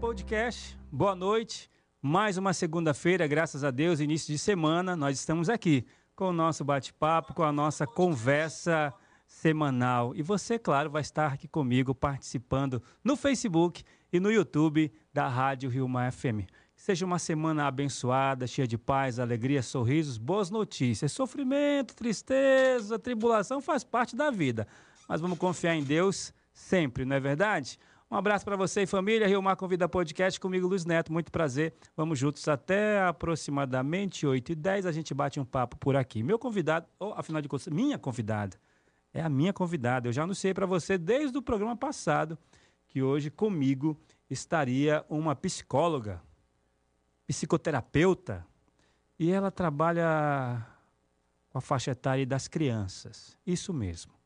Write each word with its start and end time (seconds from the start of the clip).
Podcast. 0.00 0.78
Boa 0.90 1.14
noite. 1.14 1.70
Mais 2.00 2.38
uma 2.38 2.54
segunda-feira, 2.54 3.26
graças 3.26 3.62
a 3.62 3.70
Deus, 3.70 4.00
início 4.00 4.32
de 4.32 4.38
semana, 4.38 4.96
nós 4.96 5.18
estamos 5.18 5.50
aqui 5.50 5.84
com 6.16 6.30
o 6.30 6.32
nosso 6.32 6.64
bate-papo, 6.64 7.34
com 7.34 7.42
a 7.42 7.52
nossa 7.52 7.86
conversa 7.86 8.94
semanal. 9.26 10.14
E 10.16 10.22
você, 10.22 10.58
claro, 10.58 10.88
vai 10.88 11.02
estar 11.02 11.34
aqui 11.34 11.46
comigo 11.46 11.94
participando 11.94 12.82
no 13.04 13.14
Facebook 13.14 13.84
e 14.10 14.18
no 14.18 14.32
YouTube 14.32 14.90
da 15.12 15.28
Rádio 15.28 15.68
Rio 15.68 15.86
Mar 15.86 16.10
FM. 16.10 16.48
seja 16.74 17.04
uma 17.04 17.18
semana 17.18 17.66
abençoada, 17.66 18.46
cheia 18.46 18.66
de 18.66 18.78
paz, 18.78 19.18
alegria, 19.18 19.62
sorrisos, 19.62 20.16
boas 20.16 20.48
notícias. 20.48 21.12
Sofrimento, 21.12 21.94
tristeza, 21.94 22.98
tribulação 22.98 23.60
faz 23.60 23.84
parte 23.84 24.16
da 24.16 24.30
vida. 24.30 24.66
Mas 25.06 25.20
vamos 25.20 25.38
confiar 25.38 25.74
em 25.74 25.84
Deus 25.84 26.32
sempre, 26.54 27.04
não 27.04 27.16
é 27.16 27.20
verdade? 27.20 27.78
Um 28.10 28.16
abraço 28.16 28.44
para 28.44 28.56
você 28.56 28.82
e 28.82 28.86
família. 28.86 29.28
Rio 29.28 29.40
Mar 29.40 29.54
Convida 29.54 29.88
Podcast 29.88 30.40
comigo, 30.40 30.66
Luiz 30.66 30.84
Neto. 30.84 31.12
Muito 31.12 31.30
prazer. 31.30 31.72
Vamos 31.96 32.18
juntos 32.18 32.48
até 32.48 33.00
aproximadamente 33.02 34.26
8 34.26 34.50
e 34.50 34.54
10 34.56 34.86
A 34.86 34.90
gente 34.90 35.14
bate 35.14 35.38
um 35.38 35.44
papo 35.44 35.76
por 35.76 35.94
aqui. 35.94 36.20
Meu 36.20 36.36
convidado, 36.36 36.88
ou 36.98 37.14
afinal 37.14 37.40
de 37.40 37.46
contas, 37.46 37.68
minha 37.68 37.96
convidada, 37.96 38.56
é 39.14 39.22
a 39.22 39.28
minha 39.28 39.52
convidada. 39.52 40.08
Eu 40.08 40.12
já 40.12 40.24
anunciei 40.24 40.52
para 40.52 40.66
você 40.66 40.98
desde 40.98 41.38
o 41.38 41.42
programa 41.42 41.76
passado 41.76 42.36
que 42.88 43.00
hoje 43.00 43.30
comigo 43.30 43.96
estaria 44.28 45.04
uma 45.08 45.36
psicóloga, 45.36 46.20
psicoterapeuta, 47.28 48.44
e 49.20 49.30
ela 49.30 49.52
trabalha 49.52 50.66
com 51.48 51.58
a 51.58 51.60
faixa 51.60 51.92
etária 51.92 52.26
das 52.26 52.48
crianças. 52.48 53.38
Isso 53.46 53.72
mesmo. 53.72 54.19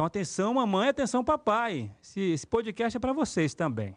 Então, 0.00 0.06
atenção, 0.06 0.54
mamãe, 0.54 0.88
atenção, 0.88 1.22
papai. 1.22 1.94
Esse, 2.02 2.20
esse 2.32 2.46
podcast 2.46 2.96
é 2.96 2.98
para 2.98 3.12
vocês 3.12 3.52
também. 3.52 3.94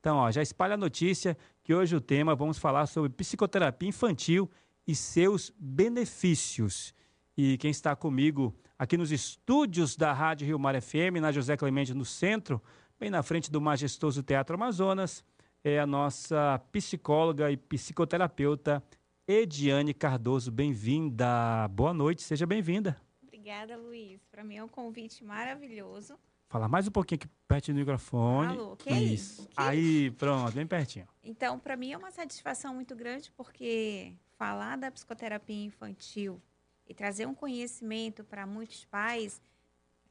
Então, 0.00 0.16
ó, 0.16 0.28
já 0.28 0.42
espalha 0.42 0.74
a 0.74 0.76
notícia 0.76 1.38
que 1.62 1.72
hoje 1.72 1.94
o 1.94 2.00
tema 2.00 2.34
vamos 2.34 2.58
falar 2.58 2.86
sobre 2.86 3.08
psicoterapia 3.10 3.88
infantil 3.88 4.50
e 4.84 4.96
seus 4.96 5.52
benefícios. 5.56 6.92
E 7.36 7.56
quem 7.58 7.70
está 7.70 7.94
comigo 7.94 8.52
aqui 8.76 8.96
nos 8.96 9.12
estúdios 9.12 9.94
da 9.94 10.12
Rádio 10.12 10.44
Rio 10.44 10.58
Mar 10.58 10.74
FM, 10.82 11.20
na 11.20 11.30
José 11.30 11.56
Clemente, 11.56 11.94
no 11.94 12.04
centro, 12.04 12.60
bem 12.98 13.08
na 13.08 13.22
frente 13.22 13.48
do 13.48 13.60
majestoso 13.60 14.24
Teatro 14.24 14.56
Amazonas, 14.56 15.24
é 15.62 15.78
a 15.78 15.86
nossa 15.86 16.60
psicóloga 16.72 17.48
e 17.48 17.56
psicoterapeuta 17.56 18.82
Ediane 19.24 19.94
Cardoso. 19.94 20.50
Bem-vinda. 20.50 21.68
Boa 21.68 21.94
noite, 21.94 22.22
seja 22.22 22.44
bem-vinda. 22.44 23.03
Obrigada, 23.44 23.76
Luiz. 23.76 24.24
Para 24.30 24.42
mim 24.42 24.56
é 24.56 24.64
um 24.64 24.68
convite 24.68 25.22
maravilhoso. 25.22 26.18
Falar 26.48 26.66
mais 26.66 26.88
um 26.88 26.90
pouquinho 26.90 27.18
aqui 27.18 27.28
perto 27.46 27.74
do 27.74 27.74
microfone. 27.74 28.56
Alô, 28.56 28.74
que 28.74 28.88
isso? 28.88 29.42
isso? 29.42 29.48
Que 29.48 29.54
Aí, 29.54 30.10
pronto, 30.12 30.54
bem 30.54 30.66
pertinho. 30.66 31.06
Então, 31.22 31.58
para 31.58 31.76
mim 31.76 31.92
é 31.92 31.98
uma 31.98 32.10
satisfação 32.10 32.72
muito 32.72 32.96
grande 32.96 33.30
porque 33.32 34.14
falar 34.38 34.78
da 34.78 34.90
psicoterapia 34.90 35.62
infantil 35.62 36.40
e 36.88 36.94
trazer 36.94 37.28
um 37.28 37.34
conhecimento 37.34 38.24
para 38.24 38.46
muitos 38.46 38.86
pais, 38.86 39.42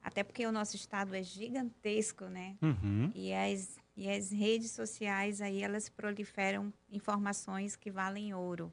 até 0.03 0.23
porque 0.23 0.45
o 0.45 0.51
nosso 0.51 0.75
estado 0.75 1.15
é 1.15 1.23
gigantesco, 1.23 2.25
né? 2.25 2.55
Uhum. 2.61 3.11
E, 3.15 3.33
as, 3.33 3.79
e 3.97 4.11
as 4.11 4.29
redes 4.29 4.69
sociais 4.69 5.41
aí, 5.41 5.63
elas 5.63 5.89
proliferam 5.89 6.71
informações 6.87 7.75
que 7.75 7.89
valem 7.89 8.31
ouro. 8.31 8.71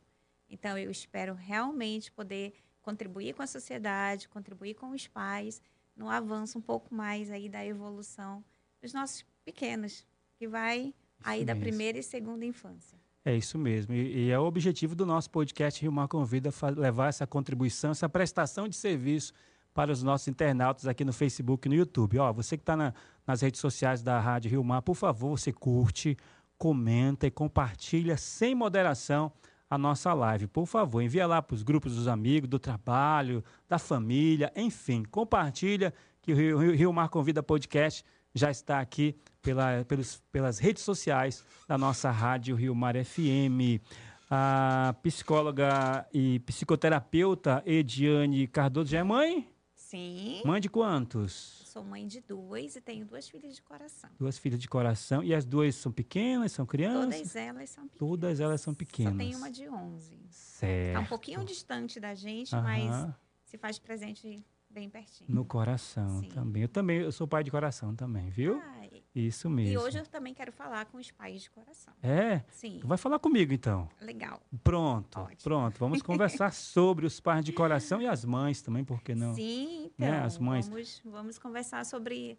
Então, 0.51 0.77
eu 0.77 0.91
espero 0.91 1.33
realmente 1.33 2.13
poder 2.13 2.53
contribuir 2.83 3.35
com 3.35 3.43
a 3.43 3.47
sociedade, 3.47 4.29
contribuir 4.29 4.75
com 4.75 4.91
os 4.91 5.07
pais, 5.07 5.61
no 5.97 6.09
avanço 6.09 6.59
um 6.59 6.63
pouco 6.63 6.95
mais 6.95 7.31
aí 7.31 7.49
da 7.49 7.65
evolução 7.65 8.45
dos 8.81 8.93
nossos 8.93 9.25
pequenos, 9.45 10.07
que 10.39 10.49
vai 10.49 10.79
Isso 10.81 10.95
aí 11.23 11.45
mesmo. 11.45 11.47
da 11.47 11.61
primeira 11.61 11.99
e 11.99 12.03
segunda 12.03 12.45
infância. 12.45 12.99
É 13.25 13.37
isso 13.37 13.59
mesmo. 13.59 13.95
E, 13.95 14.27
e, 14.27 14.31
é 14.31 14.39
o 14.39 14.45
objetivo 14.45 14.95
do 14.95 15.05
nosso 15.05 15.31
podcast 15.31 15.81
Rio 15.81 15.93
Mar 15.93 16.09
Convida 16.09 16.51
levar 16.77 17.09
essa 17.09 17.27
contribuição, 17.27 17.91
essa 17.91 18.09
prestação 18.09 18.67
de 18.67 18.77
serviço 18.77 19.35
para 19.75 19.93
os 19.93 20.03
nossos 20.03 20.27
internautas 20.29 20.87
aqui 20.87 21.05
no 21.05 21.13
Facebook 21.13 21.67
e 21.67 21.69
no 21.69 21.75
YouTube. 21.75 22.19
Ó, 22.19 22.33
você 22.33 22.57
que 22.57 22.63
está 22.63 22.77
na, 22.77 22.95
nas 23.27 23.43
redes 23.43 23.61
sociais 23.61 24.03
da 24.03 24.19
Rádio 24.19 24.51
Rio 24.51 24.65
Mar, 24.65 24.81
por 24.81 24.95
favor, 24.95 25.39
você 25.39 25.53
curte, 25.53 26.17
comenta 26.57 27.27
e 27.27 27.31
compartilha 27.31 28.17
sem 28.17 28.55
moderação 28.55 29.31
a 29.71 29.79
nossa 29.79 30.13
live. 30.13 30.49
Por 30.49 30.67
favor, 30.67 31.01
envia 31.01 31.27
lá 31.27 31.41
para 31.41 31.55
os 31.55 31.63
grupos 31.63 31.95
dos 31.95 32.09
amigos, 32.09 32.51
do 32.51 32.59
trabalho, 32.59 33.43
da 33.69 33.79
família, 33.79 34.53
enfim, 34.57 35.05
compartilha 35.05 35.95
que 36.21 36.33
o 36.33 36.37
Rio, 36.37 36.75
Rio 36.75 36.93
Mar 36.93 37.09
Convida 37.09 37.43
Podcast 37.43 38.05
já 38.35 38.51
está 38.51 38.81
aqui 38.81 39.17
pela, 39.41 39.85
pelos, 39.87 40.21
pelas 40.33 40.59
redes 40.59 40.83
sociais 40.83 41.45
da 41.69 41.79
nossa 41.79 42.11
rádio 42.11 42.57
Rio 42.57 42.75
Mar 42.75 42.95
FM. 42.97 43.81
A 44.29 44.95
psicóloga 45.03 46.07
e 46.13 46.39
psicoterapeuta 46.41 47.63
Ediane 47.65 48.47
Cardoso 48.47 48.91
já 48.91 48.99
é 48.99 49.03
mãe? 49.03 49.49
Sim. 49.91 50.41
Mãe 50.45 50.61
de 50.61 50.69
quantos? 50.69 51.63
sou 51.67 51.83
mãe 51.83 52.07
de 52.07 52.21
duas 52.21 52.77
e 52.77 52.81
tenho 52.81 53.05
duas 53.05 53.29
filhas 53.29 53.57
de 53.57 53.63
coração. 53.63 54.09
Duas 54.17 54.39
filhas 54.39 54.61
de 54.61 54.69
coração. 54.69 55.21
E 55.21 55.35
as 55.35 55.45
duas 55.45 55.75
são 55.75 55.91
pequenas, 55.91 56.53
são 56.53 56.65
crianças? 56.65 57.17
Todas 57.17 57.37
elas 57.37 57.71
são 57.71 57.85
pequenas. 57.89 57.99
Todas 57.99 58.41
elas 58.41 58.61
são 58.61 58.75
pequenas. 58.75 59.13
Só 59.13 59.19
tem 59.19 59.35
uma 59.35 59.51
de 59.51 59.69
11. 59.69 60.19
Certo. 60.31 60.89
Está 60.89 61.01
um 61.01 61.07
pouquinho 61.07 61.45
distante 61.45 61.99
da 61.99 62.15
gente, 62.15 62.55
mas 62.55 63.13
se 63.45 63.59
faz 63.59 63.81
presente 63.81 64.45
bem 64.71 64.89
pertinho. 64.89 65.29
No 65.29 65.45
coração 65.45 66.21
Sim. 66.21 66.29
também. 66.29 66.63
Eu 66.63 66.69
também, 66.69 67.01
eu 67.01 67.13
sou 67.13 67.27
pai 67.27 67.43
de 67.43 67.51
coração 67.51 67.95
também, 67.95 68.31
viu? 68.31 68.61
Ah, 68.63 68.89
Isso 69.15 69.51
mesmo. 69.51 69.73
E 69.73 69.79
hoje 69.79 69.99
eu 69.99 70.07
também 70.07 70.33
quero 70.33 70.53
falar 70.53 70.87
com 70.87 70.99
os 70.99 71.11
pais 71.11 71.43
de 71.43 71.51
coração. 71.51 71.93
É? 72.03 72.43
Sim. 72.49 72.81
Vai 72.85 72.97
falar 72.97 73.19
comigo 73.19 73.53
então. 73.53 73.89
Legal. 74.01 74.41
Pronto, 74.63 75.21
Ótimo. 75.21 75.43
pronto. 75.43 75.79
Vamos 75.79 76.01
conversar 76.03 76.53
sobre 76.55 77.05
os 77.07 77.21
pais 77.21 77.45
de 77.45 77.53
coração 77.53 78.01
e 78.01 78.07
as 78.07 78.25
mães 78.25 78.63
também, 78.63 78.85
por 78.85 79.03
que 79.03 79.15
não? 79.15 79.35
Sim, 79.35 79.87
então. 79.87 80.09
Né? 80.09 80.21
As 80.21 80.39
mães. 80.39 80.69
Vamos, 80.69 81.03
vamos 81.05 81.39
conversar 81.39 81.85
sobre 81.85 82.39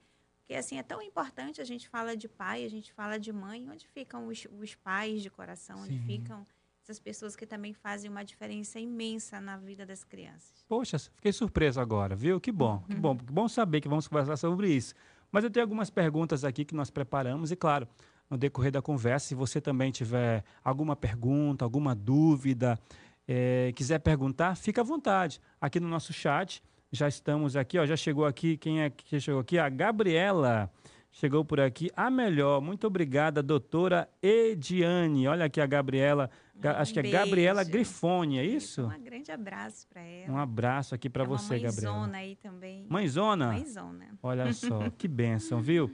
porque 0.52 0.60
assim 0.60 0.78
é 0.78 0.84
tão 0.84 1.02
importante 1.02 1.62
a 1.62 1.64
gente 1.64 1.88
fala 1.88 2.14
de 2.14 2.28
pai, 2.28 2.66
a 2.66 2.70
gente 2.70 2.92
fala 2.92 3.18
de 3.18 3.32
mãe, 3.32 3.70
onde 3.70 3.88
ficam 3.88 4.28
os, 4.28 4.46
os 4.60 4.76
pais 4.76 5.22
de 5.22 5.30
coração, 5.30 5.78
Sim. 5.78 5.84
onde 5.84 6.00
ficam 6.00 6.46
essas 6.84 7.00
pessoas 7.00 7.36
que 7.36 7.46
também 7.46 7.74
fazem 7.74 8.10
uma 8.10 8.24
diferença 8.24 8.80
imensa 8.80 9.40
na 9.40 9.56
vida 9.58 9.86
das 9.86 10.04
crianças. 10.04 10.66
Poxa, 10.68 10.98
fiquei 10.98 11.32
surpreso 11.32 11.80
agora, 11.80 12.16
viu? 12.16 12.40
Que 12.40 12.52
bom, 12.52 12.84
que 12.90 12.96
bom, 12.96 13.16
que 13.16 13.32
bom 13.32 13.48
saber 13.48 13.82
que 13.82 13.88
vamos 13.88 14.08
conversar 14.08 14.36
sobre 14.38 14.70
isso. 14.70 14.96
Mas 15.32 15.44
eu 15.44 15.50
tenho 15.50 15.64
algumas 15.64 15.90
perguntas 15.90 16.44
aqui 16.44 16.66
que 16.66 16.76
nós 16.76 16.90
preparamos 16.90 17.52
e, 17.52 17.56
claro, 17.56 17.88
no 18.30 18.38
decorrer 18.38 18.72
da 18.72 18.82
conversa, 18.82 19.28
se 19.28 19.36
você 19.36 19.62
também 19.62 19.92
tiver 19.92 20.44
alguma 20.64 20.96
pergunta, 20.96 21.64
alguma 21.64 21.94
dúvida, 21.94 22.80
é, 23.28 23.72
quiser 23.76 24.00
perguntar, 24.00 24.56
fica 24.56 24.82
à 24.82 24.84
vontade. 24.84 25.40
Aqui 25.60 25.80
no 25.80 25.88
nosso 25.88 26.12
chat, 26.12 26.64
já 26.92 27.08
estamos 27.08 27.56
aqui, 27.56 27.78
ó, 27.78 27.86
já 27.86 27.96
chegou 27.96 28.26
aqui, 28.26 28.58
quem 28.58 28.82
é 28.82 28.90
que 28.90 29.20
chegou 29.20 29.40
aqui? 29.40 29.60
A 29.60 29.70
Gabriela 29.70 30.72
chegou 31.12 31.44
por 31.46 31.60
aqui. 31.60 31.90
A 31.96 32.10
melhor, 32.10 32.62
muito 32.62 32.88
obrigada, 32.88 33.44
doutora 33.44 34.10
Ediane. 34.22 35.28
Olha 35.28 35.46
aqui 35.46 35.62
a 35.62 35.66
Gabriela 35.66 36.30
acho 36.64 36.94
que 36.94 37.00
é 37.00 37.04
Gabriela 37.04 37.64
Grifone, 37.64 38.40
é 38.40 38.46
isso? 38.46 38.84
Um 38.86 39.04
grande 39.04 39.32
abraço 39.32 39.88
para 39.88 40.02
ela. 40.02 40.34
Um 40.34 40.38
abraço 40.38 40.96
aqui 40.96 41.10
para 41.10 41.24
é 41.24 41.28
você, 41.28 41.60
Gabriela. 41.60 41.96
Mãezona 41.96 42.18
aí 42.18 42.36
também. 42.36 42.86
Mãezona? 42.90 43.48
Mãezona. 43.48 44.08
Olha 44.22 44.52
só, 44.54 44.90
que 44.90 45.08
benção, 45.08 45.62
viu? 45.62 45.92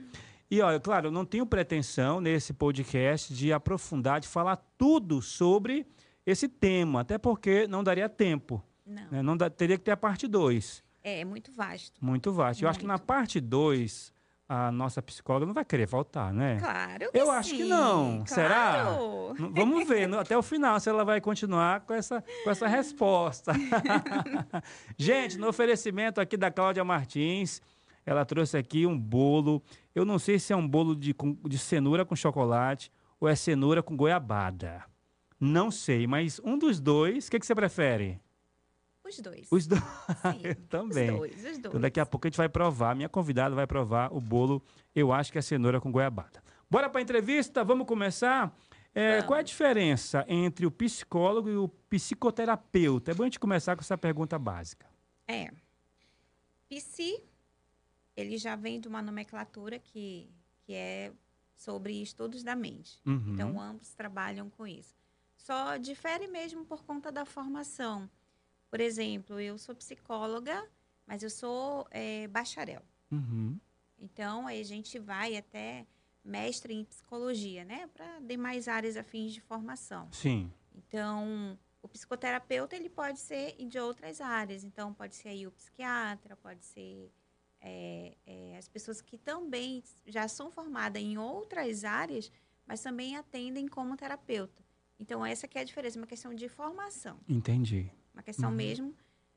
E 0.50 0.60
olha, 0.60 0.80
claro, 0.80 1.08
eu 1.08 1.12
não 1.12 1.24
tenho 1.24 1.44
pretensão 1.44 2.20
nesse 2.20 2.54
podcast 2.54 3.34
de 3.34 3.52
aprofundar, 3.52 4.20
de 4.20 4.28
falar 4.28 4.56
tudo 4.78 5.20
sobre 5.20 5.86
esse 6.24 6.48
tema, 6.48 7.00
até 7.00 7.18
porque 7.18 7.66
não 7.66 7.84
daria 7.84 8.08
tempo. 8.08 8.62
Não. 8.84 9.10
Né? 9.10 9.22
não 9.22 9.36
dá, 9.36 9.50
teria 9.50 9.76
que 9.76 9.84
ter 9.84 9.90
a 9.90 9.96
parte 9.96 10.26
2. 10.26 10.82
É, 11.04 11.20
é 11.20 11.24
muito 11.24 11.52
vasto. 11.52 12.04
Muito 12.04 12.32
vasto. 12.32 12.58
Muito. 12.58 12.64
Eu 12.64 12.70
acho 12.70 12.78
que 12.78 12.86
na 12.86 12.98
parte 12.98 13.40
2 13.40 14.12
a 14.48 14.72
nossa 14.72 15.02
psicóloga 15.02 15.44
não 15.44 15.52
vai 15.52 15.64
querer 15.64 15.86
voltar, 15.86 16.32
né? 16.32 16.56
Claro 16.58 17.10
que 17.12 17.18
Eu 17.18 17.26
sim. 17.26 17.32
acho 17.32 17.54
que 17.54 17.64
não. 17.64 18.24
Claro. 18.24 18.28
Será? 18.28 18.84
Vamos 19.52 19.86
ver 19.86 20.08
no, 20.08 20.18
até 20.18 20.36
o 20.38 20.42
final 20.42 20.80
se 20.80 20.88
ela 20.88 21.04
vai 21.04 21.20
continuar 21.20 21.80
com 21.82 21.92
essa, 21.92 22.24
com 22.42 22.50
essa 22.50 22.66
resposta. 22.66 23.52
Gente, 24.96 25.36
no 25.36 25.48
oferecimento 25.48 26.18
aqui 26.18 26.36
da 26.36 26.50
Cláudia 26.50 26.82
Martins, 26.82 27.60
ela 28.06 28.24
trouxe 28.24 28.56
aqui 28.56 28.86
um 28.86 28.98
bolo. 28.98 29.62
Eu 29.94 30.06
não 30.06 30.18
sei 30.18 30.38
se 30.38 30.52
é 30.52 30.56
um 30.56 30.66
bolo 30.66 30.96
de, 30.96 31.14
de 31.46 31.58
cenoura 31.58 32.06
com 32.06 32.16
chocolate 32.16 32.90
ou 33.20 33.28
é 33.28 33.36
cenoura 33.36 33.82
com 33.82 33.94
goiabada. 33.94 34.82
Não 35.38 35.70
sei, 35.70 36.06
mas 36.06 36.40
um 36.42 36.56
dos 36.56 36.80
dois, 36.80 37.28
o 37.28 37.30
que, 37.30 37.38
que 37.38 37.46
você 37.46 37.54
prefere? 37.54 38.18
Os 39.08 39.18
dois. 39.20 39.48
Os 39.50 39.66
dois. 39.66 39.82
Também. 40.68 41.10
Os 41.10 41.16
dois, 41.16 41.34
os 41.36 41.42
dois. 41.42 41.58
Então 41.58 41.80
daqui 41.80 41.98
a 41.98 42.06
pouco 42.06 42.26
a 42.26 42.30
gente 42.30 42.36
vai 42.36 42.48
provar, 42.48 42.94
minha 42.94 43.08
convidada 43.08 43.54
vai 43.54 43.66
provar 43.66 44.12
o 44.12 44.20
bolo, 44.20 44.62
eu 44.94 45.12
acho 45.12 45.32
que 45.32 45.38
é 45.38 45.42
cenoura 45.42 45.80
com 45.80 45.90
goiabada. 45.90 46.42
Bora 46.70 46.90
para 46.90 47.00
a 47.00 47.02
entrevista, 47.02 47.64
vamos 47.64 47.86
começar? 47.86 48.54
É, 48.94 49.22
qual 49.22 49.36
é 49.36 49.40
a 49.40 49.44
diferença 49.44 50.24
entre 50.28 50.66
o 50.66 50.70
psicólogo 50.70 51.48
e 51.48 51.56
o 51.56 51.68
psicoterapeuta? 51.68 53.12
É 53.12 53.14
bom 53.14 53.22
a 53.22 53.26
gente 53.26 53.38
começar 53.38 53.76
com 53.76 53.80
essa 53.80 53.96
pergunta 53.96 54.38
básica. 54.38 54.86
É. 55.26 55.50
Psi, 56.68 57.22
ele 58.16 58.36
já 58.36 58.56
vem 58.56 58.80
de 58.80 58.88
uma 58.88 59.00
nomenclatura 59.00 59.78
que, 59.78 60.28
que 60.62 60.74
é 60.74 61.12
sobre 61.56 62.02
estudos 62.02 62.42
da 62.42 62.54
mente. 62.54 63.00
Uhum. 63.06 63.34
Então, 63.34 63.60
ambos 63.60 63.94
trabalham 63.94 64.50
com 64.50 64.66
isso. 64.66 64.96
Só 65.36 65.76
difere 65.76 66.26
mesmo 66.26 66.64
por 66.64 66.82
conta 66.82 67.12
da 67.12 67.24
formação. 67.24 68.10
Por 68.70 68.80
exemplo, 68.80 69.40
eu 69.40 69.56
sou 69.58 69.74
psicóloga, 69.74 70.68
mas 71.06 71.22
eu 71.22 71.30
sou 71.30 71.86
é, 71.90 72.28
bacharel. 72.28 72.82
Uhum. 73.10 73.58
Então, 73.98 74.46
aí 74.46 74.60
a 74.60 74.64
gente 74.64 74.98
vai 74.98 75.36
até 75.36 75.86
mestre 76.24 76.74
em 76.74 76.84
psicologia, 76.84 77.64
né? 77.64 77.88
Para 77.88 78.20
demais 78.20 78.68
áreas 78.68 78.96
afins 78.96 79.32
de 79.32 79.40
formação. 79.40 80.08
Sim. 80.12 80.52
Então, 80.74 81.58
o 81.82 81.88
psicoterapeuta, 81.88 82.76
ele 82.76 82.88
pode 82.88 83.18
ser 83.18 83.56
de 83.66 83.78
outras 83.78 84.20
áreas. 84.20 84.62
Então, 84.62 84.92
pode 84.92 85.16
ser 85.16 85.30
aí 85.30 85.46
o 85.46 85.50
psiquiatra, 85.50 86.36
pode 86.36 86.64
ser 86.64 87.10
é, 87.60 88.16
é, 88.26 88.56
as 88.56 88.68
pessoas 88.68 89.00
que 89.00 89.16
também 89.16 89.82
já 90.06 90.28
são 90.28 90.50
formadas 90.50 91.02
em 91.02 91.18
outras 91.18 91.84
áreas, 91.84 92.30
mas 92.66 92.82
também 92.82 93.16
atendem 93.16 93.66
como 93.66 93.96
terapeuta. 93.96 94.62
Então, 95.00 95.24
essa 95.24 95.46
que 95.48 95.56
é 95.56 95.62
a 95.62 95.64
diferença, 95.64 95.98
uma 95.98 96.06
questão 96.06 96.34
de 96.34 96.48
formação. 96.48 97.18
Entendi. 97.28 97.90
Uma 98.18 98.22
questão 98.24 98.50
Uhum. 98.50 98.56
mesmo. 98.56 98.94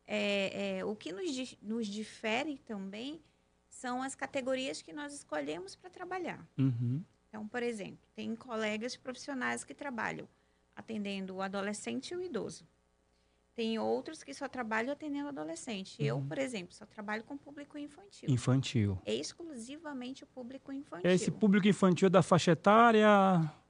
é, 0.08 0.80
é, 0.80 0.84
o 0.86 0.96
que 0.96 1.14
nos, 1.14 1.32
di- 1.32 1.58
nos 1.62 1.86
difere 1.88 2.58
também 2.66 3.22
são 3.70 4.02
as 4.02 4.14
categorias 4.16 4.82
que 4.82 4.92
nós 4.92 5.14
escolhemos 5.14 5.76
para 5.76 5.90
trabalhar. 5.90 6.46
Uhum. 6.58 7.02
Então, 7.30 7.48
por 7.48 7.62
exemplo, 7.64 8.00
tem 8.16 8.36
colegas 8.36 8.98
profissionais 8.98 9.64
que 9.64 9.74
trabalham 9.76 10.28
atendendo 10.76 11.36
o 11.36 11.42
adolescente 11.42 12.12
e 12.12 12.18
o 12.18 12.22
idoso. 12.24 12.68
Tem 13.54 13.78
outros 13.78 14.24
que 14.24 14.34
só 14.34 14.48
trabalham 14.48 14.94
atendendo 14.94 15.28
adolescente. 15.28 15.96
Eu, 16.02 16.16
Uhum. 16.18 16.28
por 16.28 16.38
exemplo, 16.38 16.74
só 16.74 16.86
trabalho 16.86 17.24
com 17.24 17.38
público 17.38 17.78
infantil. 17.78 18.30
Infantil. 18.30 18.98
Exclusivamente 19.06 20.24
o 20.24 20.28
público 20.28 20.72
infantil. 20.72 21.10
Esse 21.12 21.30
público 21.30 21.68
infantil 21.68 22.10
da 22.10 22.22
faixa 22.22 22.52
etária, 22.52 23.08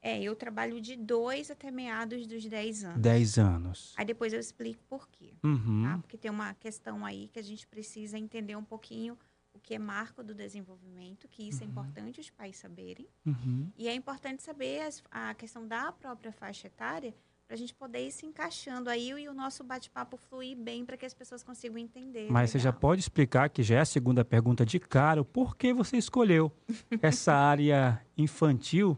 É, 0.03 0.19
eu 0.21 0.35
trabalho 0.35 0.81
de 0.81 0.95
2 0.95 1.51
até 1.51 1.69
meados 1.69 2.25
dos 2.25 2.43
10 2.45 2.83
anos. 2.83 2.99
10 3.01 3.37
anos. 3.37 3.93
Aí 3.97 4.03
depois 4.05 4.33
eu 4.33 4.39
explico 4.39 4.83
por 4.89 5.07
quê. 5.09 5.33
Uhum. 5.43 5.83
tá? 5.83 5.97
Porque 5.99 6.17
tem 6.17 6.29
uma 6.31 6.53
questão 6.55 7.05
aí 7.05 7.27
que 7.27 7.37
a 7.39 7.43
gente 7.43 7.67
precisa 7.67 8.17
entender 8.17 8.55
um 8.55 8.63
pouquinho 8.63 9.17
o 9.53 9.59
que 9.59 9.75
é 9.75 9.79
marco 9.79 10.23
do 10.23 10.33
desenvolvimento, 10.33 11.27
que 11.27 11.47
isso 11.47 11.61
é 11.63 11.67
importante 11.67 12.19
os 12.19 12.29
pais 12.29 12.57
saberem. 12.57 13.07
Uhum. 13.25 13.69
E 13.77 13.87
é 13.87 13.93
importante 13.93 14.41
saber 14.41 14.81
as- 14.81 15.03
a 15.11 15.33
questão 15.35 15.67
da 15.67 15.91
própria 15.91 16.31
faixa 16.31 16.65
etária 16.67 17.13
para 17.51 17.55
a 17.55 17.57
gente 17.57 17.73
poder 17.73 18.07
ir 18.07 18.13
se 18.13 18.25
encaixando 18.25 18.89
aí 18.89 19.09
e 19.09 19.27
o 19.27 19.33
nosso 19.33 19.61
bate-papo 19.61 20.15
fluir 20.15 20.55
bem 20.55 20.85
para 20.85 20.95
que 20.95 21.05
as 21.05 21.13
pessoas 21.13 21.43
consigam 21.43 21.77
entender. 21.77 22.31
Mas 22.31 22.49
você 22.49 22.57
já 22.57 22.69
legal. 22.69 22.79
pode 22.79 23.01
explicar, 23.01 23.49
que 23.49 23.61
já 23.61 23.75
é 23.75 23.79
a 23.79 23.85
segunda 23.85 24.23
pergunta 24.23 24.65
de 24.65 24.79
cara, 24.79 25.19
o 25.19 25.25
porquê 25.25 25.73
você 25.73 25.97
escolheu 25.97 26.49
essa 27.01 27.33
área 27.33 28.01
infantil 28.17 28.97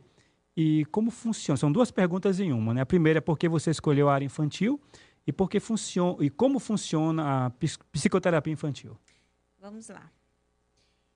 e 0.56 0.86
como 0.92 1.10
funciona? 1.10 1.58
São 1.58 1.72
duas 1.72 1.90
perguntas 1.90 2.40
em 2.40 2.54
uma, 2.54 2.76
né? 2.76 2.82
A 2.82 2.86
primeira 2.86 3.18
é 3.18 3.22
por 3.22 3.40
que 3.40 3.50
você 3.50 3.72
escolheu 3.72 4.08
a 4.08 4.14
área 4.14 4.26
infantil 4.26 4.80
e 5.26 5.34
por 5.34 5.50
que 5.50 5.60
funciona 5.60 6.24
e 6.24 6.30
como 6.30 6.60
funciona 6.60 7.48
a 7.48 7.50
psicoterapia 7.50 8.54
infantil. 8.54 8.96
Vamos 9.60 9.90
lá. 9.90 10.12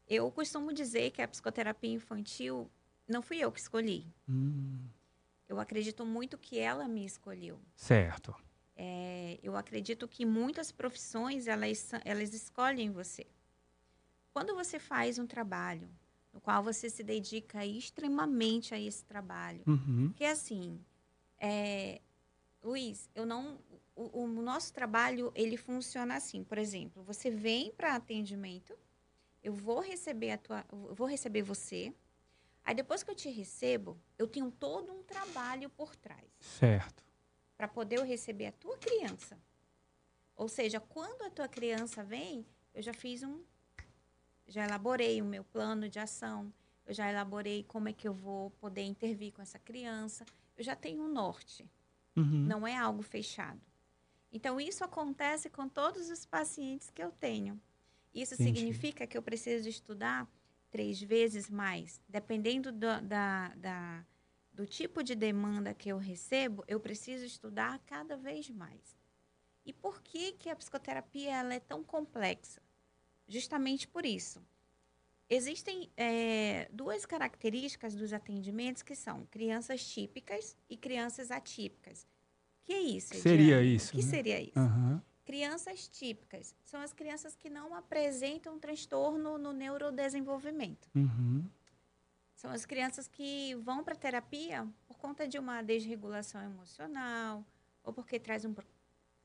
Eu 0.08 0.32
costumo 0.32 0.74
dizer 0.74 1.12
que 1.12 1.22
a 1.22 1.28
psicoterapia 1.28 1.94
infantil 1.94 2.68
não 3.08 3.22
fui 3.22 3.38
eu 3.38 3.52
que 3.52 3.60
escolhi. 3.60 4.08
Hum, 4.28 4.80
Eu 5.48 5.60
acredito 5.60 6.06
muito 6.06 6.38
que 6.38 6.60
ela 6.60 6.88
me 6.88 7.06
escolheu. 7.06 7.60
certo. 7.76 8.36
É, 8.76 9.40
eu 9.42 9.56
acredito 9.56 10.08
que 10.08 10.24
muitas 10.24 10.72
profissões 10.72 11.48
elas, 11.48 11.90
elas 12.06 12.32
escolhem 12.34 12.92
você. 12.92 13.26
Quando 14.32 14.54
você 14.54 14.78
faz 14.78 15.18
um 15.18 15.26
trabalho 15.26 15.90
no 16.32 16.40
qual 16.40 16.62
você 16.62 16.88
se 16.90 17.02
dedica 17.04 17.66
extremamente 17.66 18.76
a 18.76 18.80
esse 18.80 19.04
trabalho, 19.04 19.64
Uhum. 19.66 20.10
porque 20.10 20.26
assim, 20.26 20.80
é, 21.40 22.00
Luiz, 22.62 23.10
eu 23.16 23.26
não, 23.26 23.60
o, 23.96 24.24
o 24.24 24.28
nosso 24.28 24.72
trabalho 24.74 25.32
ele 25.34 25.58
funciona 25.58 26.16
assim. 26.16 26.44
Por 26.44 26.60
exemplo, 26.60 27.02
você 27.04 27.32
vem 27.32 27.72
para 27.72 27.96
atendimento, 27.96 28.78
eu 29.42 29.54
vou 29.54 29.80
receber 29.80 30.32
a 30.32 30.38
tua, 30.38 30.66
eu 30.72 30.94
vou 30.94 31.08
receber 31.08 31.42
você. 31.42 31.92
Aí 32.68 32.76
depois 32.76 33.02
que 33.02 33.10
eu 33.10 33.16
te 33.16 33.30
recebo, 33.30 33.98
eu 34.18 34.28
tenho 34.28 34.52
todo 34.52 34.92
um 34.92 35.02
trabalho 35.02 35.70
por 35.70 35.96
trás 35.96 36.30
Certo. 36.38 37.02
para 37.56 37.66
poder 37.66 37.96
eu 37.96 38.04
receber 38.04 38.48
a 38.48 38.52
tua 38.52 38.78
criança. 38.78 39.40
Ou 40.36 40.50
seja, 40.50 40.78
quando 40.82 41.22
a 41.22 41.30
tua 41.30 41.48
criança 41.48 42.04
vem, 42.04 42.46
eu 42.74 42.82
já 42.84 42.94
fiz 42.94 43.24
um 43.24 43.42
já 44.50 44.66
elaborei 44.66 45.22
o 45.22 45.26
meu 45.26 45.46
plano 45.46 45.88
de 45.88 45.98
ação, 45.98 46.54
eu 46.86 46.94
já 46.94 47.10
elaborei 47.10 47.64
como 47.64 47.88
é 47.88 47.94
que 47.94 48.06
eu 48.08 48.14
vou 48.14 48.50
poder 48.52 48.84
intervir 48.84 49.32
com 49.32 49.42
essa 49.42 49.60
criança, 49.60 50.26
eu 50.58 50.64
já 50.64 50.76
tenho 50.76 51.04
um 51.04 51.08
norte, 51.08 51.66
Uhum. 52.18 52.46
não 52.48 52.68
é 52.68 52.76
algo 52.76 53.02
fechado. 53.02 53.62
Então 54.30 54.60
isso 54.60 54.84
acontece 54.84 55.50
com 55.50 55.70
todos 55.70 56.10
os 56.10 56.26
pacientes 56.26 56.90
que 56.90 57.02
eu 57.02 57.12
tenho. 57.14 57.62
Isso 58.14 58.34
Entendi. 58.36 58.60
significa 58.60 59.08
que 59.08 59.18
eu 59.18 59.22
preciso 59.22 59.70
estudar 59.70 60.28
três 60.78 61.02
vezes 61.02 61.50
mais, 61.50 62.00
dependendo 62.08 62.72
do, 62.72 63.02
da, 63.02 63.50
da, 63.56 64.06
do 64.54 64.64
tipo 64.64 65.02
de 65.02 65.16
demanda 65.16 65.74
que 65.74 65.90
eu 65.90 65.98
recebo, 65.98 66.64
eu 66.68 66.80
preciso 66.80 67.26
estudar 67.26 67.80
cada 67.88 68.16
vez 68.16 68.48
mais. 68.52 68.96
E 69.66 69.74
por 69.74 70.04
que, 70.04 70.34
que 70.34 70.52
a 70.52 70.56
psicoterapia 70.56 71.36
ela 71.36 71.56
é 71.56 71.60
tão 71.60 71.84
complexa? 71.84 72.62
Justamente 73.28 73.88
por 73.88 74.06
isso. 74.06 74.40
Existem 75.28 75.90
eh, 75.98 76.70
duas 76.72 77.08
características 77.08 77.96
dos 77.96 78.14
atendimentos 78.14 78.84
que 78.84 78.96
são 78.96 79.26
crianças 79.32 79.84
típicas 79.84 80.56
e 80.70 80.78
crianças 80.78 81.32
atípicas. 81.32 82.06
Que 82.62 82.74
é 82.74 82.82
isso? 82.82 83.14
Que 83.14 83.22
seria 83.22 83.64
isso, 83.64 83.94
que 83.94 84.04
né? 84.04 84.10
seria 84.12 84.40
isso? 84.40 84.60
Aham. 84.60 85.02
Crianças 85.28 85.90
típicas 85.90 86.56
são 86.64 86.80
as 86.80 86.94
crianças 86.94 87.36
que 87.36 87.50
não 87.50 87.76
apresentam 87.76 88.58
transtorno 88.58 89.38
no 89.38 89.52
neurodesenvolvimento. 89.52 90.90
Uhum. 90.96 91.46
São 92.34 92.50
as 92.50 92.66
crianças 92.66 93.10
que 93.10 93.54
vão 93.56 93.84
para 93.84 93.94
terapia 93.94 94.66
por 94.88 94.98
conta 94.98 95.28
de 95.28 95.38
uma 95.38 95.62
desregulação 95.62 96.42
emocional 96.42 97.46
ou 97.84 97.92
porque 97.92 98.18
traz 98.18 98.46
um, 98.46 98.56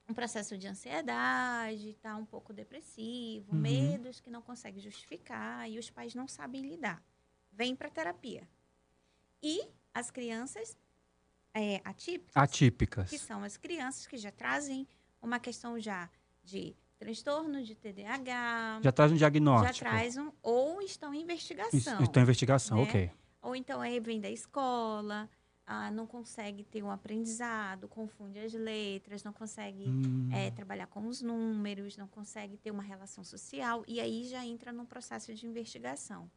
um 0.09 0.13
processo 0.13 0.59
de 0.59 0.67
ansiedade, 0.67 1.91
está 1.91 2.17
um 2.17 2.27
pouco 2.27 2.53
depressivo, 2.53 3.53
Uhum. 3.53 3.61
medos 3.61 4.19
que 4.19 4.29
não 4.29 4.43
consegue 4.43 4.81
justificar 4.81 5.71
e 5.71 5.79
os 5.79 5.89
pais 5.89 6.17
não 6.17 6.27
sabem 6.27 6.63
lidar. 6.63 7.01
Vêm 7.53 7.77
para 7.77 7.89
terapia. 7.89 8.49
E 9.41 9.69
as 9.95 10.11
crianças 10.11 10.77
é, 11.55 11.81
atípicas, 11.85 12.37
Atípicas. 12.37 13.09
que 13.09 13.19
são 13.21 13.45
as 13.45 13.57
crianças 13.57 14.05
que 14.05 14.17
já 14.17 14.33
trazem 14.33 14.89
uma 15.23 15.39
questão 15.39 15.79
já 15.79 16.11
de 16.43 16.77
transtorno 16.99 17.63
de 17.63 17.75
TDAH, 17.75 18.81
Já 18.83 18.93
traz 18.93 19.11
um 19.13 19.17
já 19.17 19.29
diagnóstico. 19.29 19.79
traz 19.79 20.17
um 20.17 20.31
ou 20.43 20.83
estão 20.83 21.15
em 21.15 21.23
investigação. 21.23 22.03
Estão 22.03 22.21
em 22.21 22.25
investigação, 22.25 22.77
né? 22.79 22.83
ok. 22.85 23.11
Ou 23.41 23.57
então 23.57 23.81
aí 23.81 23.99
vem 23.99 24.21
da 24.21 24.31
escola, 24.31 25.29
ah, 25.67 25.91
não 25.91 26.07
consegue 26.07 26.63
ter 26.63 26.83
um 26.83 26.91
aprendizado, 26.91 27.89
confunde 27.89 28.39
as 28.39 28.53
letras, 28.53 29.25
não 29.25 29.33
consegue 29.33 29.85
Hum. 29.89 30.29
eh, 30.33 30.51
trabalhar 30.53 30.87
com 30.87 31.07
os 31.09 31.21
números, 31.23 31.97
não 31.97 32.07
consegue 32.07 32.57
ter 32.57 32.71
uma 32.71 32.83
relação 32.83 33.25
social, 33.25 33.83
e 33.89 33.99
aí 34.01 34.29
já 34.29 34.45
entra 34.45 34.73
num 34.73 34.87
processo 34.87 35.35
de 35.35 35.47
investigação. 35.47 36.31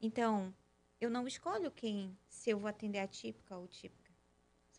Então, 0.00 0.52
eu 1.00 1.10
não 1.10 1.26
escolho 1.26 1.70
quem, 1.70 2.16
se 2.28 2.50
eu 2.50 2.58
vou 2.58 2.68
atender 2.68 2.98
atípica 2.98 3.56
ou 3.56 3.68
típica. 3.68 3.99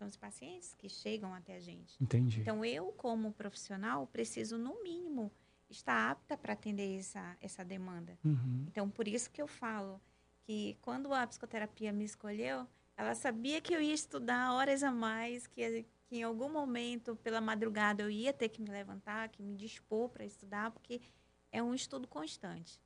São 0.02 0.08
os 0.08 0.18
pacientes 0.18 0.74
que 0.74 0.90
chegam 0.90 1.32
até 1.32 1.58
a 1.58 1.60
gente. 1.60 1.96
Entendi. 2.02 2.42
Então, 2.42 2.66
eu, 2.66 2.92
como 2.94 3.32
profissional, 3.34 4.08
preciso, 4.08 4.58
no 4.58 4.82
mínimo, 4.82 5.32
estar 5.70 6.10
apta 6.10 6.36
para 6.36 6.54
atender 6.54 6.98
essa, 6.98 7.38
essa 7.40 7.64
demanda. 7.64 8.18
Uhum. 8.26 8.66
Então, 8.68 8.90
por 8.90 9.08
isso 9.08 9.30
que 9.30 9.40
eu 9.40 9.46
falo 9.46 10.02
que 10.42 10.76
quando 10.82 11.14
a 11.14 11.28
psicoterapia 11.28 11.94
me 11.94 12.04
escolheu, 12.04 12.66
ela 12.98 13.14
sabia 13.14 13.62
que 13.62 13.76
eu 13.76 13.80
ia 13.80 13.94
estudar 13.94 14.52
horas 14.54 14.82
a 14.82 14.92
mais, 14.92 15.46
que, 15.46 15.86
que 16.08 16.16
em 16.16 16.24
algum 16.24 16.52
momento, 16.52 17.16
pela 17.18 17.40
madrugada, 17.40 18.02
eu 18.02 18.10
ia 18.10 18.34
ter 18.34 18.50
que 18.50 18.60
me 18.60 18.72
levantar, 18.72 19.30
que 19.30 19.44
me 19.44 19.56
dispor 19.56 20.10
para 20.10 20.26
estudar, 20.26 20.72
porque 20.72 21.00
é 21.52 21.62
um 21.62 21.76
estudo 21.76 22.08
constante. 22.08 22.82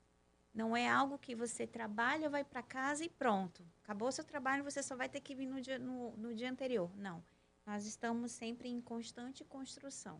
Não 0.55 0.75
é 0.75 0.89
algo 0.89 1.17
que 1.19 1.35
você 1.35 1.67
trabalha, 1.67 2.29
vai 2.29 2.45
para 2.45 2.63
casa 2.63 3.03
e 3.03 3.09
pronto. 3.09 3.61
Acabou 3.83 4.09
seu 4.09 4.23
trabalho, 4.23 4.63
você 4.63 4.81
só 4.81 4.95
vai 4.95 5.09
ter 5.09 5.19
que 5.19 5.35
vir 5.35 5.47
no 5.47 5.59
dia, 5.59 5.77
no, 5.77 6.15
no 6.15 6.33
dia 6.33 6.49
anterior. 6.49 6.89
Não. 6.95 7.21
Nós 7.67 7.85
estamos 7.85 8.31
sempre 8.31 8.69
em 8.69 8.79
constante 8.79 9.43
construção. 9.43 10.17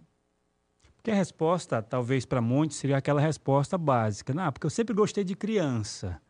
Porque 0.97 1.09
a 1.09 1.15
resposta, 1.15 1.81
talvez 1.81 2.25
para 2.25 2.41
muitos, 2.41 2.75
seria 2.75 2.97
aquela 2.97 3.21
resposta 3.21 3.77
básica. 3.77 4.33
Não, 4.33 4.51
porque 4.51 4.65
eu 4.65 4.69
sempre 4.69 4.93
gostei 4.93 5.23
de 5.23 5.35
criança. 5.35 6.21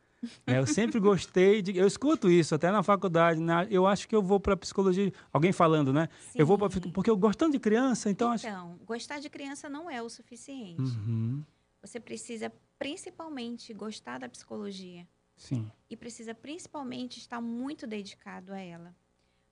né? 0.45 0.59
Eu 0.59 0.67
sempre 0.67 0.99
gostei 0.99 1.63
de. 1.63 1.75
Eu 1.75 1.87
escuto 1.87 2.29
isso 2.29 2.53
até 2.53 2.69
na 2.71 2.83
faculdade. 2.83 3.39
né? 3.39 3.67
Eu 3.71 3.87
acho 3.87 4.07
que 4.07 4.15
eu 4.15 4.21
vou 4.21 4.39
para 4.39 4.55
psicologia. 4.55 5.11
Alguém 5.33 5.51
falando, 5.51 5.91
né? 5.91 6.09
Eu 6.35 6.45
vou 6.45 6.57
para 6.59 6.69
Sim. 6.69 6.91
porque 6.91 7.09
eu 7.09 7.17
gosto 7.17 7.39
tanto 7.39 7.53
de 7.53 7.59
criança, 7.59 8.09
então. 8.09 8.31
acho... 8.31 8.45
Então, 8.45 8.77
gostar 8.85 9.19
de 9.19 9.29
criança 9.29 9.67
não 9.67 9.89
é 9.89 10.01
o 10.01 10.09
suficiente. 10.09 10.81
Uhum. 10.81 11.43
Você 11.81 11.99
precisa 11.99 12.51
principalmente 12.77 13.73
gostar 13.73 14.19
da 14.19 14.29
psicologia. 14.29 15.07
Sim. 15.35 15.69
E 15.89 15.97
precisa 15.97 16.33
principalmente 16.33 17.17
estar 17.19 17.41
muito 17.41 17.85
dedicado 17.85 18.53
a 18.53 18.59
ela. 18.59 18.95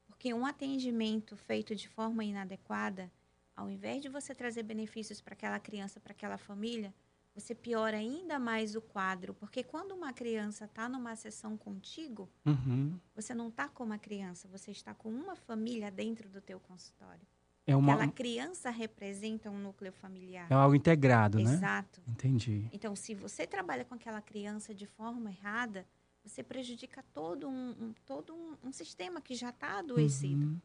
Porque 0.07 0.33
um 0.33 0.45
atendimento 0.45 1.35
feito 1.35 1.75
de 1.75 1.87
forma 1.89 2.23
inadequada, 2.23 3.11
ao 3.55 3.69
invés 3.69 4.01
de 4.01 4.09
você 4.09 4.33
trazer 4.33 4.63
benefícios 4.63 5.19
para 5.21 5.33
aquela 5.33 5.59
criança, 5.59 5.99
para 5.99 6.13
aquela 6.13 6.37
família, 6.37 6.93
você 7.35 7.55
piora 7.55 7.97
ainda 7.97 8.37
mais 8.39 8.75
o 8.75 8.81
quadro. 8.81 9.33
Porque 9.33 9.63
quando 9.63 9.91
uma 9.93 10.13
criança 10.13 10.65
está 10.65 10.87
numa 10.87 11.15
sessão 11.15 11.57
contigo, 11.57 12.29
Uhum. 12.45 12.97
você 13.15 13.33
não 13.33 13.49
está 13.49 13.67
com 13.67 13.83
uma 13.83 13.97
criança, 13.97 14.47
você 14.47 14.71
está 14.71 14.93
com 14.93 15.09
uma 15.09 15.35
família 15.35 15.89
dentro 15.91 16.29
do 16.29 16.39
teu 16.39 16.59
consultório. 16.59 17.25
É, 17.65 17.75
uma, 17.75 17.93
Aquela 17.93 18.11
criança 18.11 18.69
representa 18.69 19.49
um 19.49 19.57
núcleo 19.57 19.93
familiar. 19.93 20.47
é 20.51 20.53
algo 20.53 20.75
integrado, 20.75 21.39
né? 21.39 21.53
Exato. 21.53 22.01
Entendi. 22.07 22.67
Então, 22.73 22.93
se 22.95 23.15
você 23.15 23.47
trabalha 23.47 23.85
com 23.85 23.95
aquela 23.95 24.21
criança 24.21 24.73
de 24.75 24.85
forma 24.85 25.29
errada, 25.29 25.85
você 26.23 26.43
prejudica 26.43 27.03
todo 27.13 27.47
um, 27.47 27.69
um- 27.71 27.93
todo 28.05 28.33
um, 28.33 28.57
um 28.67 28.71
sistema 28.71 29.21
que 29.21 29.33
já 29.35 29.49
está 29.49 29.79
adoecido. 29.79 30.45
Uhum. 30.47 30.59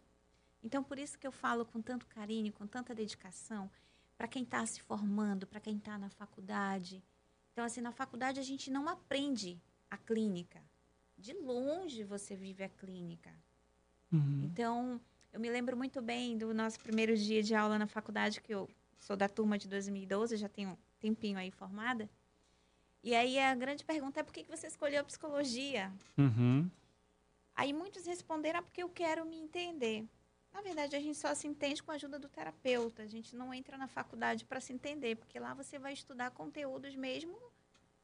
Então, 0.63 0.83
por 0.83 0.99
isso 0.99 1.17
que 1.19 1.27
eu 1.27 1.31
falo 1.33 1.65
com 1.65 1.81
tanto 1.81 2.05
carinho, 2.07 2.53
com 2.53 2.67
tanta 2.67 2.93
dedicação, 2.95 3.71
para 4.17 4.27
quem 4.27 4.43
está 4.43 4.67
se 4.67 4.81
formando, 4.83 5.47
para 5.47 5.61
quem 5.61 5.77
está 5.77 5.97
na 5.97 6.11
faculdade. 6.11 7.01
Então, 7.53 7.65
assim, 7.65 7.81
na 7.81 7.93
faculdade 7.93 8.41
a 8.41 8.43
gente 8.43 8.71
não 8.73 8.89
aprende 8.89 9.61
a 9.89 9.97
clínica. 9.97 10.61
De 11.17 11.33
longe 11.33 12.03
você 12.03 12.35
vive 12.37 12.65
a 12.65 12.69
clínica. 12.69 13.31
Uhum. 14.13 14.43
Então, 14.45 15.01
eu 15.33 15.41
me 15.41 15.51
lembro 15.51 15.77
muito 15.77 16.01
bem 16.01 16.37
do 16.37 16.53
nosso 16.55 16.81
primeiro 16.81 17.17
dia 17.17 17.43
de 17.43 17.55
aula 17.55 17.79
na 17.79 17.87
faculdade, 17.87 18.41
que 18.41 18.53
eu 18.53 18.69
sou 18.99 19.17
da 19.17 19.29
turma 19.29 19.59
de 19.59 19.69
2012, 19.69 20.37
já 20.37 20.49
tenho 20.49 20.71
um 20.71 20.77
tempinho 20.99 21.39
aí 21.39 21.51
formada. 21.51 22.09
E 23.03 23.15
aí 23.15 23.39
a 23.39 23.55
grande 23.55 23.85
pergunta 23.85 24.21
é 24.21 24.23
por 24.23 24.33
que 24.33 24.45
você 24.45 24.67
escolheu 24.67 25.05
psicologia? 25.05 25.93
Uhum. 26.17 26.69
Aí 27.55 27.73
muitos 27.73 28.07
responderam, 28.07 28.61
ah, 28.61 28.63
porque 28.63 28.83
eu 28.83 28.89
quero 28.89 29.25
me 29.25 29.37
entender. 29.37 30.05
Na 30.53 30.61
verdade, 30.61 30.97
a 30.97 31.01
gente 31.01 31.17
só 31.17 31.35
se 31.35 31.47
entende 31.47 31.83
com 31.83 31.91
a 31.91 31.95
ajuda 31.95 32.19
do 32.19 32.29
terapeuta. 32.29 33.03
A 33.03 33.07
gente 33.07 33.37
não 33.37 33.53
entra 33.53 33.77
na 33.77 33.87
faculdade 33.87 34.45
para 34.45 34.61
se 34.61 34.73
entender, 34.73 35.17
porque 35.17 35.39
lá 35.39 35.55
você 35.55 35.79
vai 35.79 35.93
estudar 35.93 36.31
conteúdos 36.31 36.95
mesmo 36.97 37.37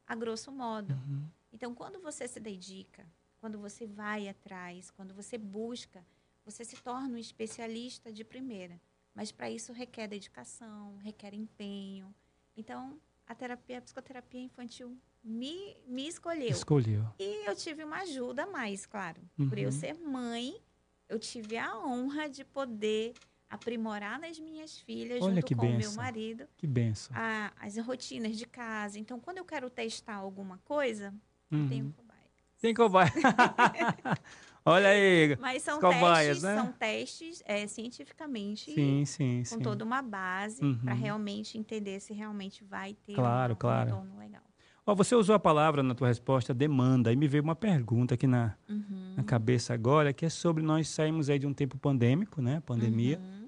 a 0.07 0.15
grosso 0.15 0.51
modo. 0.51 0.93
Uhum. 0.93 1.27
Então, 1.51 1.73
quando 1.73 1.99
você 1.99 2.27
se 2.27 2.39
dedica, 2.39 3.05
quando 3.39 3.57
você 3.57 3.87
vai 3.87 4.27
atrás, 4.27 4.91
quando 4.91 5.13
você 5.13 5.37
busca, 5.37 6.05
você 6.45 6.63
se 6.63 6.75
torna 6.77 7.09
um 7.15 7.17
especialista 7.17 8.11
de 8.13 8.23
primeira. 8.23 8.79
Mas 9.13 9.31
para 9.31 9.49
isso 9.49 9.73
requer 9.73 10.07
dedicação, 10.07 10.97
requer 10.97 11.33
empenho. 11.33 12.13
Então, 12.55 12.99
a 13.25 13.33
terapia, 13.33 13.79
a 13.79 13.81
psicoterapia 13.81 14.41
infantil 14.41 14.97
me, 15.23 15.75
me 15.87 16.07
escolheu. 16.07 16.49
Escolheu. 16.49 17.05
E 17.17 17.47
eu 17.49 17.55
tive 17.55 17.83
uma 17.83 18.01
ajuda 18.01 18.43
a 18.43 18.47
mais, 18.47 18.85
claro. 18.85 19.21
Por 19.35 19.57
Uhum. 19.57 19.63
eu 19.63 19.71
ser 19.71 19.93
mãe, 19.95 20.61
eu 21.09 21.17
tive 21.17 21.57
a 21.57 21.75
honra 21.79 22.29
de 22.29 22.43
poder 22.45 23.13
aprimorar 23.49 24.19
nas 24.19 24.37
minhas 24.39 24.77
filhas, 24.79 25.23
Olha 25.23 25.35
junto 25.35 25.47
que 25.47 25.55
com 25.55 25.65
o 25.65 25.77
meu 25.77 25.91
marido, 25.93 26.47
Que 26.57 26.67
benção. 26.67 27.15
a- 27.15 27.53
as 27.57 27.77
rotinas 27.77 28.37
de 28.37 28.45
casa. 28.45 28.99
Então, 28.99 29.19
quando 29.19 29.37
eu 29.37 29.45
quero 29.45 29.69
testar 29.69 30.15
alguma 30.15 30.57
coisa, 30.59 31.13
eu 31.49 31.57
Uhum. 31.59 31.69
tenho 31.69 31.93
cobaia. 31.93 32.29
Tem 32.59 32.73
cobaia. 32.73 33.11
Olha 34.65 34.89
aí. 34.89 35.37
Mas 35.39 35.61
são 35.61 35.79
testes, 35.79 36.41
né? 36.43 36.55
são 36.55 36.71
testes 36.71 37.43
é, 37.45 37.67
cientificamente 37.67 38.71
Sim, 38.73 39.05
sim, 39.05 39.39
com 39.39 39.57
sim. 39.57 39.59
toda 39.59 39.85
uma 39.85 40.01
base 40.01 40.63
Uhum. 40.63 40.77
para 40.79 40.93
realmente 40.93 41.57
entender 41.57 41.99
se 41.99 42.13
realmente 42.13 42.63
vai 42.63 42.95
ter 43.05 43.13
Claro, 43.13 43.53
um, 43.53 43.55
claro. 43.57 43.89
retorno 43.91 44.17
legal. 44.17 44.41
Ó, 44.87 44.93
você 44.95 45.15
usou 45.15 45.35
a 45.35 45.39
palavra 45.39 45.81
na 45.83 45.93
tua 45.95 46.07
resposta 46.07 46.53
demanda 46.53 47.11
e 47.11 47.15
me 47.15 47.27
veio 47.27 47.43
uma 47.43 47.55
pergunta 47.55 48.15
aqui 48.15 48.27
na, 48.27 48.55
Uhum. 48.69 49.13
na 49.17 49.23
cabeça 49.23 49.73
agora, 49.73 50.11
que 50.13 50.25
é 50.25 50.29
sobre 50.29 50.61
nós 50.63 50.87
saímos 50.89 51.29
aí 51.29 51.37
de 51.39 51.47
um 51.47 51.53
tempo 51.53 51.77
pandêmico, 51.77 52.41
né? 52.41 52.61
Pandemia. 52.65 53.19
Uhum. 53.19 53.45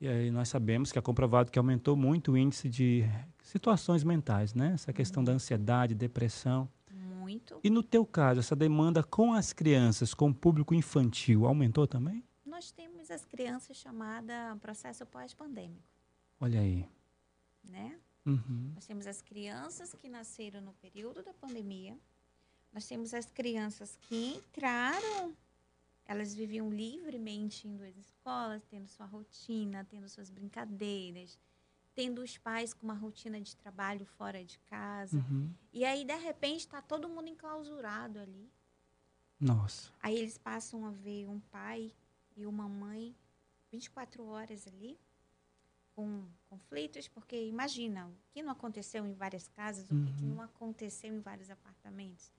E 0.00 0.08
aí 0.08 0.30
nós 0.30 0.48
sabemos 0.48 0.90
que 0.92 0.98
é 0.98 1.02
comprovado 1.02 1.50
que 1.50 1.58
aumentou 1.58 1.96
muito 1.96 2.32
o 2.32 2.36
índice 2.38 2.68
de 2.68 3.04
situações 3.42 4.02
mentais, 4.04 4.52
né? 4.54 4.72
Essa 4.74 4.92
questão 4.92 5.20
Uhum. 5.20 5.24
da 5.24 5.32
ansiedade, 5.32 5.94
depressão. 5.94 6.68
Muito. 7.24 7.58
E 7.64 7.70
no 7.70 7.82
teu 7.82 8.04
caso, 8.04 8.40
essa 8.40 8.54
demanda 8.54 9.02
com 9.02 9.32
as 9.32 9.52
crianças, 9.52 10.12
com 10.12 10.28
o 10.28 10.34
público 10.34 10.74
infantil, 10.74 11.46
aumentou 11.46 11.86
também? 11.86 12.22
Nós 12.44 12.70
temos 12.70 13.10
as 13.10 13.24
crianças 13.24 13.76
chamada 13.78 14.56
processo 14.60 15.06
pós-pandêmico, 15.06 15.82
Olha 16.38 16.60
aí. 16.60 16.86
né? 17.64 17.98
Uhum. 18.26 18.72
Nós 18.74 18.86
temos 18.86 19.06
as 19.06 19.22
crianças 19.22 19.94
que 19.94 20.08
nasceram 20.08 20.60
no 20.60 20.74
período 20.74 21.22
da 21.22 21.32
pandemia. 21.32 21.98
Nós 22.72 22.86
temos 22.86 23.14
as 23.14 23.26
crianças 23.26 23.96
que 24.02 24.34
entraram, 24.36 25.34
elas 26.04 26.34
viviam 26.34 26.70
livremente 26.70 27.66
indo 27.66 27.82
às 27.84 27.96
escolas, 27.96 28.62
tendo 28.70 28.86
sua 28.88 29.06
rotina, 29.06 29.86
tendo 29.90 30.08
suas 30.08 30.28
brincadeiras, 30.30 31.38
tendo 31.94 32.22
os 32.22 32.36
pais 32.38 32.74
com 32.74 32.84
uma 32.86 32.94
rotina 32.94 33.40
de 33.40 33.56
trabalho 33.56 34.04
fora 34.04 34.44
de 34.44 34.58
casa. 34.60 35.16
Uhum. 35.18 35.50
E 35.72 35.84
aí, 35.84 36.04
de 36.04 36.16
repente, 36.16 36.60
está 36.60 36.82
todo 36.82 37.08
mundo 37.08 37.28
enclausurado 37.28 38.18
ali. 38.18 38.50
Nossa. 39.40 39.92
Aí 40.00 40.16
eles 40.16 40.38
passam 40.38 40.84
a 40.86 40.90
ver 40.90 41.26
um 41.28 41.40
pai 41.40 41.92
e 42.36 42.46
uma 42.46 42.68
mãe 42.68 43.14
24 43.70 44.24
horas 44.26 44.66
ali 44.66 44.98
com 45.94 46.26
conflitos, 46.48 47.06
porque 47.08 47.36
imagina, 47.46 48.06
o 48.08 48.14
que 48.32 48.42
não 48.42 48.50
aconteceu 48.50 49.06
em 49.06 49.12
várias 49.12 49.46
casas, 49.48 49.84
o 49.90 49.94
que 50.04 50.12
que 50.14 50.24
Uhum. 50.24 50.34
não 50.34 50.42
aconteceu 50.42 51.12
em 51.14 51.20
vários 51.20 51.50
apartamentos. 51.50 52.32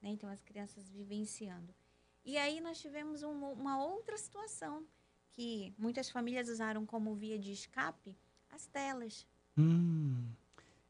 Né? 0.00 0.10
Então 0.10 0.28
as 0.30 0.42
crianças 0.42 0.88
vivenciando. 0.88 1.74
E 2.24 2.38
aí 2.38 2.60
nós 2.60 2.78
tivemos 2.80 3.22
um- 3.22 3.52
uma 3.52 3.82
outra 3.84 4.16
situação 4.16 4.86
que 5.32 5.74
muitas 5.76 6.08
famílias 6.08 6.48
usaram 6.48 6.86
como 6.86 7.14
via 7.14 7.38
de 7.38 7.52
escape 7.52 8.16
as 8.54 8.66
telas. 8.66 9.26
Hum. 9.58 10.14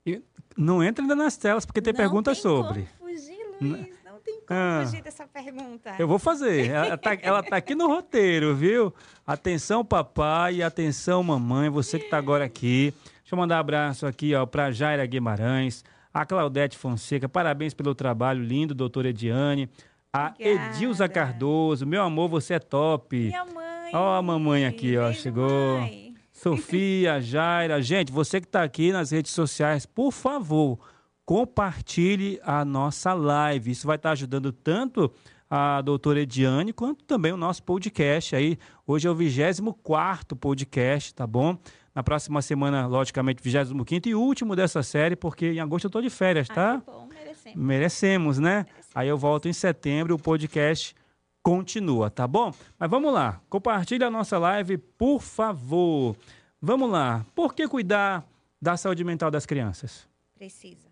E 0.06 0.22
não 0.56 0.82
entra 0.82 1.02
ainda 1.02 1.14
nas 1.16 1.36
telas, 1.36 1.64
porque 1.64 1.80
tem 1.80 1.92
Não 1.92 1.98
perguntas 1.98 2.36
tem 2.36 2.42
sobre. 2.42 2.88
Como 2.98 3.10
fugir, 3.10 3.38
Luiz, 3.60 3.88
não 4.04 4.18
tem 4.20 4.34
como 4.46 4.46
Ah. 4.60 4.82
fugir 4.84 5.02
dessa 5.02 5.26
pergunta. 5.26 5.94
Eu 5.98 6.06
vou 6.06 6.18
fazer. 6.18 6.68
Ela 6.68 6.96
tá, 6.98 7.16
ela 7.22 7.42
tá 7.42 7.56
aqui 7.56 7.74
no 7.74 7.86
roteiro, 7.88 8.54
viu? 8.54 8.92
Atenção, 9.26 9.84
papai, 9.84 10.62
atenção, 10.62 11.22
mamãe, 11.22 11.70
você 11.70 11.98
que 11.98 12.08
tá 12.10 12.18
agora 12.18 12.44
aqui. 12.44 12.92
Deixa 13.20 13.34
eu 13.34 13.38
mandar 13.38 13.56
um 13.56 13.60
abraço 13.60 14.06
aqui, 14.06 14.34
ó, 14.34 14.44
pra 14.44 14.70
Jaira 14.70 15.06
Guimarães, 15.06 15.82
a 16.12 16.26
Claudete 16.26 16.76
Fonseca, 16.76 17.26
parabéns 17.28 17.72
pelo 17.72 17.94
trabalho 17.94 18.42
lindo, 18.44 18.74
doutora 18.74 19.08
Ediane. 19.08 19.68
A 20.12 20.28
Obrigada. 20.28 20.76
Edilza 20.76 21.08
Cardoso, 21.08 21.86
meu 21.86 22.02
amor, 22.02 22.28
você 22.28 22.54
é 22.54 22.58
top. 22.58 23.16
Minha 23.16 23.44
mãe. 23.46 23.90
Ó 23.94 24.14
a 24.16 24.22
mamãe 24.22 24.66
aqui, 24.66 24.96
ó, 24.98 25.04
Beijo, 25.06 25.22
chegou. 25.22 25.78
mãe. 25.80 26.03
Sofia, 26.34 27.20
Jaira, 27.22 27.80
gente, 27.80 28.12
você 28.12 28.40
que 28.40 28.46
está 28.46 28.64
aqui 28.64 28.92
nas 28.92 29.12
redes 29.12 29.32
sociais, 29.32 29.86
por 29.86 30.10
favor, 30.10 30.78
compartilhe 31.24 32.40
a 32.42 32.64
nossa 32.64 33.14
live. 33.14 33.70
Isso 33.70 33.86
vai 33.86 33.96
estar 33.96 34.10
ajudando 34.10 34.52
tanto 34.52 35.10
a 35.48 35.80
doutora 35.80 36.20
Ediane 36.20 36.72
quanto 36.72 37.04
também 37.04 37.32
o 37.32 37.36
nosso 37.36 37.62
podcast 37.62 38.34
aí. 38.34 38.58
Hoje 38.84 39.06
é 39.06 39.10
o 39.10 39.14
24 39.14 40.36
podcast, 40.36 41.14
tá 41.14 41.26
bom? 41.26 41.56
Na 41.94 42.02
próxima 42.02 42.42
semana, 42.42 42.84
logicamente, 42.88 43.40
25 43.40 44.08
e 44.08 44.14
último 44.16 44.56
dessa 44.56 44.82
série, 44.82 45.14
porque 45.14 45.52
em 45.52 45.60
agosto 45.60 45.84
eu 45.84 45.90
tô 45.90 46.00
de 46.00 46.10
férias, 46.10 46.48
tá? 46.48 46.74
Ah, 46.74 46.80
que 46.80 46.90
bom, 46.90 47.06
merecemos. 47.06 47.56
Merecemos, 47.56 48.38
né? 48.40 48.66
merecemos. 48.66 48.86
Aí 48.92 49.08
eu 49.08 49.16
volto 49.16 49.48
em 49.48 49.52
setembro, 49.52 50.16
o 50.16 50.18
podcast 50.18 50.96
continua, 51.44 52.10
tá 52.10 52.26
bom? 52.26 52.52
Mas 52.78 52.90
vamos 52.90 53.12
lá, 53.12 53.38
compartilha 53.50 54.06
a 54.06 54.10
nossa 54.10 54.38
live, 54.38 54.78
por 54.78 55.20
favor. 55.20 56.16
Vamos 56.60 56.90
lá. 56.90 57.24
Por 57.34 57.54
que 57.54 57.68
cuidar 57.68 58.26
da 58.60 58.78
saúde 58.78 59.04
mental 59.04 59.30
das 59.30 59.44
crianças? 59.44 60.08
Precisa. 60.34 60.88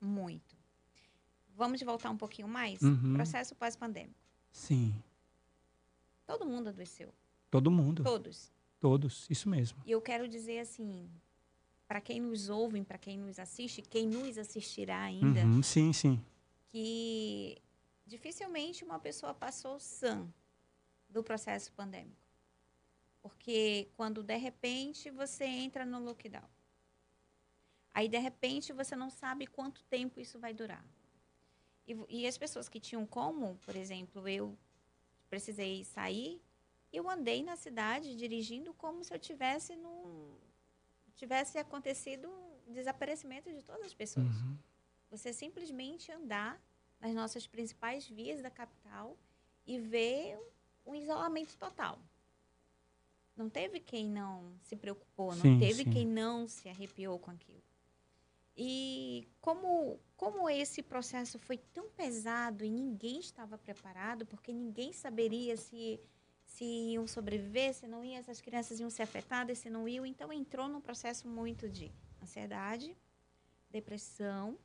Muito. 0.00 0.56
Vamos 1.54 1.80
voltar 1.82 2.10
um 2.10 2.16
pouquinho 2.16 2.48
mais? 2.48 2.82
Uhum. 2.82 3.14
Processo 3.14 3.54
pós-pandêmico. 3.54 4.18
Sim, 4.50 4.92
Todo 6.26 6.44
mundo 6.44 6.68
adoeceu. 6.70 7.14
todo 7.50 7.70
mundo, 7.70 8.02
Todos. 8.02 8.50
todos, 8.80 9.26
isso 9.30 9.48
mesmo. 9.48 9.78
E 9.86 9.92
eu 9.92 10.00
quero 10.00 10.26
dizer 10.26 10.58
assim, 10.58 11.08
para 11.86 12.00
quem 12.00 12.20
nos 12.20 12.48
ouve, 12.48 12.82
para 12.82 12.98
quem 12.98 13.16
nos 13.16 13.38
assiste, 13.38 13.80
quem 13.82 14.08
nos 14.08 14.36
assistirá 14.36 14.98
ainda, 15.02 15.44
Uhum, 15.44 15.62
sim, 15.62 15.92
sim. 15.92 16.20
que 16.66 17.56
dificilmente 18.06 18.84
uma 18.84 18.98
pessoa 18.98 19.34
passou 19.34 19.78
sã 19.80 20.32
do 21.08 21.22
processo 21.22 21.72
pandêmico. 21.72 22.24
Porque 23.20 23.88
quando 23.96 24.22
de 24.22 24.36
repente 24.36 25.10
você 25.10 25.44
entra 25.44 25.84
no 25.84 25.98
lockdown, 25.98 26.48
aí 27.92 28.08
de 28.08 28.18
repente 28.18 28.72
você 28.72 28.94
não 28.94 29.10
sabe 29.10 29.46
quanto 29.46 29.82
tempo 29.84 30.20
isso 30.20 30.38
vai 30.38 30.54
durar. 30.54 30.84
E, 31.86 31.96
e 32.08 32.26
as 32.26 32.38
pessoas 32.38 32.68
que 32.68 32.78
tinham 32.78 33.04
como, 33.04 33.56
por 33.56 33.74
exemplo, 33.74 34.28
eu 34.28 34.56
precisei 35.28 35.84
sair, 35.84 36.40
eu 36.92 37.08
andei 37.10 37.42
na 37.42 37.56
cidade 37.56 38.14
dirigindo 38.14 38.72
como 38.74 39.02
se 39.02 39.12
eu 39.12 39.18
tivesse 39.18 39.74
num 39.76 40.36
tivesse 41.16 41.56
acontecido 41.56 42.30
desaparecimento 42.66 43.50
de 43.50 43.62
todas 43.62 43.86
as 43.86 43.94
pessoas. 43.94 44.26
Uhum. 44.26 44.58
Você 45.10 45.32
simplesmente 45.32 46.12
andar 46.12 46.60
nas 47.00 47.14
nossas 47.14 47.46
principais 47.46 48.08
vias 48.08 48.42
da 48.42 48.50
capital 48.50 49.16
e 49.66 49.78
ver 49.78 50.38
o 50.84 50.94
isolamento 50.94 51.56
total. 51.58 51.98
Não 53.36 53.50
teve 53.50 53.80
quem 53.80 54.08
não 54.08 54.54
se 54.62 54.76
preocupou, 54.76 55.34
não 55.34 55.42
Sim, 55.42 55.58
teve 55.58 55.84
sim. 55.84 55.90
quem 55.90 56.06
não 56.06 56.48
se 56.48 56.68
arrepiou 56.68 57.18
com 57.18 57.30
aquilo. 57.30 57.62
E 58.56 59.28
como, 59.38 60.00
como 60.16 60.48
esse 60.48 60.82
processo 60.82 61.38
foi 61.38 61.58
tão 61.58 61.90
pesado 61.90 62.64
e 62.64 62.70
ninguém 62.70 63.18
estava 63.18 63.58
preparado, 63.58 64.24
porque 64.24 64.50
ninguém 64.50 64.94
saberia 64.94 65.58
se, 65.58 66.00
se 66.46 66.64
iam 66.64 67.06
sobreviver, 67.06 67.74
se 67.74 67.86
não 67.86 68.02
iam, 68.02 68.16
essas 68.16 68.40
crianças 68.40 68.80
iam 68.80 68.88
ser 68.88 69.02
afetadas, 69.02 69.58
se 69.58 69.68
não 69.68 69.86
iam. 69.86 70.06
Então 70.06 70.32
entrou 70.32 70.68
num 70.68 70.80
processo 70.80 71.28
muito 71.28 71.68
de 71.68 71.92
ansiedade, 72.22 72.96
depressão. 73.70 74.58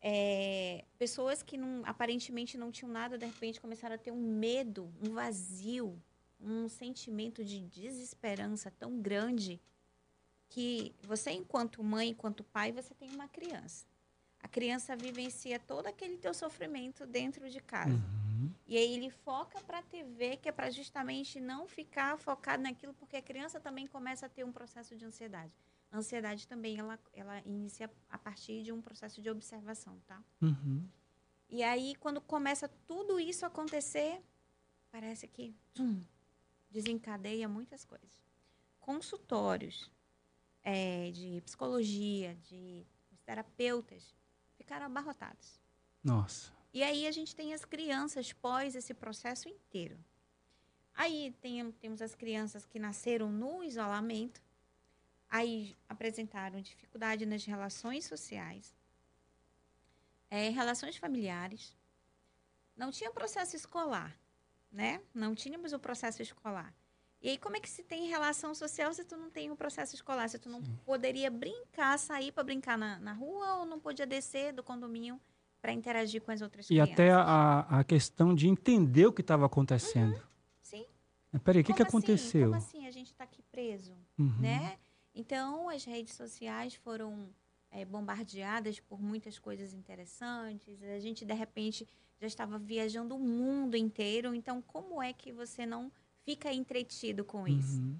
É, 0.00 0.84
pessoas 0.98 1.42
que 1.42 1.56
não, 1.56 1.82
aparentemente 1.84 2.56
não 2.56 2.70
tinham 2.70 2.90
nada, 2.90 3.18
de 3.18 3.26
repente 3.26 3.60
começaram 3.60 3.94
a 3.94 3.98
ter 3.98 4.12
um 4.12 4.20
medo, 4.20 4.92
um 5.02 5.12
vazio, 5.12 6.00
um 6.40 6.68
sentimento 6.68 7.44
de 7.44 7.60
desesperança 7.60 8.70
tão 8.70 9.00
grande 9.00 9.60
que 10.48 10.94
você, 11.02 11.32
enquanto 11.32 11.82
mãe, 11.82 12.10
enquanto 12.10 12.44
pai, 12.44 12.72
você 12.72 12.94
tem 12.94 13.10
uma 13.10 13.28
criança. 13.28 13.86
A 14.40 14.48
criança 14.48 14.94
vivencia 14.94 15.58
todo 15.58 15.86
aquele 15.86 16.18
teu 16.18 16.32
sofrimento 16.32 17.06
dentro 17.06 17.50
de 17.50 17.60
casa. 17.60 17.90
Uhum. 17.90 18.50
E 18.66 18.76
aí 18.76 18.94
ele 18.94 19.10
foca 19.10 19.60
para 19.62 19.78
a 19.78 19.82
TV, 19.82 20.36
que 20.36 20.48
é 20.48 20.52
para 20.52 20.70
justamente 20.70 21.40
não 21.40 21.66
ficar 21.66 22.16
focado 22.16 22.62
naquilo, 22.62 22.94
porque 22.94 23.16
a 23.16 23.22
criança 23.22 23.58
também 23.58 23.86
começa 23.86 24.26
a 24.26 24.28
ter 24.28 24.44
um 24.44 24.52
processo 24.52 24.94
de 24.94 25.04
ansiedade. 25.04 25.52
A 25.96 25.98
ansiedade 25.98 26.46
também, 26.46 26.78
ela, 26.78 26.98
ela 27.14 27.40
inicia 27.46 27.90
a 28.10 28.18
partir 28.18 28.62
de 28.62 28.70
um 28.70 28.82
processo 28.82 29.22
de 29.22 29.30
observação, 29.30 29.98
tá? 30.06 30.22
Uhum. 30.42 30.86
E 31.48 31.62
aí, 31.62 31.94
quando 31.94 32.20
começa 32.20 32.68
tudo 32.86 33.18
isso 33.18 33.46
a 33.46 33.48
acontecer, 33.48 34.22
parece 34.90 35.26
que 35.26 35.56
desencadeia 36.70 37.48
muitas 37.48 37.82
coisas. 37.82 38.22
Consultórios 38.78 39.90
é, 40.62 41.10
de 41.12 41.40
psicologia, 41.40 42.34
de 42.42 42.86
terapeutas, 43.24 44.14
ficaram 44.54 44.84
abarrotados. 44.84 45.58
Nossa. 46.04 46.52
E 46.74 46.82
aí 46.82 47.06
a 47.06 47.10
gente 47.10 47.34
tem 47.34 47.54
as 47.54 47.64
crianças 47.64 48.34
pós 48.34 48.74
esse 48.74 48.92
processo 48.92 49.48
inteiro. 49.48 49.98
Aí 50.92 51.34
tem, 51.40 51.72
temos 51.72 52.02
as 52.02 52.14
crianças 52.14 52.66
que 52.66 52.78
nasceram 52.78 53.32
no 53.32 53.64
isolamento, 53.64 54.42
aí 55.28 55.76
apresentaram 55.88 56.60
dificuldade 56.60 57.26
nas 57.26 57.44
relações 57.44 58.04
sociais, 58.06 58.74
é, 60.30 60.48
relações 60.50 60.96
familiares. 60.96 61.76
Não 62.76 62.90
tinha 62.90 63.10
processo 63.10 63.56
escolar, 63.56 64.16
né? 64.70 65.00
Não 65.14 65.34
tínhamos 65.34 65.72
o 65.72 65.78
processo 65.78 66.20
escolar. 66.22 66.74
E 67.22 67.30
aí, 67.30 67.38
como 67.38 67.56
é 67.56 67.60
que 67.60 67.68
se 67.68 67.82
tem 67.82 68.06
relação 68.08 68.54
social 68.54 68.92
se 68.92 69.02
tu 69.04 69.16
não 69.16 69.30
tem 69.30 69.50
o 69.50 69.56
processo 69.56 69.94
escolar? 69.94 70.28
Se 70.28 70.38
tu 70.38 70.50
não 70.50 70.62
Sim. 70.62 70.78
poderia 70.84 71.30
brincar, 71.30 71.98
sair 71.98 72.30
para 72.30 72.44
brincar 72.44 72.76
na, 72.76 72.98
na 72.98 73.12
rua 73.14 73.54
ou 73.60 73.66
não 73.66 73.80
podia 73.80 74.06
descer 74.06 74.52
do 74.52 74.62
condomínio 74.62 75.18
para 75.62 75.72
interagir 75.72 76.20
com 76.20 76.30
as 76.30 76.42
outras 76.42 76.66
E 76.66 76.68
crianças? 76.68 76.92
até 76.92 77.10
a, 77.10 77.60
a 77.80 77.84
questão 77.84 78.34
de 78.34 78.46
entender 78.46 79.06
o 79.06 79.12
que 79.12 79.22
estava 79.22 79.46
acontecendo. 79.46 80.22
Sim. 80.60 80.84
Peraí, 81.42 81.62
o 81.62 81.64
que, 81.64 81.72
que 81.72 81.82
assim? 81.82 81.88
aconteceu? 81.88 82.50
Como 82.50 82.56
assim 82.56 82.86
a 82.86 82.90
gente 82.90 83.06
está 83.06 83.24
aqui 83.24 83.42
preso, 83.50 83.96
Uhum. 84.18 84.38
né? 84.38 84.78
Então, 85.16 85.70
as 85.70 85.82
redes 85.84 86.12
sociais 86.12 86.74
foram 86.74 87.30
é, 87.70 87.86
bombardeadas 87.86 88.78
por 88.78 89.00
muitas 89.00 89.38
coisas 89.38 89.72
interessantes. 89.72 90.82
A 90.82 90.98
gente, 90.98 91.24
de 91.24 91.32
repente, 91.32 91.88
já 92.20 92.26
estava 92.26 92.58
viajando 92.58 93.16
o 93.16 93.18
mundo 93.18 93.78
inteiro. 93.78 94.34
Então, 94.34 94.60
como 94.60 95.02
é 95.02 95.14
que 95.14 95.32
você 95.32 95.64
não 95.64 95.90
fica 96.22 96.52
entretido 96.52 97.24
com 97.24 97.48
isso? 97.48 97.80
Uhum. 97.80 97.98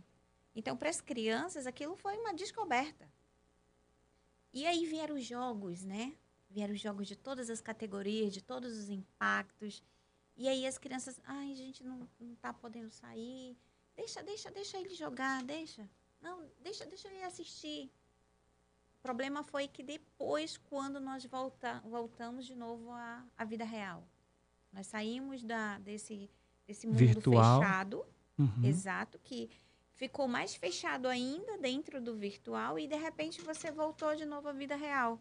Então, 0.55 0.77
para 0.77 0.91
as 0.91 1.01
crianças, 1.01 1.67
aquilo 1.67 1.97
foi 1.97 2.19
uma 2.19 2.35
descoberta. 2.35 3.09
E 4.53 4.67
aí 4.67 4.85
vieram 4.85 5.17
os 5.17 5.25
jogos, 5.25 5.85
né? 5.85 6.15
Vieram 6.51 6.75
os 6.75 6.81
jogos 6.81 7.09
de 7.09 7.17
todas 7.17 7.49
as 7.49 7.63
categorias, 7.63 8.31
de 8.31 8.43
todos 8.43 8.77
os 8.77 8.91
impactos. 8.91 9.83
E 10.37 10.49
aí 10.49 10.67
as 10.67 10.77
crianças, 10.77 11.19
ai, 11.25 11.51
a 11.51 11.57
gente 11.57 11.83
não, 11.83 12.07
não 12.21 12.35
tá 12.35 12.53
podendo 12.53 12.91
sair. 12.91 13.57
Deixa, 13.97 14.23
deixa, 14.23 14.51
deixa 14.51 14.79
ele 14.79 14.95
jogar, 14.95 15.43
deixa. 15.43 15.89
Não, 16.21 16.45
deixa, 16.63 16.85
deixa 16.87 17.09
ele 17.09 17.23
assistir. 17.23 17.91
O 18.99 19.03
problema 19.03 19.43
foi 19.45 19.69
que 19.69 19.83
depois, 19.83 20.57
quando 20.57 20.99
nós 21.01 21.25
volta, 21.27 21.81
voltamos 21.85 22.45
de 22.45 22.55
novo 22.57 22.91
à, 22.91 23.25
à 23.39 23.45
vida 23.45 23.65
real, 23.65 24.03
nós 24.73 24.87
saímos 24.89 25.43
da, 25.45 25.79
desse, 25.79 26.29
desse 26.67 26.87
mundo 26.87 26.99
Virtual. 26.99 27.61
fechado, 27.61 28.05
Uhum. 28.39 28.65
Exato, 28.65 29.19
que 29.25 29.49
ficou 29.95 30.29
mais 30.29 30.55
fechado 30.55 31.09
ainda 31.09 31.57
dentro 31.57 32.03
do 32.03 32.15
virtual 32.15 32.79
e 32.79 32.87
de 32.87 32.97
repente 32.97 33.41
você 33.41 33.71
voltou 33.71 34.15
de 34.15 34.27
novo 34.27 34.47
à 34.49 34.53
vida 34.53 34.77
real. 34.77 35.19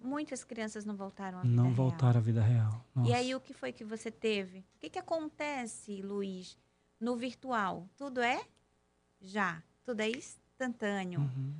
Muitas 0.00 0.44
crianças 0.44 0.84
não 0.84 0.94
voltaram 0.96 1.38
à 1.38 1.42
vida 1.42 1.50
Uhum. 1.50 1.56
Não 1.56 1.64
real. 1.64 1.74
voltaram 1.74 2.18
à 2.20 2.22
vida 2.22 2.42
real. 2.42 2.84
E 2.94 2.98
Nossa. 3.00 3.16
aí 3.16 3.34
o 3.34 3.40
que 3.40 3.52
foi 3.54 3.72
que 3.72 3.84
você 3.84 4.10
teve? 4.10 4.58
O 4.76 4.78
que, 4.78 4.90
que 4.90 4.98
acontece, 4.98 6.00
Luiz, 6.02 6.56
no 7.00 7.16
virtual? 7.16 7.88
Tudo 7.96 8.20
é 8.20 8.40
já, 9.24 9.62
tudo 9.84 10.00
é 10.00 10.10
instantâneo. 10.10 11.20
Uhum. 11.20 11.54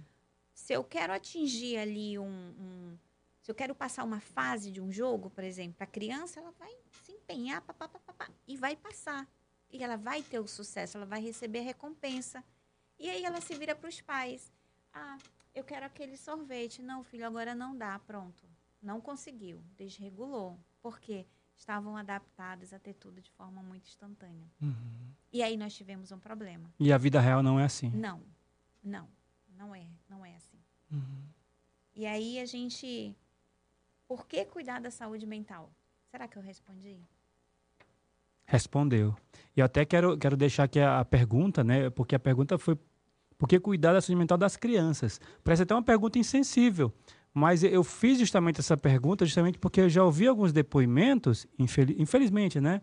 Se 0.52 0.72
eu 0.72 0.84
quero 0.84 1.12
atingir 1.12 1.76
ali 1.78 2.18
um, 2.18 2.24
um- 2.26 2.98
se 3.40 3.50
eu 3.50 3.54
quero 3.54 3.74
passar 3.74 4.04
uma 4.04 4.20
fase 4.20 4.70
de 4.70 4.80
um 4.80 4.90
jogo, 4.90 5.28
por 5.28 5.44
exemplo, 5.44 5.76
a 5.80 5.86
criança 5.86 6.40
ela 6.40 6.50
vai 6.52 6.72
se 7.02 7.12
empenhar 7.12 7.60
pá, 7.62 7.74
pá, 7.74 7.88
pá, 7.88 7.98
pá, 7.98 8.12
pá, 8.14 8.30
e 8.46 8.56
vai 8.56 8.74
passar. 8.76 9.28
E 9.70 9.82
ela 9.82 9.96
vai 9.96 10.22
ter 10.22 10.38
o 10.38 10.46
sucesso, 10.46 10.96
ela 10.96 11.04
vai 11.06 11.20
receber 11.20 11.58
a 11.58 11.62
recompensa. 11.62 12.42
E 12.98 13.10
aí 13.10 13.24
ela 13.24 13.40
se 13.40 13.54
vira 13.56 13.74
para 13.74 13.88
os 13.88 14.00
pais. 14.00 14.52
Ah, 14.92 15.18
eu 15.54 15.64
quero 15.64 15.84
aquele 15.84 16.16
sorvete. 16.16 16.80
Não, 16.80 17.02
filho, 17.02 17.26
agora 17.26 17.54
não 17.54 17.76
dá. 17.76 17.98
Pronto. 17.98 18.48
Não 18.80 19.00
conseguiu. 19.00 19.60
Desregulou. 19.76 20.58
Por 20.80 21.00
quê? 21.00 21.26
Estavam 21.56 21.96
adaptados 21.96 22.72
a 22.72 22.78
ter 22.78 22.94
tudo 22.94 23.20
de 23.20 23.30
forma 23.30 23.62
muito 23.62 23.86
instantânea. 23.86 24.46
Uhum. 24.60 25.12
E 25.32 25.42
aí 25.42 25.56
nós 25.56 25.74
tivemos 25.74 26.12
um 26.12 26.18
problema. 26.18 26.72
E 26.78 26.92
a 26.92 26.98
vida 26.98 27.20
real 27.20 27.42
não 27.42 27.58
é 27.58 27.64
assim. 27.64 27.90
Não, 27.90 28.20
não, 28.82 29.08
não 29.56 29.74
é, 29.74 29.86
não 30.08 30.24
é 30.24 30.36
assim. 30.36 30.58
Uhum. 30.90 31.24
E 31.94 32.06
aí 32.06 32.38
a 32.40 32.44
gente. 32.44 33.16
Por 34.06 34.26
que 34.26 34.44
cuidar 34.44 34.80
da 34.80 34.90
saúde 34.90 35.26
mental? 35.26 35.70
Será 36.10 36.28
que 36.28 36.36
eu 36.36 36.42
respondi? 36.42 37.00
Respondeu. 38.44 39.16
E 39.56 39.60
eu 39.60 39.64
até 39.64 39.84
quero, 39.84 40.18
quero 40.18 40.36
deixar 40.36 40.64
aqui 40.64 40.78
a, 40.78 41.00
a 41.00 41.04
pergunta, 41.04 41.64
né? 41.64 41.88
Porque 41.90 42.14
a 42.14 42.18
pergunta 42.18 42.58
foi 42.58 42.78
por 43.38 43.48
que 43.48 43.58
cuidar 43.58 43.92
da 43.92 44.00
saúde 44.00 44.16
mental 44.16 44.38
das 44.38 44.56
crianças? 44.56 45.20
Parece 45.42 45.62
até 45.62 45.74
uma 45.74 45.82
pergunta 45.82 46.18
insensível. 46.18 46.92
Mas 47.36 47.64
eu 47.64 47.82
fiz 47.82 48.18
justamente 48.18 48.60
essa 48.60 48.76
pergunta 48.76 49.26
justamente 49.26 49.58
porque 49.58 49.80
eu 49.80 49.88
já 49.88 50.04
ouvi 50.04 50.26
alguns 50.28 50.52
depoimentos, 50.52 51.46
infeli- 51.58 51.96
infelizmente, 51.98 52.60
né? 52.60 52.80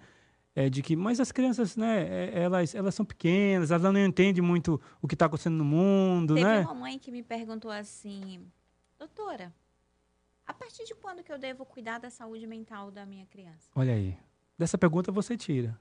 É 0.54 0.70
de 0.70 0.82
que, 0.82 0.94
mas 0.98 1.22
as 1.22 1.32
crianças, 1.32 1.78
né? 1.78 2.02
é- 2.34 2.44
Elas, 2.44 2.76
elas 2.76 2.94
são 2.94 3.06
pequenas, 3.06 3.72
elas 3.72 3.82
não 3.94 3.98
entendem 4.06 4.44
muito 4.44 4.80
o 5.02 5.08
que 5.08 5.16
está 5.16 5.28
acontecendo 5.28 5.56
no 5.56 5.64
mundo, 5.64 6.36
Teve 6.36 6.46
né? 6.46 6.60
uma 6.60 6.74
mãe 6.76 7.00
que 7.00 7.10
me 7.10 7.24
perguntou 7.24 7.72
assim, 7.72 8.46
doutora, 9.00 9.54
a 10.46 10.54
partir 10.54 10.84
de 10.84 10.94
quando 10.96 11.24
que 11.24 11.32
eu 11.32 11.40
devo 11.40 11.64
cuidar 11.66 12.00
da 12.00 12.10
saúde 12.10 12.46
mental 12.46 12.92
da 12.92 13.06
minha 13.06 13.26
criança? 13.28 13.70
Olha 13.74 13.94
aí. 13.94 14.18
Dessa 14.58 14.78
pergunta 14.78 15.10
você 15.14 15.38
tira. 15.38 15.80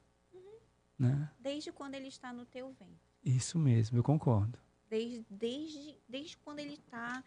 Né? 0.96 1.28
Desde 1.40 1.72
quando 1.72 1.96
ele 1.96 2.06
está 2.08 2.32
no 2.32 2.44
teu 2.44 2.68
ventre. 2.68 2.94
Isso 3.24 3.58
mesmo, 3.58 3.98
eu 3.98 4.02
concordo. 4.04 4.56
Desde, 4.88 5.24
desde, 5.28 5.96
desde 6.08 6.36
quando 6.36 6.60
ele 6.60 6.74
está. 6.74 7.24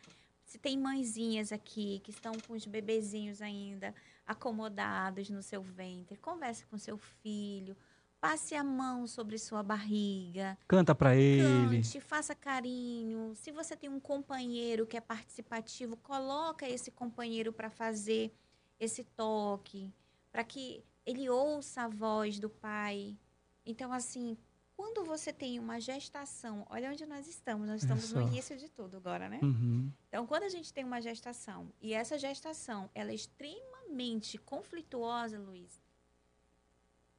Se 0.53 0.59
tem 0.59 0.77
mãezinhas 0.77 1.51
aqui 1.51 1.99
que 2.03 2.11
estão 2.11 2.31
com 2.47 2.53
os 2.53 2.67
bebezinhos 2.67 3.41
ainda 3.41 3.91
acomodados 4.23 5.27
no 5.31 5.41
seu 5.41 5.63
ventre, 5.63 6.15
converse 6.15 6.63
com 6.67 6.77
seu 6.77 6.95
filho, 6.95 7.75
passe 8.21 8.53
a 8.53 8.63
mão 8.63 9.07
sobre 9.07 9.39
sua 9.39 9.63
barriga, 9.63 10.55
Canta 10.67 10.93
para 10.93 11.15
ele. 11.15 11.77
Cante, 11.77 11.99
faça 11.99 12.35
carinho. 12.35 13.33
Se 13.33 13.51
você 13.51 13.75
tem 13.75 13.89
um 13.89 13.99
companheiro 13.99 14.85
que 14.85 14.95
é 14.95 15.01
participativo, 15.01 15.97
coloca 15.97 16.69
esse 16.69 16.91
companheiro 16.91 17.51
para 17.51 17.71
fazer 17.71 18.31
esse 18.79 19.03
toque, 19.03 19.91
para 20.31 20.43
que 20.43 20.83
ele 21.03 21.31
ouça 21.31 21.85
a 21.85 21.87
voz 21.87 22.37
do 22.37 22.47
pai. 22.47 23.17
Então, 23.65 23.91
assim, 23.91 24.37
quando 24.83 25.05
você 25.05 25.31
tem 25.31 25.59
uma 25.59 25.79
gestação, 25.79 26.67
olha 26.69 26.91
onde 26.91 27.05
nós 27.05 27.25
estamos, 27.25 27.65
nós 27.65 27.81
estamos 27.81 28.11
no 28.11 28.21
início 28.21 28.57
de 28.57 28.67
tudo 28.67 28.97
agora, 28.97 29.29
né? 29.29 29.39
Uhum. 29.41 29.89
Então, 30.09 30.27
quando 30.27 30.43
a 30.43 30.49
gente 30.49 30.73
tem 30.73 30.83
uma 30.83 31.01
gestação 31.01 31.71
e 31.79 31.93
essa 31.93 32.19
gestação 32.19 32.89
ela 32.93 33.11
é 33.11 33.15
extremamente 33.15 34.37
conflituosa, 34.37 35.39
Luiz, 35.39 35.81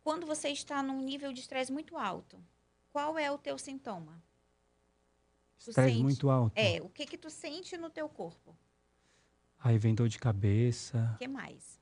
quando 0.03 0.27
você 0.27 0.51
está 0.51 0.83
num 0.83 1.01
nível 1.01 1.33
de 1.33 1.41
estresse 1.41 1.73
muito 1.73 1.97
alto, 1.97 2.39
qual 2.93 3.19
é 3.19 3.33
o 3.33 3.39
teu 3.39 3.57
sintoma? 3.57 4.23
Estresse 5.59 6.03
muito 6.03 6.29
alto. 6.29 6.53
É, 6.55 6.83
o 6.83 6.91
que 6.91 7.07
que 7.07 7.17
tu 7.17 7.31
sente 7.31 7.79
no 7.79 7.89
teu 7.89 8.11
corpo? 8.11 8.55
Aí 9.59 9.79
vem 9.79 9.95
dor 9.95 10.11
de 10.11 10.19
cabeça. 10.19 11.13
O 11.15 11.19
que 11.19 11.27
mais? 11.27 11.81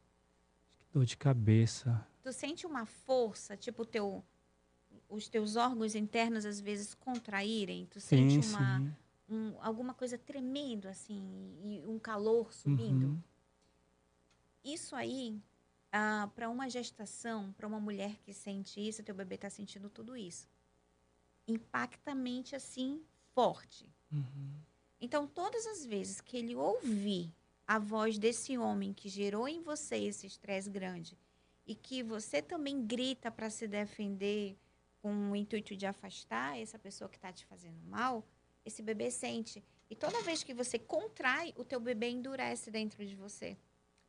Dor 0.93 1.05
de 1.05 1.17
cabeça. 1.17 2.07
Tu 2.23 2.33
sente 2.33 2.69
uma 2.69 2.87
força, 2.87 3.57
tipo 3.57 3.85
teu, 3.85 4.25
os 5.13 5.29
teus 5.29 5.57
órgãos 5.57 5.95
internos 5.95 6.45
às 6.47 6.59
vezes 6.61 6.95
contraírem? 6.95 7.87
Tu 7.87 8.01
Sim, 8.01 8.31
sente 8.31 8.49
uma, 8.49 8.79
sim. 8.81 8.95
um- 9.29 9.55
alguma 9.61 9.93
coisa 9.95 10.17
tremendo 10.17 10.89
assim 10.89 11.55
e 11.65 11.87
um 11.87 11.99
calor 11.99 12.53
subindo? 12.53 13.07
Uhum. 13.09 13.23
Isso 14.65 14.95
aí, 14.97 15.41
para 16.35 16.49
uma 16.49 16.69
gestação, 16.71 17.53
para 17.53 17.67
uma 17.67 17.81
mulher 17.81 18.17
que 18.23 18.33
sente 18.33 18.81
isso, 18.81 19.03
teu 19.03 19.15
bebê 19.15 19.35
está 19.35 19.51
sentindo 19.51 19.91
tudo 19.91 20.17
isso. 20.17 20.49
Impacta 21.47 22.13
a 22.13 22.15
mente 22.15 22.55
assim, 22.57 23.03
forte. 23.35 23.87
Uhum. 24.11 24.53
Então, 25.01 25.27
todas 25.27 25.67
as 25.67 25.85
vezes 25.85 26.21
que 26.21 26.37
ele 26.37 26.55
ouvir 26.55 27.33
a 27.67 27.79
voz 27.79 28.19
desse 28.19 28.57
homem 28.57 28.93
que 28.95 29.09
gerou 29.09 29.49
em 29.49 29.61
você 29.61 29.97
esse 29.97 30.27
estresse 30.27 30.71
grande 30.71 31.19
e 31.67 31.75
que 31.75 32.03
você 32.03 32.41
também 32.41 32.87
grita 32.87 33.31
para 33.31 33.51
se 33.51 33.67
defender 33.67 34.57
com 35.03 35.33
o 35.33 35.37
intuito 35.37 35.77
de 35.77 35.85
afastar 35.85 36.59
essa 36.59 36.79
pessoa 36.79 37.11
que 37.11 37.17
está 37.17 37.33
te 37.33 37.45
fazendo 37.45 37.83
mal, 37.85 38.25
esse 38.65 38.81
bebê 38.81 39.11
sente. 39.11 39.63
E 39.91 39.97
toda 39.97 40.23
vez 40.23 40.45
que 40.45 40.55
você 40.55 40.79
contrai, 40.79 41.53
o 41.57 41.65
teu 41.65 41.81
bebê 41.81 42.09
endurece 42.09 42.71
dentro 42.71 43.05
de 43.05 43.17
você. 43.17 43.59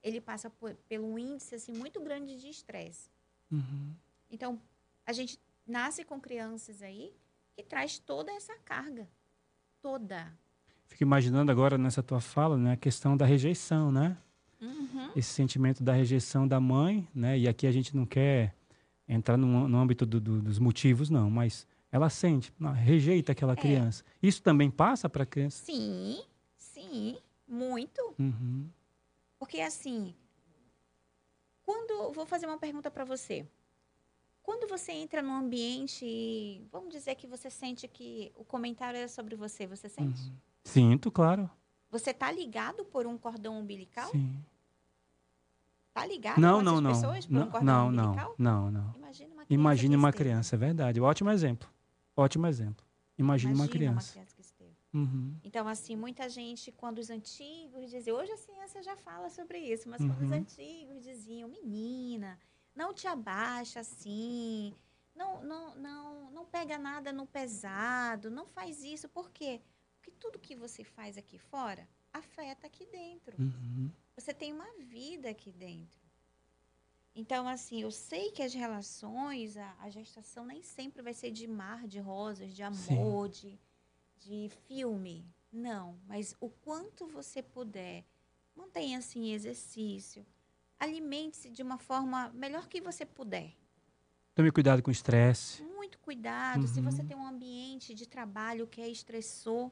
Ele 0.04 0.22
passa 0.22 0.50
por, 0.50 0.76
pelo 0.88 1.18
índice 1.18 1.56
assim 1.56 1.74
muito 1.74 2.00
grande 2.00 2.40
de 2.40 2.48
estresse. 2.48 3.10
Uhum. 3.52 3.94
Então, 4.30 4.62
a 5.06 5.12
gente 5.12 5.40
nasce 5.66 6.04
com 6.04 6.22
crianças 6.22 6.82
aí 6.82 7.12
que 7.56 7.64
traz 7.64 7.98
toda 7.98 8.32
essa 8.32 8.56
carga. 8.60 9.10
Toda. 9.82 10.32
Fico 10.86 11.04
imaginando 11.04 11.52
agora 11.52 11.78
nessa 11.78 12.04
tua 12.04 12.22
fala, 12.22 12.58
né, 12.58 12.74
a 12.74 12.78
questão 12.78 13.18
da 13.18 13.26
rejeição, 13.26 13.92
né? 13.92 14.18
Uhum. 14.62 15.12
Esse 15.16 15.34
sentimento 15.34 15.84
da 15.84 15.94
rejeição 15.94 16.48
da 16.48 16.60
mãe, 16.60 17.08
né? 17.14 17.38
E 17.38 17.48
aqui 17.48 17.68
a 17.68 17.72
gente 17.72 17.96
não 17.96 18.06
quer 18.06 18.56
entrar 19.08 19.38
no, 19.38 19.68
no 19.68 19.78
âmbito 19.78 20.06
do- 20.06 20.20
do- 20.20 20.42
dos 20.42 20.60
motivos, 20.60 21.10
não, 21.10 21.30
mas 21.30 21.68
ela 21.92 22.10
sente, 22.10 22.52
rejeita 22.76 23.32
aquela 23.34 23.56
criança. 23.56 24.04
Isso 24.22 24.42
também 24.42 24.70
passa 24.72 25.08
para 25.10 25.24
a 25.24 25.26
criança? 25.26 25.64
Sim, 25.64 26.24
sim, 26.58 27.18
muito. 27.48 28.16
Uhum. 28.18 28.68
Porque 29.38 29.60
assim, 29.62 30.16
quando 31.64 32.12
vou 32.14 32.26
fazer 32.26 32.46
uma 32.46 32.58
pergunta 32.58 32.90
para 32.92 33.06
você. 33.06 33.46
Quando 34.42 34.68
você 34.68 34.92
entra 34.92 35.22
num 35.22 35.34
ambiente 35.34 36.04
e 36.06 36.68
vamos 36.72 36.90
dizer 36.94 37.16
que 37.16 37.26
você 37.26 37.50
sente 37.50 37.88
que 37.88 38.32
o 38.36 38.44
comentário 38.44 38.98
é 38.98 39.08
sobre 39.08 39.36
você, 39.36 39.66
você 39.66 39.88
sente? 39.88 40.22
Uhum. 40.22 40.36
Sinto, 40.66 41.10
claro. 41.12 41.50
Você 41.90 42.14
tá 42.14 42.30
ligado 42.32 42.84
por 42.84 43.06
um 43.08 43.18
cordão 43.18 43.58
umbilical? 43.60 44.12
Sim. 44.12 44.36
Tá 45.94 46.06
ligado 46.06 46.40
Não, 46.40 46.58
com 46.58 46.64
não, 46.64 46.82
não. 46.82 46.92
pessoas 46.94 47.26
por 47.26 47.36
um 47.36 47.40
Não, 47.40 47.52
cordão 47.52 47.66
não, 47.76 47.92
não, 47.92 48.04
umbilical? 48.06 48.36
não, 48.38 48.72
não. 48.72 48.94
Imagina 48.96 49.28
uma 49.34 49.46
criança. 49.46 49.54
Imagine 49.54 49.96
uma 49.96 50.12
criança, 50.14 50.56
é 50.56 50.58
verdade. 50.58 51.00
Ótimo 51.02 51.30
exemplo. 51.30 51.70
Ótimo 52.16 52.48
exemplo. 52.48 52.86
Imagine 53.18 53.54
uma 53.54 53.66
Imagina 53.66 54.00
criança. 54.02 54.20
que 54.36 54.42
esteve. 54.42 54.74
Uhum. 54.92 55.36
Então, 55.44 55.68
assim, 55.68 55.96
muita 55.96 56.28
gente, 56.30 56.72
quando 56.72 56.98
os 57.00 57.10
antigos 57.10 57.90
diziam, 57.92 58.18
hoje 58.18 58.32
a 58.32 58.38
ciência 58.38 58.82
já 58.84 58.96
fala 58.96 59.30
sobre 59.30 59.60
isso, 59.60 59.88
mas 59.90 60.00
quando 60.02 60.22
os 60.22 60.30
Uhum. 60.32 60.38
antigos 60.38 61.04
diziam, 61.04 61.48
menina, 61.50 62.40
não 62.76 62.94
te 62.94 63.08
abaixa 63.08 63.80
assim, 63.80 64.74
não, 65.16 65.44
não, 65.44 65.76
não, 65.76 66.32
não 66.32 66.46
pega 66.46 66.78
nada 66.80 67.12
no 67.12 67.26
pesado, 67.28 68.32
não 68.32 68.46
faz 68.48 68.84
isso, 68.84 69.08
por 69.10 69.30
quê? 69.32 69.62
Porque 69.96 70.12
tudo 70.20 70.40
que 70.40 70.56
você 70.56 70.84
faz 70.84 71.18
aqui 71.18 71.38
fora 71.38 71.88
afeta 72.14 72.68
aqui 72.68 72.86
dentro. 72.86 73.36
Uhum. 73.40 73.90
Você 74.16 74.34
tem 74.34 74.54
uma 74.54 74.72
vida 74.80 75.30
aqui 75.30 75.52
dentro. 75.52 76.00
Então, 77.16 77.48
assim, 77.48 77.82
eu 77.82 77.92
sei 77.92 78.32
que 78.32 78.42
as 78.42 78.54
relações, 78.54 79.56
a, 79.58 79.76
a 79.82 79.90
gestação 79.90 80.46
nem 80.46 80.64
sempre 80.64 81.02
vai 81.02 81.14
ser 81.14 81.32
de 81.32 81.48
mar, 81.48 81.88
de 81.88 82.00
rosas, 82.00 82.54
de 82.54 82.64
amor, 82.64 83.30
de, 83.30 83.60
de 84.20 84.50
filme. 84.68 85.26
Não, 85.52 86.00
mas 86.08 86.36
o 86.40 86.50
quanto 86.50 87.06
você 87.08 87.42
puder, 87.44 88.04
mantenha 88.56 88.98
assim 88.98 89.32
exercício, 89.32 90.26
alimente-se 90.80 91.52
de 91.52 91.62
uma 91.62 91.78
forma 91.78 92.30
melhor 92.34 92.68
que 92.68 92.82
você 92.82 93.06
puder. 93.06 93.54
Tome 94.34 94.52
cuidado 94.52 94.82
com 94.82 94.90
o 94.90 94.92
estresse. 94.92 95.62
Muito 95.62 96.00
cuidado. 96.00 96.68
Se 96.68 96.82
você 96.82 97.04
Uhum. 97.04 97.08
tem 97.08 97.18
um 97.18 97.28
ambiente 97.28 97.94
de 97.94 98.08
trabalho 98.08 98.66
que 98.66 98.82
é 98.82 98.90
estressor, 98.90 99.72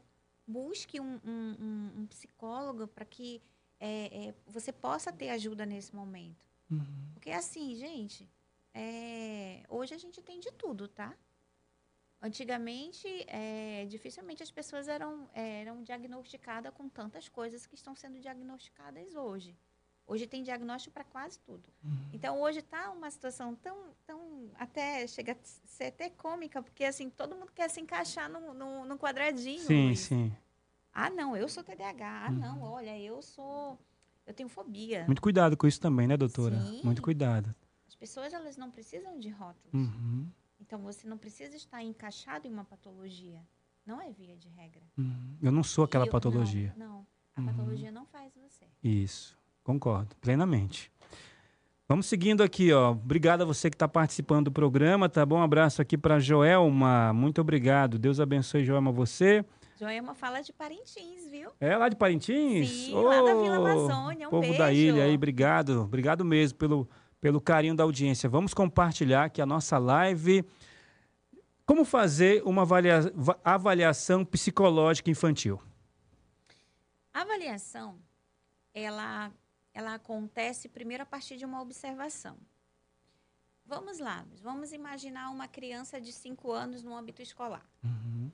busque 0.51 0.99
um, 0.99 1.19
um- 1.23 1.91
um- 2.01 2.07
psicólogo 2.07 2.87
para 2.87 3.05
que 3.05 3.41
é, 3.79 4.27
é, 4.27 4.33
você 4.47 4.71
possa 4.71 5.11
ter 5.11 5.29
ajuda 5.29 5.65
nesse 5.65 5.95
momento. 5.95 6.45
Uhum. 6.69 7.09
Porque 7.13 7.31
assim, 7.31 7.75
gente, 7.75 8.29
é, 8.73 9.63
hoje 9.69 9.93
a 9.93 9.97
gente 9.97 10.21
tem 10.21 10.39
de 10.39 10.51
tudo, 10.51 10.87
tá? 10.87 11.15
Antigamente, 12.21 13.07
é, 13.27 13.85
dificilmente 13.85 14.43
as 14.43 14.51
pessoas 14.51 14.87
eram, 14.87 15.27
eram 15.33 15.81
diagnosticadas 15.81 16.71
com 16.73 16.87
tantas 16.87 17.27
coisas 17.27 17.65
que 17.65 17.73
estão 17.73 17.95
sendo 17.95 18.19
diagnosticadas 18.19 19.15
hoje. 19.15 19.57
Hoje 20.07 20.27
tem 20.27 20.43
diagnóstico 20.43 20.93
para 20.93 21.03
quase 21.05 21.39
tudo. 21.39 21.63
Uhum. 21.83 22.09
Então, 22.11 22.41
hoje 22.41 22.59
está 22.59 22.89
uma 22.91 23.09
situação 23.09 23.55
tão, 23.55 23.77
tão, 24.05 24.49
até, 24.55 25.07
chega 25.07 25.31
a 25.33 25.37
ser 25.43 25.85
até 25.85 26.09
cômica, 26.09 26.61
porque 26.61 26.83
assim, 26.83 27.09
todo 27.09 27.35
mundo 27.35 27.51
quer 27.53 27.69
se 27.69 27.79
encaixar 27.79 28.29
num, 28.29 28.53
num, 28.53 28.85
num 28.85 28.97
quadradinho. 28.97 29.61
Sim, 29.61 29.85
Luiz. 29.87 29.99
sim. 30.01 30.35
Ah, 30.93 31.09
não, 31.09 31.37
eu 31.37 31.47
sou 31.47 31.63
TDAH. 31.63 32.25
Ah, 32.25 32.29
Uhum. 32.29 32.37
não, 32.37 32.61
olha, 32.63 32.99
eu 32.99 33.21
sou, 33.21 33.79
eu 34.25 34.33
tenho 34.33 34.49
fobia. 34.49 35.05
Muito 35.05 35.21
cuidado 35.21 35.55
com 35.55 35.65
isso 35.65 35.79
também, 35.79 36.07
né, 36.07 36.17
doutora? 36.17 36.59
Sim. 36.59 36.81
Muito 36.83 37.01
cuidado. 37.01 37.55
As 37.87 37.95
pessoas, 37.95 38.33
elas 38.33 38.57
não 38.57 38.69
precisam 38.69 39.17
de 39.17 39.29
rótulos. 39.29 39.73
Uhum. 39.73 40.29
Então, 40.59 40.79
você 40.81 41.07
não 41.07 41.17
precisa 41.17 41.55
estar 41.55 41.81
encaixado 41.81 42.45
em 42.47 42.51
uma 42.51 42.65
patologia. 42.65 43.41
Não 43.85 44.01
é 44.01 44.11
via 44.11 44.35
de 44.35 44.49
regra. 44.49 44.81
Uhum. 44.97 45.37
Eu 45.41 45.51
não 45.51 45.63
sou 45.63 45.85
aquela 45.85 46.05
Eu- 46.05 46.11
patologia. 46.11 46.73
Não, 46.77 46.87
não. 46.87 47.07
a 47.35 47.39
Uhum. 47.39 47.45
patologia 47.47 47.91
não 47.91 48.05
faz 48.05 48.33
você. 48.35 48.67
Isso, 48.83 49.37
concordo, 49.63 50.15
plenamente. 50.21 50.91
Vamos 51.87 52.05
seguindo 52.05 52.41
aqui, 52.41 52.71
ó. 52.71 52.91
Obrigado 52.91 53.41
a 53.41 53.45
você 53.45 53.69
que 53.69 53.75
está 53.75 53.87
participando 53.87 54.45
do 54.45 54.51
programa, 54.51 55.09
tá 55.09 55.25
bom? 55.25 55.37
Um 55.39 55.43
abraço 55.43 55.81
aqui 55.81 55.97
para 55.97 56.19
Joelma. 56.19 57.11
Muito 57.13 57.41
obrigado. 57.41 57.99
Deus 57.99 58.19
abençoe, 58.19 58.63
Joelma, 58.63 58.91
você. 58.93 59.43
Joelma 59.77 60.13
fala 60.13 60.41
de 60.41 60.53
Parintins, 60.53 61.27
viu? 61.29 61.49
É 61.59 61.75
lá 61.75 61.89
de 61.89 61.95
Parintins? 61.97 62.69
Sim, 62.69 62.93
lá 62.93 63.21
da 63.21 63.33
Vila 63.33 63.57
Amazônia. 63.57 64.27
Um 64.27 64.31
povo 64.31 64.57
da 64.57 64.67
beijo. 64.67 64.79
ilha 64.95 65.03
aí, 65.03 65.15
obrigado. 65.15 65.81
Obrigado 65.81 66.23
mesmo 66.23 66.57
pelo, 66.57 66.87
pelo 67.19 67.41
carinho 67.41 67.75
da 67.75 67.83
audiência. 67.83 68.29
Vamos 68.29 68.53
compartilhar 68.53 69.25
aqui 69.25 69.41
a 69.41 69.45
nossa 69.45 69.77
live. 69.77 70.45
Como 71.65 71.83
fazer 71.83 72.41
uma 72.45 72.61
avalia- 72.61 73.11
va- 73.15 73.37
avaliação 73.43 74.23
psicológica 74.23 75.09
infantil? 75.09 75.59
A 77.13 77.21
avaliação, 77.21 77.95
ela, 78.73 79.31
ela 79.73 79.95
acontece 79.95 80.67
primeiro 80.69 81.03
a 81.03 81.05
partir 81.05 81.37
de 81.37 81.45
uma 81.45 81.61
observação. 81.61 82.37
Vamos 83.65 83.99
lá, 83.99 84.25
vamos 84.41 84.73
imaginar 84.73 85.29
uma 85.29 85.47
criança 85.47 85.99
de 86.01 86.11
5 86.11 86.51
anos 86.51 86.83
no 86.83 86.95
âmbito 86.95 87.21
escolar. 87.21 87.65
Uhum. 87.83 88.29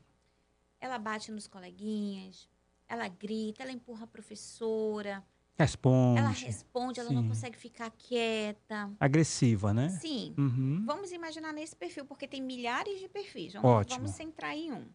Ela 0.80 0.98
bate 0.98 1.32
nos 1.32 1.48
coleguinhas, 1.48 2.50
ela 2.88 3.08
grita, 3.08 3.62
ela 3.62 3.72
empurra 3.72 4.06
a 4.06 4.08
professora, 4.08 5.24
Responde. 5.56 6.20
ela 6.20 6.30
responde, 6.30 7.00
ela 7.00 7.12
não 7.12 7.24
Sim. 7.24 7.28
consegue 7.30 7.58
ficar 7.58 7.92
quieta. 7.92 8.92
Agressiva, 9.00 9.74
né? 9.74 9.90
Sim, 9.90 10.34
Uhum. 10.38 10.84
vamos 10.86 11.12
imaginar 11.12 11.52
nesse 11.54 11.76
perfil, 11.76 12.06
porque 12.06 12.28
tem 12.28 12.42
milhares 12.42 13.00
de 13.00 13.08
perfis. 13.10 13.54
Vamos, 13.54 13.70
Ótimo. 13.70 13.98
vamos 14.00 14.12
centrar 14.12 14.56
em 14.56 14.72
um. 14.72 14.88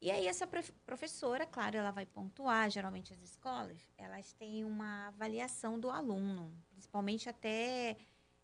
E 0.00 0.10
aí 0.10 0.26
essa 0.28 0.46
prof- 0.46 0.72
professora, 0.86 1.44
claro, 1.46 1.76
ela 1.76 1.90
vai 1.90 2.06
pontuar. 2.06 2.70
Geralmente 2.70 3.12
as 3.12 3.20
escolas, 3.20 3.80
elas 3.96 4.32
têm 4.34 4.64
uma 4.64 5.08
avaliação 5.08 5.78
do 5.78 5.90
aluno, 5.90 6.52
principalmente 6.70 7.28
até 7.28 7.96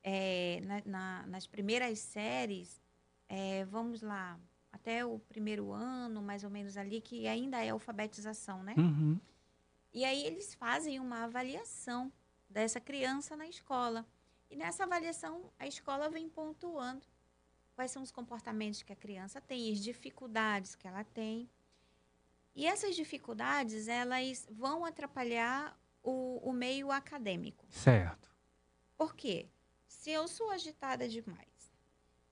é, 0.06 0.60
na- 0.64 0.82
na- 0.84 1.26
nas 1.26 1.46
primeiras 1.46 1.98
séries. 1.98 2.82
é, 3.26 3.64
vamos 3.64 4.02
lá, 4.02 4.38
até 4.70 5.04
o 5.04 5.18
primeiro 5.18 5.72
ano, 5.72 6.20
mais 6.20 6.44
ou 6.44 6.50
menos 6.50 6.76
ali, 6.76 7.00
que 7.00 7.26
ainda 7.26 7.64
é 7.64 7.70
alfabetização, 7.70 8.62
né? 8.62 8.74
Uhum. 8.76 9.18
E 9.92 10.04
aí 10.04 10.24
eles 10.26 10.54
fazem 10.54 11.00
uma 11.00 11.24
avaliação 11.24 12.12
dessa 12.50 12.78
criança 12.80 13.34
na 13.34 13.46
escola. 13.48 14.04
E 14.50 14.56
nessa 14.56 14.84
avaliação, 14.84 15.50
a 15.58 15.66
escola 15.66 16.10
vem 16.10 16.28
pontuando 16.28 17.06
quais 17.74 17.90
são 17.90 18.02
os 18.02 18.10
comportamentos 18.10 18.82
que 18.82 18.92
a 18.92 18.96
criança 18.96 19.40
tem, 19.40 19.72
as 19.72 19.78
dificuldades 19.78 20.74
que 20.74 20.86
ela 20.86 21.04
tem. 21.04 21.48
E 22.54 22.66
essas 22.66 22.94
dificuldades, 22.94 23.88
elas 23.88 24.46
vão 24.50 24.84
atrapalhar 24.84 25.78
o, 26.02 26.38
o 26.48 26.52
meio 26.52 26.90
acadêmico. 26.92 27.66
Certo. 27.68 28.30
Por 28.96 29.14
quê? 29.14 29.48
Se 29.88 30.10
eu 30.10 30.28
sou 30.28 30.50
agitada 30.50 31.08
demais, 31.08 31.72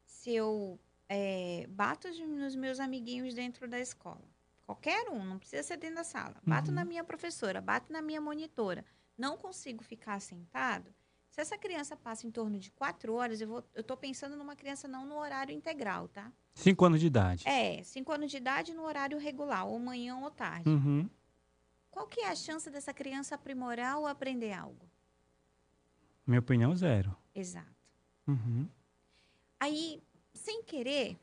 se 0.05 0.33
eu 0.33 0.79
eh, 1.09 1.67
bato 1.71 2.09
os- 2.09 2.19
nos 2.21 2.55
meus 2.55 2.79
amiguinhos 2.79 3.35
dentro 3.35 3.67
da 3.69 3.81
escola, 3.81 4.23
qualquer 4.65 5.09
um, 5.09 5.25
não 5.25 5.39
precisa 5.39 5.63
ser 5.63 5.77
dentro 5.77 5.97
da 5.97 6.05
sala, 6.05 6.37
bato 6.47 6.69
Uhum. 6.69 6.75
na 6.77 6.85
minha 6.85 7.03
professora, 7.03 7.61
bato 7.61 7.93
na 7.93 8.01
minha 8.01 8.21
monitora, 8.21 8.85
não 9.19 9.37
consigo 9.37 9.83
ficar 9.83 10.21
sentado, 10.21 10.95
Se 11.33 11.41
essa 11.41 11.57
criança 11.57 11.97
passa 11.97 12.27
em 12.27 12.31
torno 12.31 12.59
de 12.59 12.71
quatro 12.71 13.15
horas, 13.15 13.41
eu 13.41 13.65
estou 13.75 13.97
pensando 13.97 14.37
numa 14.37 14.55
criança 14.55 14.87
não 14.87 15.07
no 15.07 15.17
horário 15.17 15.51
integral, 15.51 16.07
tá? 16.07 16.31
Cinco 16.55 16.85
anos 16.85 17.01
de 17.01 17.07
idade. 17.07 17.49
É, 17.49 17.83
cinco 17.85 18.13
anos 18.13 18.31
de 18.31 18.37
idade 18.37 18.75
no 18.75 18.83
horário 18.83 19.17
regular, 19.17 19.67
ou 19.67 19.79
manhã 19.79 20.15
ou 20.19 20.31
tarde. 20.31 20.69
Uhum. 20.69 21.09
Qual 21.91 22.07
que 22.07 22.21
é 22.21 22.29
a 22.29 22.35
chance 22.35 22.71
dessa 22.71 22.93
criança 22.93 23.35
aprimorar 23.35 23.97
ou 23.97 24.07
aprender 24.07 24.53
algo? 24.53 24.87
Minha 26.27 26.41
opinião, 26.41 26.77
zero. 26.77 27.17
Exato. 27.35 27.67
Uhum. 28.29 28.69
Aí, 29.59 30.03
sem 30.35 30.63
querer, 30.63 31.19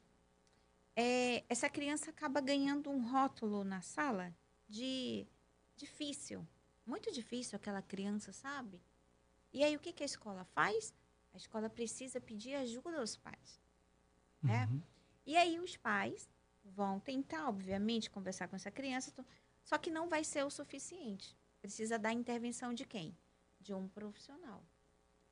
é, 0.95 1.43
essa 1.47 1.69
criança 1.69 2.09
acaba 2.09 2.41
ganhando 2.41 2.89
um 2.89 3.07
rótulo 3.11 3.63
na 3.63 3.81
sala 3.81 4.33
de 4.67 5.27
difícil. 5.77 6.47
Muito 6.83 7.11
difícil 7.11 7.57
aquela 7.57 7.83
criança, 7.83 8.33
sabe? 8.33 8.81
E 9.51 9.63
aí, 9.63 9.75
o 9.75 9.79
que, 9.79 9.93
que 9.93 10.03
a 10.03 10.05
escola 10.05 10.43
faz? 10.45 10.93
A 11.33 11.38
escola 11.38 11.69
precisa 11.69 12.19
pedir 12.19 12.55
ajuda 12.55 12.99
aos 12.99 13.15
pais. 13.15 13.62
Né? 14.41 14.65
Uhum. 14.65 14.81
E 15.25 15.38
aí, 15.38 15.59
os 15.59 15.75
pais 15.77 16.29
vão 16.63 16.99
tentar, 16.99 17.47
obviamente, 17.47 18.09
conversar 18.09 18.47
com 18.47 18.55
essa 18.55 18.71
criança, 18.71 19.13
só 19.63 19.77
que 19.77 19.91
não 19.91 20.07
vai 20.07 20.23
ser 20.23 20.43
o 20.45 20.49
suficiente. 20.49 21.35
Precisa 21.62 21.99
da 21.99 22.13
intervenção 22.13 22.73
de 22.73 22.85
quem? 22.85 23.17
De 23.59 23.73
um 23.73 23.88
profissional. 23.88 24.63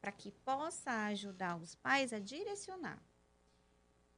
Para 0.02 0.12
que 0.12 0.32
possa 0.32 1.06
ajudar 1.08 1.58
os 1.58 1.76
pais 1.76 2.12
a 2.12 2.20
direcionar. 2.20 3.02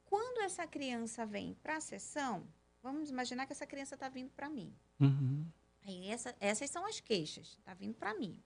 Quando 0.04 0.40
essa 0.42 0.66
criança 0.66 1.24
vem 1.24 1.54
para 1.62 1.76
a 1.76 1.80
sessão, 1.80 2.46
vamos 2.82 3.10
imaginar 3.10 3.46
que 3.46 3.52
essa 3.52 3.66
criança 3.66 3.94
está 3.94 4.08
vindo 4.08 4.30
para 4.32 4.48
mim. 4.48 4.74
Uhum. 4.98 5.46
Aí 5.86 6.08
essa, 6.08 6.34
essas 6.40 6.68
são 6.68 6.84
as 6.84 6.98
queixas, 7.00 7.56
está 7.58 7.74
vindo 7.74 7.94
para 7.94 8.12
mim. 8.14 8.42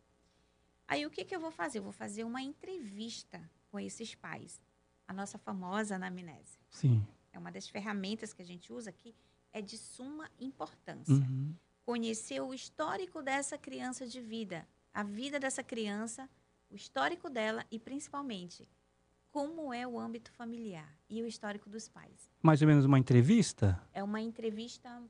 Aí 0.87 1.07
o 1.07 1.11
que, 1.11 1.25
que 1.25 1.35
eu 1.35 1.41
vou 1.41 1.51
fazer? 1.51 1.79
Eu 1.79 1.83
vou 1.83 1.93
fazer 1.93 2.25
uma 2.25 2.43
entrevista 2.43 3.41
com 3.71 3.81
esses 3.81 4.15
pais. 4.15 4.61
A 5.07 5.13
nossa 5.13 5.39
famosa 5.39 5.97
anamnese. 5.97 6.59
Sim. 6.71 7.07
É 7.33 7.39
uma 7.39 7.51
das 7.51 7.69
ferramentas 7.69 8.33
que 8.33 8.43
a 8.43 8.45
gente 8.45 8.73
usa 8.73 8.91
aqui, 8.91 9.15
é 9.53 9.61
de 9.61 9.77
suma 9.77 10.31
importância. 10.39 11.15
Uhum. 11.15 11.55
Conhecer 11.85 12.41
o 12.41 12.55
histórico 12.55 13.23
dessa 13.23 13.59
criança 13.59 14.07
de 14.07 14.21
vida, 14.21 14.67
a 14.93 15.03
vida 15.03 15.39
dessa 15.39 15.63
criança, 15.63 16.29
o 16.71 16.75
histórico 16.77 17.29
dela 17.29 17.65
e 17.71 17.79
principalmente 17.79 18.69
como 19.31 19.75
é 19.75 19.85
o 19.87 19.99
âmbito 19.99 20.31
familiar 20.33 20.97
e 21.11 21.21
o 21.21 21.27
histórico 21.27 21.69
dos 21.69 21.89
pais. 21.89 22.31
Mais 22.41 22.63
ou 22.63 22.69
menos 22.69 22.85
uma 22.85 22.99
entrevista? 22.99 23.83
É 23.93 24.03
uma 24.03 24.21
entrevista 24.21 25.03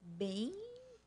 bem 0.00 0.54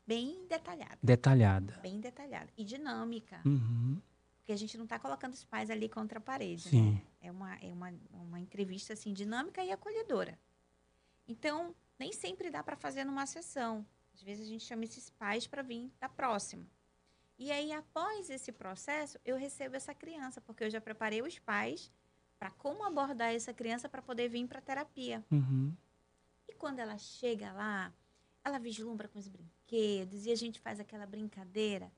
bem 0.08 0.46
detalhada. 0.48 0.98
Detalhada. 1.02 1.78
Bem 1.82 2.00
detalhada. 2.00 2.50
E 2.56 2.64
dinâmica. 2.64 3.42
Uhum. 3.44 4.00
Porque 4.38 4.52
a 4.52 4.56
gente 4.56 4.78
não 4.78 4.84
está 4.84 4.98
colocando 4.98 5.34
os 5.34 5.44
pais 5.44 5.68
ali 5.68 5.86
contra 5.86 6.18
a 6.18 6.22
parede. 6.22 6.70
Sim. 6.70 6.92
Né? 6.92 7.02
É, 7.20 7.30
uma, 7.30 7.54
é 7.56 7.70
uma, 7.70 7.94
uma 8.14 8.40
entrevista 8.40 8.94
assim, 8.94 9.12
dinâmica 9.12 9.62
e 9.62 9.70
acolhedora. 9.70 10.38
Então, 11.28 11.74
nem 11.98 12.10
sempre 12.10 12.50
dá 12.50 12.62
para 12.62 12.74
fazer 12.74 13.04
numa 13.04 13.26
sessão. 13.26 13.84
Às 14.14 14.22
vezes 14.22 14.46
a 14.46 14.48
gente 14.48 14.64
chama 14.64 14.84
esses 14.84 15.10
pais 15.10 15.46
para 15.46 15.60
vir 15.60 15.92
da 16.00 16.08
próxima. 16.08 16.66
E 17.38 17.52
aí, 17.52 17.70
após 17.70 18.30
esse 18.30 18.50
processo, 18.50 19.18
eu 19.24 19.36
recebo 19.36 19.76
essa 19.76 19.94
criança, 19.94 20.40
porque 20.40 20.64
eu 20.64 20.70
já 20.70 20.80
preparei 20.80 21.20
os 21.20 21.38
pais 21.38 21.92
para 22.38 22.50
como 22.50 22.82
abordar 22.82 23.34
essa 23.34 23.52
criança 23.52 23.88
para 23.88 24.00
poder 24.00 24.28
vir 24.28 24.48
para 24.48 24.58
a 24.58 24.62
terapia. 24.62 25.22
Uhum. 25.30 25.72
E 26.48 26.54
quando 26.54 26.78
ela 26.78 26.96
chega 26.96 27.52
lá, 27.52 27.92
ela 28.48 28.58
vislumbra 28.58 29.06
com 29.08 29.18
os 29.18 29.28
brinquedos 29.28 30.26
e 30.26 30.30
a 30.30 30.34
gente 30.36 30.58
faz 30.60 30.80
aquela 30.80 31.06
brincadeira. 31.06 31.90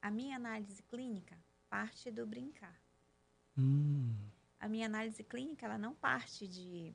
A 0.00 0.10
minha 0.10 0.36
análise 0.36 0.82
clínica 0.84 1.36
parte 1.68 2.10
do 2.10 2.26
brincar. 2.26 2.78
Hum. 3.58 4.14
A 4.60 4.68
minha 4.68 4.86
análise 4.86 5.22
clínica 5.24 5.66
ela 5.66 5.76
não 5.78 5.94
parte 5.94 6.46
de, 6.46 6.94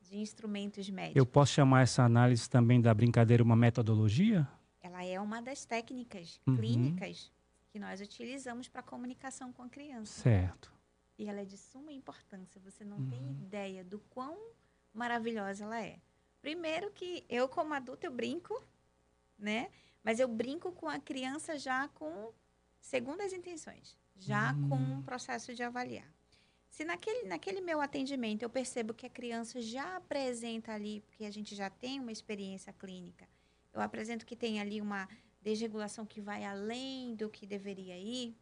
de 0.00 0.16
instrumentos 0.16 0.88
médicos. 0.88 1.16
Eu 1.16 1.26
posso 1.26 1.52
chamar 1.52 1.82
essa 1.82 2.02
análise 2.02 2.48
também 2.48 2.80
da 2.80 2.92
brincadeira 2.94 3.42
uma 3.42 3.56
metodologia? 3.56 4.48
Ela 4.80 5.04
é 5.04 5.20
uma 5.20 5.40
das 5.42 5.64
técnicas 5.64 6.40
Uhum. 6.46 6.56
clínicas 6.56 7.30
que 7.70 7.78
nós 7.78 8.00
utilizamos 8.00 8.68
para 8.68 8.82
comunicação 8.82 9.52
com 9.52 9.62
a 9.62 9.68
criança. 9.68 10.22
Certo. 10.22 10.72
E 11.18 11.26
ela 11.28 11.40
é 11.40 11.44
de 11.44 11.56
suma 11.56 11.92
importância. 11.92 12.60
Você 12.60 12.84
não 12.84 12.98
Uhum. 12.98 13.08
tem 13.10 13.30
ideia 13.42 13.84
do 13.84 13.98
quão 14.10 14.36
maravilhosa 14.92 15.64
ela 15.64 15.80
é. 15.82 15.98
Primeiro 16.44 16.90
que 16.90 17.24
eu, 17.26 17.48
como 17.48 17.72
adulta, 17.72 18.06
eu 18.06 18.12
brinco, 18.12 18.62
né? 19.38 19.70
Mas 20.02 20.20
eu 20.20 20.28
brinco 20.28 20.70
com 20.72 20.86
a 20.86 21.00
criança 21.00 21.58
já 21.58 21.88
com 21.88 22.34
segundas 22.82 23.32
intenções, 23.32 23.96
já 24.14 24.52
com 24.68 24.76
um 24.76 25.00
processo 25.00 25.54
de 25.54 25.62
avaliar. 25.62 26.06
Se 26.68 26.84
naquele, 26.84 27.26
naquele 27.26 27.62
meu 27.62 27.80
atendimento 27.80 28.42
eu 28.42 28.50
percebo 28.50 28.92
que 28.92 29.06
a 29.06 29.08
criança 29.08 29.58
já 29.62 29.96
apresenta 29.96 30.72
ali, 30.72 31.00
porque 31.00 31.24
a 31.24 31.30
gente 31.30 31.54
já 31.54 31.70
tem 31.70 31.98
uma 31.98 32.12
experiência 32.12 32.74
clínica, 32.74 33.26
eu 33.72 33.80
apresento 33.80 34.26
que 34.26 34.36
tem 34.36 34.60
ali 34.60 34.82
uma 34.82 35.08
desregulação 35.40 36.04
que 36.04 36.20
vai 36.20 36.44
além 36.44 37.14
do 37.14 37.30
que 37.30 37.46
deveria 37.46 37.96
ir, 37.96 38.36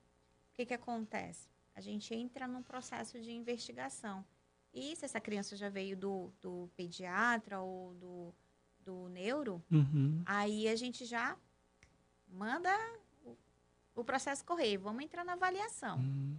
o 0.50 0.54
que, 0.54 0.66
que 0.66 0.74
acontece? 0.74 1.48
A 1.72 1.80
gente 1.80 2.12
entra 2.12 2.48
num 2.48 2.64
processo 2.64 3.20
de 3.20 3.30
investigação. 3.30 4.24
E 4.72 4.96
se 4.96 5.04
essa 5.04 5.20
criança 5.20 5.56
já 5.56 5.68
veio 5.68 5.96
do, 5.96 6.32
do 6.40 6.70
pediatra 6.76 7.60
ou 7.60 7.94
do, 7.94 8.34
do 8.80 9.08
neuro, 9.08 9.62
Uhum. 9.70 10.22
aí 10.24 10.66
a 10.68 10.76
gente 10.76 11.04
já 11.04 11.36
manda 12.28 12.70
o, 13.24 13.36
o 13.94 14.04
processo 14.04 14.44
correr. 14.44 14.78
Vamos 14.78 15.04
entrar 15.04 15.24
na 15.24 15.34
avaliação. 15.34 15.98
Hum. 15.98 16.36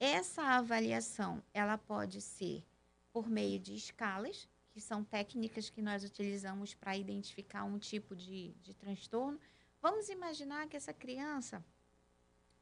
Essa 0.00 0.42
avaliação, 0.42 1.42
ela 1.52 1.76
pode 1.78 2.20
ser 2.20 2.64
por 3.12 3.28
meio 3.28 3.58
de 3.58 3.74
escalas, 3.74 4.48
que 4.70 4.80
são 4.80 5.02
técnicas 5.02 5.70
que 5.70 5.80
nós 5.80 6.04
utilizamos 6.04 6.74
para 6.74 6.96
identificar 6.96 7.64
um 7.64 7.78
tipo 7.78 8.14
de, 8.14 8.52
de 8.62 8.74
transtorno. 8.74 9.40
Vamos 9.80 10.08
imaginar 10.10 10.66
que 10.66 10.76
essa 10.76 10.92
criança, 10.92 11.64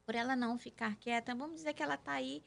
por 0.05 0.15
ela 0.15 0.33
não 0.35 0.57
ficar 0.57 0.95
quieta, 0.95 1.35
vamos 1.35 1.57
dizer 1.57 1.73
que 1.73 1.83
ela 1.83 1.95
está 1.95 2.13
aí 2.13 2.41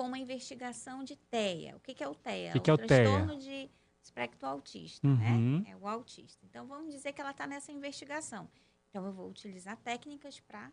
com 0.00 0.06
uma 0.06 0.18
investigação 0.18 1.04
de 1.04 1.14
TEA. 1.14 1.76
O 1.76 1.80
que, 1.80 1.92
que 1.92 2.02
é 2.02 2.08
o 2.08 2.14
TEA? 2.14 2.48
O 2.48 2.52
que 2.54 2.60
que 2.60 2.70
é 2.70 2.72
o 2.72 2.78
TEA? 2.78 2.86
transtorno 2.86 3.36
de 3.38 3.70
espectro 4.02 4.46
autista, 4.48 5.06
Uhum. 5.06 5.60
né? 5.60 5.70
É 5.72 5.76
o 5.76 5.86
autista. 5.86 6.42
Então, 6.46 6.66
vamos 6.66 6.90
dizer 6.94 7.12
que 7.12 7.20
ela 7.20 7.32
está 7.32 7.46
nessa 7.46 7.70
investigação. 7.70 8.48
Então, 8.88 9.04
eu 9.04 9.12
vou 9.12 9.28
utilizar 9.28 9.76
técnicas 9.76 10.40
para 10.40 10.72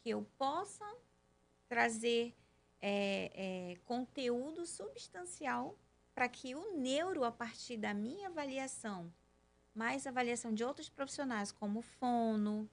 que 0.00 0.08
eu 0.08 0.26
possa 0.38 0.86
trazer 1.68 2.34
é, 2.80 3.72
é, 3.72 3.76
conteúdo 3.84 4.64
substancial 4.64 5.78
para 6.14 6.26
que 6.26 6.54
o 6.54 6.74
neuro, 6.78 7.24
a 7.24 7.30
partir 7.30 7.76
da 7.76 7.92
minha 7.92 8.28
avaliação, 8.28 9.12
mais 9.74 10.06
avaliação 10.06 10.54
de 10.54 10.64
outros 10.64 10.88
profissionais, 10.88 11.52
como 11.52 11.82
fono, 11.82 12.66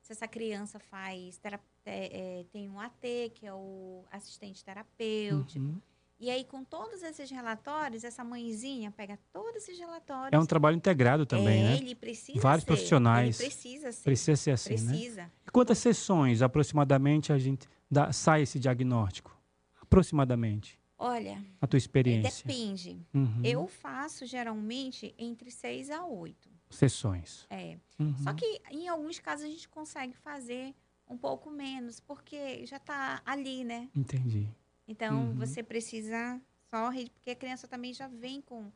se 0.00 0.10
essa 0.12 0.26
criança 0.26 0.78
faz 0.78 1.36
tera- 1.36 1.60
é, 1.86 2.40
é, 2.40 2.44
tem 2.52 2.68
um 2.68 2.80
AT, 2.80 3.02
que 3.34 3.46
é 3.46 3.52
o 3.52 4.04
assistente 4.10 4.64
terapêutico. 4.64 5.64
Uhum. 5.64 5.80
E 6.18 6.30
aí, 6.30 6.44
com 6.44 6.64
todos 6.64 7.02
esses 7.02 7.28
relatórios, 7.30 8.04
essa 8.04 8.22
mãezinha 8.24 8.90
pega 8.92 9.18
todos 9.32 9.56
esses 9.56 9.78
relatórios. 9.78 10.32
É 10.32 10.38
um 10.38 10.46
trabalho 10.46 10.76
integrado 10.76 11.26
também, 11.26 11.60
É, 11.60 11.68
né? 11.70 11.76
Ele 11.76 11.94
precisa 11.94 12.40
Vários 12.40 12.62
ser, 12.62 12.66
profissionais. 12.66 13.40
Ele 13.40 13.48
precisa 13.50 13.92
ser. 13.92 14.04
Precisa 14.04 14.36
ser 14.36 14.50
assim, 14.52 14.74
né? 14.76 14.92
precisa. 14.92 15.32
E 15.46 15.50
quantas 15.50 15.78
sessões 15.78 16.40
aproximadamente 16.40 17.32
a 17.32 17.38
gente 17.38 17.68
dá, 17.90 18.12
sai 18.12 18.42
esse 18.42 18.58
diagnóstico? 18.58 19.36
Aproximadamente, 19.82 20.80
Olha, 20.96 21.44
a 21.60 21.66
tua 21.66 21.76
experiência. 21.76 22.46
depende. 22.46 23.04
Uhum. 23.12 23.40
Eu 23.44 23.66
faço 23.66 24.24
geralmente 24.24 25.14
entre 25.18 25.50
seis 25.50 25.90
a 25.90 26.06
oito. 26.06 26.48
Sessões. 26.70 27.46
É. 27.50 27.76
Uhum. 27.98 28.16
Só 28.22 28.32
que 28.32 28.60
em 28.70 28.88
alguns 28.88 29.18
casos 29.18 29.44
a 29.44 29.48
gente 29.48 29.68
consegue 29.68 30.14
fazer 30.16 30.74
um 31.08 31.16
pouco 31.16 31.50
menos, 31.50 32.00
porque 32.00 32.64
já 32.66 32.76
está 32.76 33.20
ali, 33.24 33.64
né? 33.64 33.88
Entendi. 33.94 34.48
Então 34.86 35.28
Uhum. 35.28 35.34
você 35.34 35.62
precisa 35.62 36.40
só 36.70 36.90
porque 37.14 37.30
a 37.30 37.36
criança 37.36 37.66
também 37.68 37.92
já 37.92 38.08
vem 38.08 38.40
com 38.40 38.70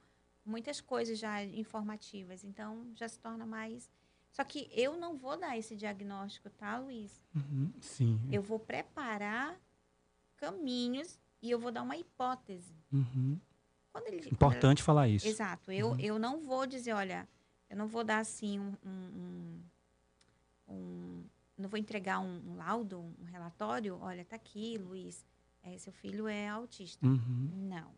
muitas 0.45 0.81
coisas 0.81 1.19
já 1.19 1.43
informativas, 1.45 2.45
então 2.45 2.87
já 2.95 3.09
se 3.09 3.19
torna 3.19 3.45
mais. 3.47 3.91
Só 4.31 4.45
que 4.45 4.69
eu 4.73 4.97
não 4.97 5.17
vou 5.17 5.37
dar 5.37 5.57
esse 5.59 5.75
diagnóstico, 5.75 6.49
tá, 6.51 6.79
Luiz? 6.79 7.23
Uhum. 7.35 7.73
Sim. 7.81 8.21
Eu 8.31 8.43
vou 8.43 8.59
preparar 8.59 9.59
caminhos 10.37 11.19
e 11.43 11.51
eu 11.51 11.59
vou 11.59 11.71
dar 11.73 11.83
uma 11.83 11.97
hipótese. 11.97 12.75
Uhum. 12.93 13.39
Ele, 14.07 14.21
quando 14.23 14.33
Importante 14.33 14.83
falar 14.83 15.09
isso. 15.09 15.27
Exato. 15.27 15.73
Eu, 15.73 15.89
Uhum. 15.91 15.99
eu 16.01 16.19
não 16.19 16.41
vou 16.41 16.67
dizer, 16.67 16.93
olha, 16.93 17.29
eu 17.69 17.77
não 17.77 17.89
vou 17.89 18.05
dar 18.05 18.19
assim 18.19 18.61
um, 18.61 18.75
um- 18.87 19.63
um- 20.69 21.25
não 21.59 21.69
vou 21.69 21.79
entregar 21.79 22.21
um, 22.21 22.53
um 22.53 22.57
laudo, 22.57 23.01
um 23.19 23.25
relatório. 23.25 23.99
Olha, 24.01 24.25
tá 24.25 24.37
aqui, 24.37 24.79
Luiz. 24.79 25.25
é, 25.63 25.77
seu 25.79 25.93
filho 25.93 26.29
é 26.29 26.49
autista. 26.49 27.05
Uhum. 27.07 27.51
Não. 27.69 27.93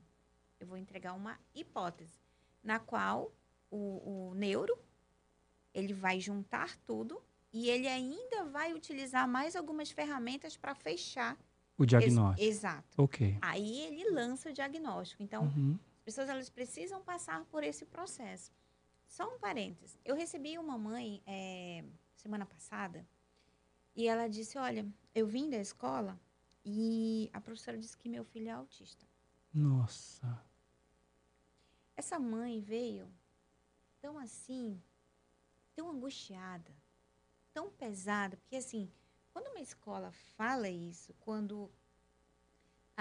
Eu 0.59 0.67
vou 0.67 0.77
entregar 0.77 1.13
uma 1.15 1.39
hipótese, 1.55 2.19
na 2.63 2.79
qual 2.79 3.33
o, 3.71 4.31
o 4.31 4.35
neuro 4.35 4.77
ele 5.73 5.93
vai 5.95 6.19
juntar 6.21 6.77
tudo 6.79 7.23
e 7.53 7.69
ele 7.69 7.87
ainda 7.89 8.45
vai 8.47 8.73
utilizar 8.75 9.29
mais 9.29 9.55
algumas 9.57 9.91
ferramentas 9.91 10.57
para 10.57 10.75
fechar 10.75 11.37
O 11.79 11.87
diagnóstico. 11.87 12.43
Ex 12.43 12.57
exato. 12.57 13.03
Ok. 13.03 13.39
Aí 13.41 13.81
ele 13.83 14.11
lança 14.11 14.51
o 14.51 14.53
diagnóstico. 14.53 15.23
Então, 15.23 15.45
Uhum. 15.45 15.79
as 15.99 16.03
pessoas 16.05 16.29
elas 16.29 16.51
precisam 16.51 17.01
passar 17.03 17.45
por 17.47 17.63
esse 17.65 17.85
processo. 17.87 18.51
Só 19.07 19.29
um 19.35 19.39
parênteses. 19.39 19.99
Eu 20.05 20.15
recebi 20.15 20.57
uma 20.59 20.77
mãe 20.79 21.23
é, 21.27 21.85
semana 22.17 22.45
passada 22.47 23.07
e 23.95 24.07
ela 24.07 24.29
disse: 24.29 24.59
Olha, 24.59 24.87
eu 25.15 25.27
vim 25.27 25.51
da 25.51 25.59
escola 25.59 26.21
e 26.65 27.31
a 27.33 27.41
professora 27.41 27.79
disse 27.79 27.97
que 27.97 28.09
meu 28.09 28.25
filho 28.25 28.49
é 28.49 28.53
autista. 28.53 29.07
Nossa. 29.53 30.45
Essa 31.97 32.19
mãe 32.19 32.61
veio 32.61 33.13
tão 34.01 34.19
assim, 34.19 34.81
tão 35.75 35.91
angustiada, 35.91 36.75
tão 37.53 37.71
pesada, 37.71 38.37
porque 38.37 38.57
assim, 38.57 38.91
quando 39.33 39.49
uma 39.49 39.61
escola 39.61 40.11
fala 40.37 40.69
isso, 40.69 41.15
quando 41.21 41.71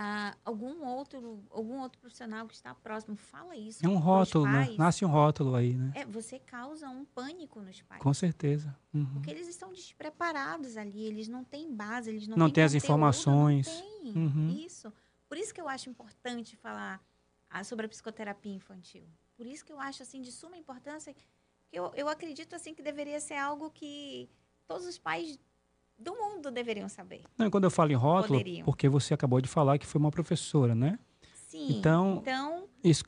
ah, 0.02 0.34
algum 0.46 0.86
outro 0.86 1.44
algum 1.50 1.82
outro 1.82 2.00
profissional 2.00 2.48
que 2.48 2.54
está 2.54 2.74
próximo 2.74 3.18
fala 3.18 3.54
isso, 3.58 3.86
É 3.86 3.90
um 3.90 3.98
rótulo, 3.98 4.46
né? 4.48 4.66
pais, 4.66 4.78
Nasce 4.78 5.04
um 5.04 5.10
rótulo 5.10 5.56
aí, 5.56 5.74
né? 5.76 5.92
é, 5.94 6.06
você 6.06 6.40
causa 6.40 6.88
um 6.88 7.04
pânico 7.04 7.60
nos 7.62 7.82
pais. 7.82 8.02
Com 8.02 8.14
certeza. 8.14 8.74
Uhum. 8.94 9.06
Porque 9.16 9.30
eles 9.30 9.48
estão 9.50 9.74
despreparados 9.74 10.78
ali, 10.78 11.04
eles 11.04 11.28
não 11.28 11.44
têm 11.44 11.76
base, 11.76 12.10
eles 12.10 12.26
não, 12.30 12.38
Não 12.38 12.46
têm 12.48 12.54
tem 12.54 12.64
as 12.64 12.72
conteúdo, 12.72 12.86
informações. 12.86 13.68
Não 13.68 14.14
tem 14.14 14.14
Uhum. 14.24 14.50
isso. 14.66 14.94
Por 15.28 15.38
isso 15.38 15.54
que 15.54 15.60
eu 15.60 15.68
acho 15.68 15.90
importante 15.90 16.56
falar 16.56 17.04
ah, 17.50 17.64
sobre 17.66 17.86
a 17.86 17.90
psicoterapia 17.90 18.54
infantil. 18.56 19.04
Por 19.36 19.46
isso 19.46 19.66
que 19.66 19.74
eu 19.74 19.80
acho 19.82 20.02
assim 20.02 20.22
de 20.22 20.32
suma 20.32 20.56
importância, 20.56 21.14
que 21.14 21.26
eu, 21.74 21.92
eu 21.94 22.08
acredito 22.08 22.56
assim 22.56 22.74
que 22.74 22.82
deveria 22.82 23.20
ser 23.20 23.36
algo 23.36 23.70
que 23.70 24.30
todos 24.66 24.86
os 24.88 24.98
pais 24.98 25.38
do 26.00 26.14
mundo 26.16 26.50
deveriam 26.52 26.88
saber. 26.88 27.22
Não, 27.38 27.48
e 27.48 27.50
quando 27.50 27.66
eu 27.66 27.72
falo 27.72 27.92
em 27.92 27.96
rótulo, 27.96 28.40
Poderiam. 28.40 28.66
porque 28.66 28.88
você 28.88 29.14
acabou 29.14 29.42
de 29.42 29.48
falar 29.50 29.78
que 29.78 29.86
foi 29.86 30.00
uma 30.00 30.12
professora, 30.12 30.74
né? 30.74 30.98
Sim. 31.48 31.68
Então, 31.78 32.20
então 32.22 32.64
Isso, 32.84 33.04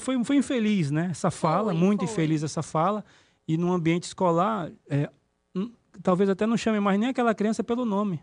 foi, 0.00 0.22
foi 0.24 0.36
infeliz, 0.36 0.90
né? 0.90 1.08
Essa 1.10 1.30
fala, 1.30 1.72
Foi, 1.72 1.80
muito 1.80 2.00
foi. 2.04 2.12
infeliz 2.12 2.42
essa 2.42 2.62
fala. 2.62 3.04
E 3.46 3.56
num 3.56 3.72
ambiente 3.72 4.04
escolar, 4.04 4.72
é, 4.88 5.08
hum, 5.54 5.70
talvez 6.02 6.28
até 6.28 6.46
não 6.46 6.56
chame 6.56 6.80
mais 6.80 6.98
nem 6.98 7.08
aquela 7.10 7.34
criança 7.34 7.62
pelo 7.62 7.84
nome. 7.84 8.20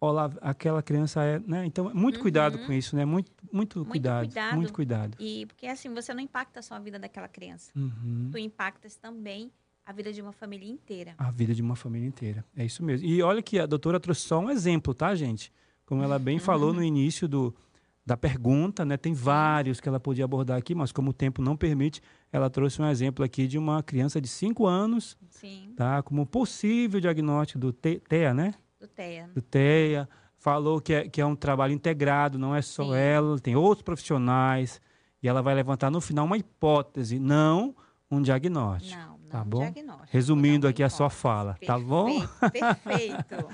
Olá, 0.00 0.30
aquela 0.42 0.80
criança 0.80 1.24
é, 1.24 1.40
né? 1.40 1.64
Então, 1.66 1.90
muito 1.92 2.20
cuidado 2.20 2.56
Uhum. 2.56 2.66
com 2.66 2.72
isso, 2.72 2.94
né? 2.94 3.04
Muito, 3.04 3.32
muito, 3.52 3.78
Muito 3.78 3.90
cuidado, 3.90 4.26
cuidado. 4.26 4.56
Muito 4.56 4.72
cuidado. 4.72 5.16
e 5.18 5.44
porque 5.46 5.66
assim 5.66 5.92
você 5.92 6.14
não 6.14 6.20
impacta 6.20 6.62
só 6.62 6.74
a 6.74 6.78
vida 6.78 6.98
daquela 7.00 7.26
criança, 7.26 7.72
Uhum. 7.74 8.28
tu 8.30 8.38
impactas 8.38 8.94
também 8.96 9.50
a 9.88 9.92
vida 9.92 10.12
de 10.12 10.20
uma 10.20 10.32
família 10.32 10.68
inteira. 10.70 11.14
A 11.16 11.30
vida 11.30 11.54
de 11.54 11.62
uma 11.62 11.74
família 11.74 12.06
inteira. 12.06 12.44
É 12.54 12.62
isso 12.62 12.84
mesmo. 12.84 13.08
E 13.08 13.22
olha 13.22 13.40
que 13.40 13.58
a 13.58 13.64
doutora 13.64 13.98
trouxe 13.98 14.20
só 14.20 14.38
um 14.38 14.50
exemplo, 14.50 14.92
tá, 14.92 15.14
gente? 15.14 15.50
Como 15.86 16.02
ela 16.02 16.18
bem 16.18 16.38
falou 16.38 16.74
no 16.74 16.82
início 16.84 17.26
do, 17.26 17.56
da 18.04 18.14
pergunta, 18.14 18.84
né? 18.84 18.98
Tem 18.98 19.14
vários 19.14 19.80
que 19.80 19.88
ela 19.88 19.98
podia 19.98 20.26
abordar 20.26 20.58
aqui, 20.58 20.74
mas 20.74 20.92
como 20.92 21.08
o 21.08 21.12
tempo 21.14 21.40
não 21.40 21.56
permite, 21.56 22.02
ela 22.30 22.50
trouxe 22.50 22.82
um 22.82 22.86
exemplo 22.86 23.24
aqui 23.24 23.46
de 23.46 23.56
uma 23.56 23.82
criança 23.82 24.20
de 24.20 24.28
5 24.28 24.66
anos, 24.66 25.16
Sim, 25.30 25.72
tá? 25.74 26.02
Como 26.02 26.26
possível 26.26 27.00
diagnóstico 27.00 27.58
do 27.58 27.72
T- 27.72 28.02
TEA, 28.06 28.34
né? 28.34 28.52
do 28.78 28.86
TEA. 28.86 29.30
Do 29.34 29.40
TEA. 29.40 30.06
Falou 30.36 30.82
que 30.82 30.92
é, 30.92 31.08
que 31.08 31.18
é 31.18 31.24
um 31.24 31.34
trabalho 31.34 31.72
integrado, 31.72 32.38
não 32.38 32.54
é 32.54 32.60
só 32.60 32.84
Sim. 32.84 32.94
ela, 32.94 33.38
tem 33.40 33.56
outros 33.56 33.82
profissionais. 33.82 34.82
E 35.22 35.26
ela 35.26 35.40
vai 35.40 35.54
levantar 35.54 35.90
no 35.90 36.00
final 36.00 36.26
uma 36.26 36.36
hipótese, 36.36 37.18
não 37.18 37.74
um 38.10 38.20
diagnóstico. 38.20 39.00
Não 39.00 39.17
Tá 39.30 39.42
um 39.42 39.44
bom? 39.44 39.72
Resumindo 40.10 40.66
aqui 40.66 40.82
a 40.82 40.88
sua 40.88 41.10
fala, 41.10 41.56
tá 41.66 41.78
bom? 41.78 42.20
Perfeito, 42.50 42.74
Perfeito. 42.84 43.48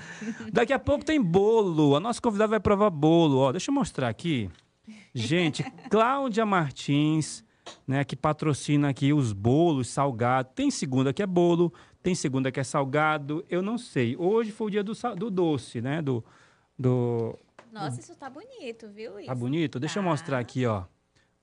Daqui 0.52 0.72
a 0.72 0.78
pouco 0.78 1.04
tem 1.04 1.20
bolo. 1.20 1.96
A 1.96 2.00
nossa 2.00 2.20
convidada 2.20 2.50
vai 2.50 2.60
provar 2.60 2.90
bolo. 2.90 3.38
Ó, 3.38 3.52
deixa 3.52 3.70
eu 3.70 3.74
mostrar 3.74 4.08
aqui. 4.08 4.50
Gente, 5.14 5.62
Cláudia 5.90 6.44
Martins, 6.46 7.44
né, 7.86 8.04
que 8.04 8.14
patrocina 8.16 8.88
aqui 8.90 9.12
os 9.12 9.32
bolos 9.32 9.88
salgados. 9.88 10.52
Tem 10.54 10.70
segunda 10.70 11.12
que 11.12 11.22
é 11.22 11.26
bolo, 11.26 11.72
tem 12.02 12.14
segunda 12.14 12.52
que 12.52 12.60
é 12.60 12.64
salgado. 12.64 13.44
Eu 13.48 13.62
não 13.62 13.78
sei. 13.78 14.16
Hoje 14.16 14.52
foi 14.52 14.66
o 14.66 14.70
dia 14.70 14.84
do, 14.84 14.92
do 15.16 15.30
doce, 15.30 15.80
né? 15.80 16.00
Do, 16.02 16.24
do... 16.78 17.38
Nossa, 17.72 17.98
isso 18.00 18.14
tá 18.14 18.30
bonito, 18.30 18.88
viu? 18.88 19.18
Isso. 19.18 19.26
Tá 19.28 19.34
bonito? 19.34 19.80
Deixa 19.80 19.98
eu 19.98 20.02
Tá. 20.04 20.08
mostrar 20.10 20.38
aqui, 20.38 20.64
ó. 20.66 20.84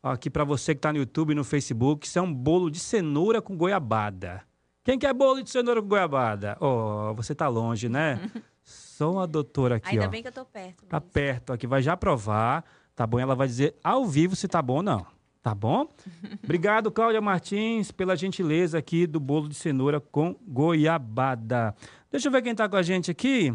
Aqui 0.04 0.30
pra 0.30 0.44
você 0.44 0.74
que 0.74 0.82
tá 0.82 0.92
no 0.92 0.98
YouTube 0.98 1.32
e 1.32 1.36
no 1.36 1.44
Facebook, 1.44 2.08
isso 2.08 2.18
é 2.18 2.22
um 2.22 2.34
bolo 2.34 2.72
de 2.72 2.80
cenoura 2.80 3.42
com 3.42 3.56
goiabada. 3.56 4.42
Quem 4.84 4.98
quer 4.98 5.14
bolo 5.14 5.44
de 5.44 5.50
cenoura 5.52 5.80
com 5.82 5.88
goiabada? 5.88 6.58
Ó, 6.60 7.14
você 7.14 7.36
tá 7.36 7.48
longe, 7.48 7.88
né? 7.88 8.20
Só 8.64 9.20
a 9.20 9.26
doutora 9.28 9.76
aqui, 9.76 9.90
Ainda 9.92 10.06
ó. 10.06 10.08
bem 10.10 10.22
que 10.24 10.28
eu 10.28 10.32
tô 10.32 10.44
perto. 10.46 10.86
Tá 10.88 11.00
perto 11.00 11.54
aqui, 11.54 11.68
vai 11.68 11.82
já 11.84 11.96
provar, 11.96 12.64
tá 12.96 13.06
bom? 13.06 13.20
Ela 13.20 13.36
vai 13.36 13.48
dizer 13.48 13.76
ao 13.84 14.06
vivo 14.06 14.36
se 14.36 14.48
tá 14.48 14.60
bom 14.62 14.78
ou 14.78 14.84
não, 14.84 15.06
tá 15.42 15.54
bom? 15.54 15.88
Obrigado, 16.44 16.92
Cláudia 16.92 17.22
Martins, 17.22 17.92
pela 17.92 18.16
gentileza 18.16 18.80
aqui 18.80 19.06
do 19.06 19.20
bolo 19.20 19.48
de 19.50 19.56
cenoura 19.56 20.00
com 20.00 20.36
goiabada. 20.48 21.76
Deixa 22.12 22.28
eu 22.28 22.32
ver 22.32 22.42
quem 22.42 22.56
tá 22.56 22.68
com 22.68 22.76
a 22.76 22.82
gente 22.82 23.12
aqui. 23.12 23.54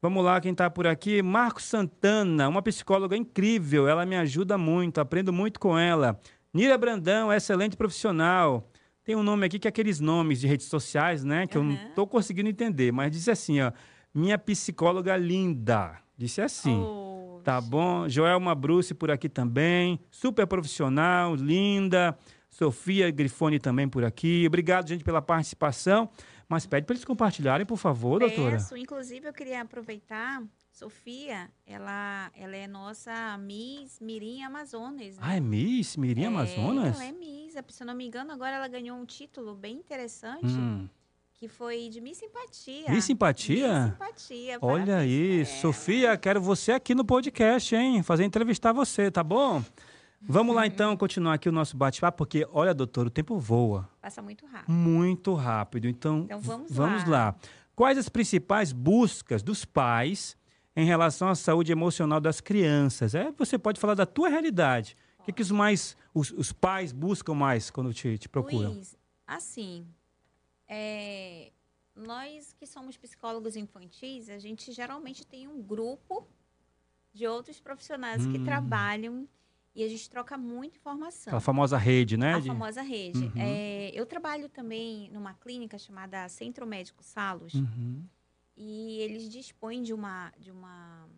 Vamos 0.00 0.24
lá, 0.24 0.40
quem 0.40 0.54
tá 0.54 0.68
por 0.68 0.86
aqui? 0.86 1.22
Marcos 1.22 1.64
Santana, 1.64 2.48
uma 2.48 2.62
psicóloga 2.62 3.16
incrível, 3.16 3.88
ela 3.88 4.04
me 4.04 4.14
ajuda 4.16 4.58
muito, 4.58 5.00
aprendo 5.00 5.32
muito 5.32 5.58
com 5.58 5.78
ela. 5.78 6.20
Nira 6.52 6.76
Brandão, 6.76 7.32
excelente 7.32 7.76
profissional. 7.76 8.70
Tem 9.02 9.16
um 9.16 9.22
nome 9.22 9.46
aqui 9.46 9.58
que 9.58 9.68
é 9.68 9.70
aqueles 9.70 10.00
nomes 10.00 10.40
de 10.40 10.46
redes 10.46 10.66
sociais, 10.66 11.24
né? 11.24 11.46
Que 11.46 11.56
eu 11.56 11.62
não 11.62 11.76
tô 11.94 12.06
conseguindo 12.06 12.48
entender, 12.48 12.92
mas 12.92 13.10
disse 13.12 13.30
assim, 13.30 13.60
ó. 13.60 13.72
Minha 14.14 14.38
psicóloga 14.38 15.16
linda. 15.16 15.98
Disse 16.16 16.40
assim. 16.40 16.78
Oh, 16.78 17.06
Tá 17.46 17.60
bom? 17.60 18.08
Joelma 18.08 18.56
Bruce 18.56 18.92
por 18.92 19.08
aqui 19.08 19.28
também. 19.28 20.00
Super 20.10 20.48
profissional, 20.48 21.36
linda. 21.36 22.18
Sofia 22.50 23.08
Grifone 23.12 23.60
também 23.60 23.88
por 23.88 24.04
aqui. 24.04 24.44
Obrigado, 24.48 24.88
gente, 24.88 25.04
pela 25.04 25.22
participação. 25.22 26.08
Mas 26.48 26.64
pede 26.64 26.86
para 26.86 26.94
eles 26.94 27.04
compartilharem, 27.04 27.66
por 27.66 27.76
favor, 27.76 28.20
doutora. 28.20 28.52
Peço. 28.52 28.76
Inclusive, 28.76 29.26
eu 29.26 29.32
queria 29.32 29.62
aproveitar. 29.62 30.42
Sofia, 30.70 31.50
ela, 31.66 32.30
ela 32.36 32.54
é 32.54 32.66
nossa 32.66 33.36
Miss 33.38 33.98
Mirim 33.98 34.42
Amazonas. 34.42 35.16
né? 35.16 35.22
Ah, 35.22 35.36
é 35.36 35.40
Miss 35.40 35.96
Mirim 35.96 36.24
É, 36.24 36.26
Amazonas? 36.26 36.94
Ela 36.94 37.06
é 37.06 37.12
Miss. 37.12 37.54
Se 37.68 37.82
eu 37.82 37.86
não 37.86 37.94
me 37.94 38.06
engano, 38.06 38.30
agora 38.32 38.56
ela 38.56 38.68
ganhou 38.68 38.96
um 38.98 39.06
título 39.06 39.54
bem 39.54 39.74
interessante, 39.76 40.44
Hum. 40.46 40.86
que 41.34 41.48
foi 41.48 41.88
de 41.88 42.00
Miss 42.00 42.18
Simpatia. 42.18 42.90
Miss 42.90 43.04
Simpatia? 43.06 43.80
Miss 43.84 43.90
Simpatia. 43.92 44.58
Olha 44.60 44.98
aí, 44.98 45.36
ela. 45.38 45.44
Sofia, 45.46 46.16
quero 46.18 46.40
você 46.42 46.72
aqui 46.72 46.94
no 46.94 47.04
podcast, 47.06 47.74
hein? 47.74 48.02
Fazer 48.02 48.24
entrevistar 48.24 48.72
você, 48.72 49.10
tá 49.10 49.24
bom? 49.24 49.64
Vamos 50.28 50.54
lá 50.56 50.66
então 50.66 50.96
continuar 50.96 51.34
aqui 51.34 51.48
o 51.48 51.52
nosso 51.52 51.76
bate-papo, 51.76 52.18
porque 52.18 52.46
olha, 52.50 52.74
doutor, 52.74 53.06
o 53.06 53.10
tempo 53.10 53.38
voa 53.38 53.88
Passa 54.00 54.20
muito 54.22 54.44
rápido. 54.46 54.72
muito 54.72 55.34
rápido. 55.34 55.88
Então, 55.88 56.20
Então, 56.24 56.40
vamos 56.40 56.72
vamos 56.72 57.04
lá. 57.04 57.26
lá. 57.26 57.36
Quais 57.74 57.98
as 57.98 58.08
principais 58.08 58.72
buscas 58.72 59.42
dos 59.42 59.64
pais 59.64 60.36
em 60.74 60.84
relação 60.84 61.28
à 61.28 61.34
saúde 61.34 61.70
emocional 61.72 62.20
das 62.20 62.40
crianças? 62.40 63.14
É, 63.14 63.30
você 63.32 63.58
pode 63.58 63.78
falar 63.78 63.94
da 63.94 64.06
tua 64.06 64.28
realidade. 64.28 64.96
O 65.20 65.24
que, 65.24 65.32
que 65.32 65.42
os 65.42 65.50
mais 65.50 65.96
os, 66.14 66.30
os 66.32 66.52
pais 66.52 66.92
buscam 66.92 67.34
mais 67.34 67.70
quando 67.70 67.92
te, 67.92 68.16
te 68.18 68.28
procuram? 68.28 68.72
Luiz, 68.72 68.96
assim, 69.26 69.86
é, 70.68 71.50
nós 71.94 72.52
que 72.52 72.66
somos 72.66 72.96
psicólogos 72.96 73.56
infantis, 73.56 74.28
a 74.28 74.38
gente 74.38 74.72
geralmente 74.72 75.26
tem 75.26 75.46
um 75.48 75.60
grupo 75.62 76.26
de 77.12 77.26
outros 77.26 77.60
profissionais 77.60 78.26
que 78.26 78.38
Hum. 78.38 78.44
trabalham 78.44 79.28
e 79.76 79.84
a 79.84 79.88
gente 79.88 80.08
troca 80.08 80.36
muita 80.38 80.76
informação. 80.78 81.30
Aquela 81.30 81.40
famosa 81.40 81.76
rede, 81.76 82.16
né? 82.16 82.34
A 82.34 82.40
de- 82.40 82.48
famosa 82.48 82.80
rede. 82.82 83.18
Uhum. 83.26 83.32
É, 83.36 83.90
eu 83.94 84.06
trabalho 84.06 84.48
também 84.48 85.10
numa 85.10 85.34
clínica 85.34 85.78
chamada 85.78 86.26
Centro 86.28 86.66
Médico 86.66 87.02
Salos 87.04 87.52
Uhum. 87.54 88.02
e 88.56 88.98
eles 89.00 89.28
dispõem 89.28 89.82
de 89.82 89.92
uma, 89.92 90.32
de 90.38 90.50
uma 90.50 91.08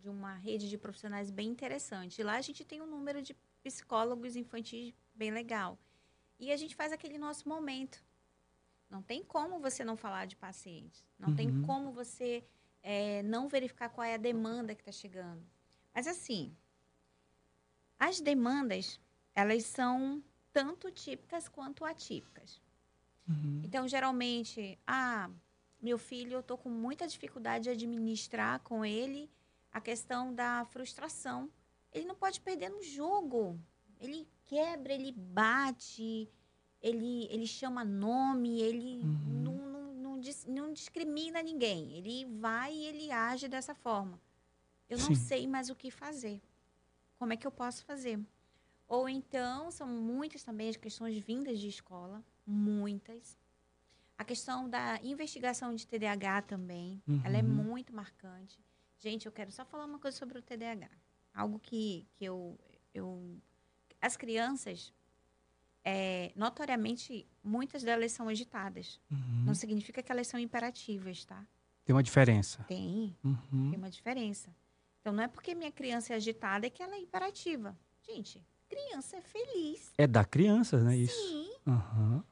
de 0.00 0.08
uma 0.10 0.34
rede 0.34 0.68
de 0.68 0.76
profissionais 0.76 1.30
bem 1.30 1.48
interessante. 1.48 2.22
Lá 2.22 2.34
a 2.36 2.40
gente 2.42 2.62
tem 2.62 2.80
um 2.82 2.86
número 2.86 3.22
de 3.22 3.34
psicólogos 3.62 4.36
infantis 4.36 4.92
bem 5.14 5.30
legal. 5.30 5.78
E 6.38 6.52
a 6.52 6.56
gente 6.58 6.74
faz 6.76 6.92
aquele 6.92 7.16
nosso 7.16 7.48
momento. 7.48 8.04
Não 8.90 9.00
tem 9.02 9.24
como 9.24 9.58
você 9.60 9.82
não 9.82 9.96
falar 9.96 10.26
de 10.26 10.36
pacientes. 10.36 11.02
Não 11.18 11.34
tem 11.34 11.48
Uhum. 11.48 11.62
como 11.62 11.90
você 11.90 12.44
é, 12.82 13.22
não 13.22 13.48
verificar 13.48 13.88
qual 13.88 14.04
é 14.04 14.12
a 14.12 14.18
demanda 14.18 14.74
que 14.74 14.82
está 14.82 14.92
chegando. 14.92 15.42
Mas 15.94 16.06
assim, 16.06 16.54
as 18.06 18.20
demandas, 18.20 19.00
elas 19.34 19.64
são 19.64 20.22
tanto 20.52 20.90
típicas 20.90 21.48
quanto 21.48 21.84
atípicas. 21.84 22.60
Uhum. 23.28 23.62
Então, 23.64 23.88
geralmente, 23.88 24.78
ah, 24.86 25.30
meu 25.80 25.96
filho, 25.98 26.32
eu 26.34 26.42
tô 26.42 26.56
com 26.58 26.68
muita 26.68 27.06
dificuldade 27.06 27.64
de 27.64 27.70
administrar 27.70 28.60
com 28.60 28.84
ele 28.84 29.30
a 29.72 29.80
questão 29.80 30.34
da 30.34 30.64
frustração. 30.66 31.50
Ele 31.92 32.04
não 32.04 32.14
pode 32.14 32.40
perder 32.40 32.68
no 32.68 32.82
jogo. 32.82 33.58
Ele 33.98 34.28
quebra, 34.44 34.92
ele 34.92 35.10
bate, 35.10 36.28
ele, 36.82 37.26
ele 37.30 37.46
chama 37.46 37.84
nome, 37.84 38.60
ele 38.60 39.00
Uhum. 39.02 39.42
não, 39.42 39.54
não, 39.54 39.94
não, 39.94 40.20
não 40.48 40.72
discrimina 40.72 41.42
ninguém. 41.42 41.92
Ele 41.96 42.26
vai 42.38 42.74
e 42.74 42.84
ele 42.84 43.10
age 43.10 43.48
dessa 43.48 43.74
forma. 43.74 44.20
Eu 44.90 44.98
não 44.98 45.06
Sim. 45.06 45.14
sei 45.14 45.46
mais 45.46 45.70
o 45.70 45.74
que 45.74 45.90
fazer. 45.90 46.42
Como 47.18 47.32
é 47.32 47.36
que 47.36 47.46
eu 47.46 47.50
posso 47.50 47.84
fazer? 47.84 48.18
Ou 48.88 49.08
então, 49.08 49.70
são 49.70 49.86
muitas 49.88 50.42
também 50.42 50.68
as 50.68 50.76
questões 50.76 51.16
vindas 51.18 51.58
de 51.58 51.68
escola, 51.68 52.22
muitas. 52.46 53.38
A 54.16 54.24
questão 54.24 54.68
da 54.68 55.00
investigação 55.02 55.74
de 55.74 55.86
TDAH 55.86 56.42
também, 56.42 57.02
ela 57.24 57.36
é 57.38 57.42
Uhum. 57.42 57.48
muito 57.48 57.92
marcante. 57.94 58.58
Gente, 58.98 59.26
eu 59.26 59.32
quero 59.32 59.50
só 59.50 59.64
falar 59.64 59.86
uma 59.86 59.98
coisa 59.98 60.16
sobre 60.16 60.38
o 60.38 60.42
TDAH. 60.42 60.90
Algo 61.32 61.58
que, 61.58 62.06
que 62.14 62.24
eu, 62.24 62.58
eu... 62.92 63.36
As 64.00 64.16
crianças, 64.16 64.92
é, 65.84 66.30
notoriamente, 66.36 67.26
muitas 67.42 67.82
delas 67.82 68.12
são 68.12 68.28
agitadas. 68.28 69.00
Uhum. 69.10 69.44
Não 69.46 69.54
significa 69.54 70.02
que 70.02 70.12
elas 70.12 70.26
são 70.28 70.38
imperativas, 70.38 71.24
tá? 71.24 71.44
Tem 71.84 71.94
uma 71.94 72.02
diferença. 72.02 72.62
Tem, 72.64 73.16
Uhum. 73.24 73.70
tem 73.70 73.78
uma 73.78 73.90
diferença. 73.90 74.54
Então, 75.04 75.12
não 75.12 75.22
é 75.22 75.28
porque 75.28 75.54
minha 75.54 75.70
criança 75.70 76.14
é 76.14 76.16
agitada 76.16 76.70
que 76.70 76.82
ela 76.82 76.94
é 76.94 76.98
imperativa. 76.98 77.76
Gente, 78.00 78.42
criança 78.66 79.18
é 79.18 79.20
feliz. 79.20 79.92
É 79.98 80.06
da 80.06 80.24
criança, 80.24 80.82
né? 80.82 80.96
Isso. 80.96 81.14
Sim. 81.14 81.50
Uhum. 81.66 82.22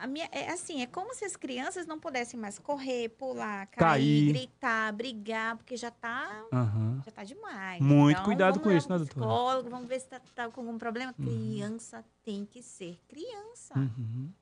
A 0.00 0.06
minha, 0.06 0.26
é 0.32 0.48
assim, 0.50 0.80
é 0.80 0.86
como 0.86 1.14
se 1.14 1.26
as 1.26 1.36
crianças 1.36 1.86
não 1.86 2.00
pudessem 2.00 2.40
mais 2.40 2.58
correr, 2.58 3.10
pular, 3.10 3.66
Cair. 3.66 3.78
cair, 3.78 4.28
gritar, 4.32 4.92
brigar, 4.94 5.56
porque 5.58 5.76
já 5.76 5.90
tá, 5.90 6.46
Uhum. 6.50 7.02
já 7.04 7.10
tá 7.12 7.24
demais. 7.24 7.82
Muito 7.82 8.12
Então, 8.12 8.24
cuidado 8.24 8.58
com 8.58 8.72
isso, 8.72 8.88
né, 8.88 8.96
doutora? 8.96 9.26
Psicólogo, 9.26 9.68
vamos 9.68 9.86
ver 9.86 10.00
se 10.00 10.06
tá, 10.08 10.18
tá 10.34 10.50
com 10.50 10.62
algum 10.62 10.78
problema. 10.78 11.14
Uhum. 11.18 11.26
Criança 11.26 12.02
tem 12.22 12.46
que 12.46 12.62
ser 12.62 12.98
criança. 13.06 13.78
Uhum. 13.78 14.32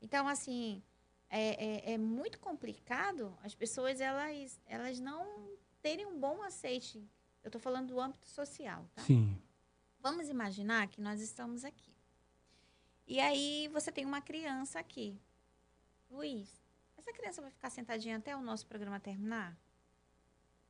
Então, 0.00 0.28
assim, 0.28 0.80
é, 1.28 1.90
é, 1.90 1.94
é 1.94 1.98
muito 1.98 2.38
complicado 2.38 3.36
as 3.42 3.56
pessoas, 3.56 4.00
elas, 4.00 4.60
elas 4.66 5.00
não 5.00 5.26
terem 5.88 6.04
um 6.04 6.20
bom 6.20 6.42
aceite. 6.42 6.98
Eu 7.42 7.48
estou 7.48 7.58
falando 7.58 7.88
do 7.88 7.98
âmbito 7.98 8.28
social, 8.28 8.84
tá? 8.94 9.02
Sim. 9.02 9.38
Vamos 10.02 10.28
imaginar 10.28 10.86
que 10.88 11.00
nós 11.00 11.18
estamos 11.22 11.64
aqui. 11.64 11.94
E 13.06 13.18
aí 13.18 13.70
você 13.72 13.90
tem 13.90 14.04
uma 14.04 14.20
criança 14.20 14.78
aqui. 14.78 15.18
Luiz, 16.10 16.62
essa 16.94 17.10
criança 17.10 17.40
vai 17.40 17.50
ficar 17.50 17.70
sentadinha 17.70 18.18
até 18.18 18.36
o 18.36 18.42
nosso 18.42 18.66
programa 18.66 19.00
terminar? 19.00 19.56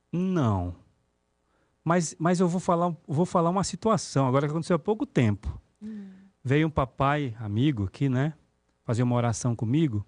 Não. 0.09 0.73
Mas, 1.83 2.15
mas 2.17 2.39
eu 2.39 2.47
vou 2.47 2.61
falar, 2.61 2.95
vou 3.05 3.25
falar 3.25 3.49
uma 3.49 3.65
situação 3.65 4.25
agora 4.25 4.47
que 4.47 4.51
aconteceu 4.51 4.77
há 4.77 4.79
pouco 4.79 5.05
tempo. 5.05 5.61
Veio 6.41 6.67
um 6.67 6.71
papai 6.71 7.35
amigo 7.39 7.85
aqui, 7.85 8.07
né? 8.07 8.33
Fazer 8.85 9.03
uma 9.03 9.15
oração 9.17 9.53
comigo. 9.53 10.05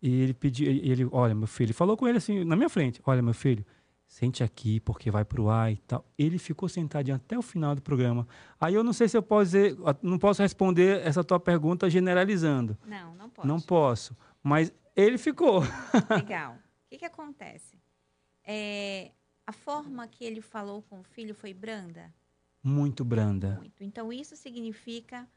E 0.00 0.22
ele 0.22 0.34
pediu, 0.34 0.70
ele, 0.70 1.08
olha, 1.10 1.34
meu 1.34 1.48
filho, 1.48 1.66
ele 1.66 1.72
falou 1.72 1.96
com 1.96 2.06
ele 2.06 2.18
assim, 2.18 2.44
na 2.44 2.54
minha 2.54 2.68
frente: 2.68 3.02
Olha, 3.04 3.20
meu 3.20 3.34
filho, 3.34 3.66
sente 4.06 4.42
aqui 4.42 4.80
porque 4.80 5.10
vai 5.10 5.24
pro 5.24 5.48
ar 5.48 5.72
e 5.72 5.76
tal. 5.78 6.04
Ele 6.18 6.38
ficou 6.38 6.68
sentadinho 6.68 7.16
até 7.16 7.36
o 7.36 7.42
final 7.42 7.74
do 7.74 7.82
programa. 7.82 8.26
Aí 8.60 8.74
eu 8.74 8.84
não 8.84 8.92
sei 8.92 9.08
se 9.08 9.16
eu 9.16 9.22
posso 9.22 9.44
dizer, 9.46 9.76
não 10.02 10.18
posso 10.18 10.42
responder 10.42 11.00
essa 11.06 11.24
tua 11.24 11.40
pergunta 11.40 11.90
generalizando. 11.90 12.76
Não, 12.86 13.14
não 13.14 13.28
pode. 13.28 13.48
Não 13.48 13.60
posso. 13.60 14.16
Mas 14.42 14.72
ele 14.94 15.18
ficou. 15.18 15.60
Legal. 16.10 16.54
O 16.54 16.88
que, 16.88 16.98
que 16.98 17.04
acontece? 17.04 17.78
É, 18.44 19.10
a 19.46 19.52
forma 19.52 20.06
que 20.06 20.24
ele 20.24 20.40
falou 20.40 20.82
com 20.82 21.00
o 21.00 21.04
filho 21.04 21.34
foi 21.34 21.52
branda? 21.52 22.12
Muito 22.62 23.04
branda. 23.04 23.56
Muito. 23.58 23.84
Então, 23.84 24.12
isso 24.12 24.36
significa 24.36 25.28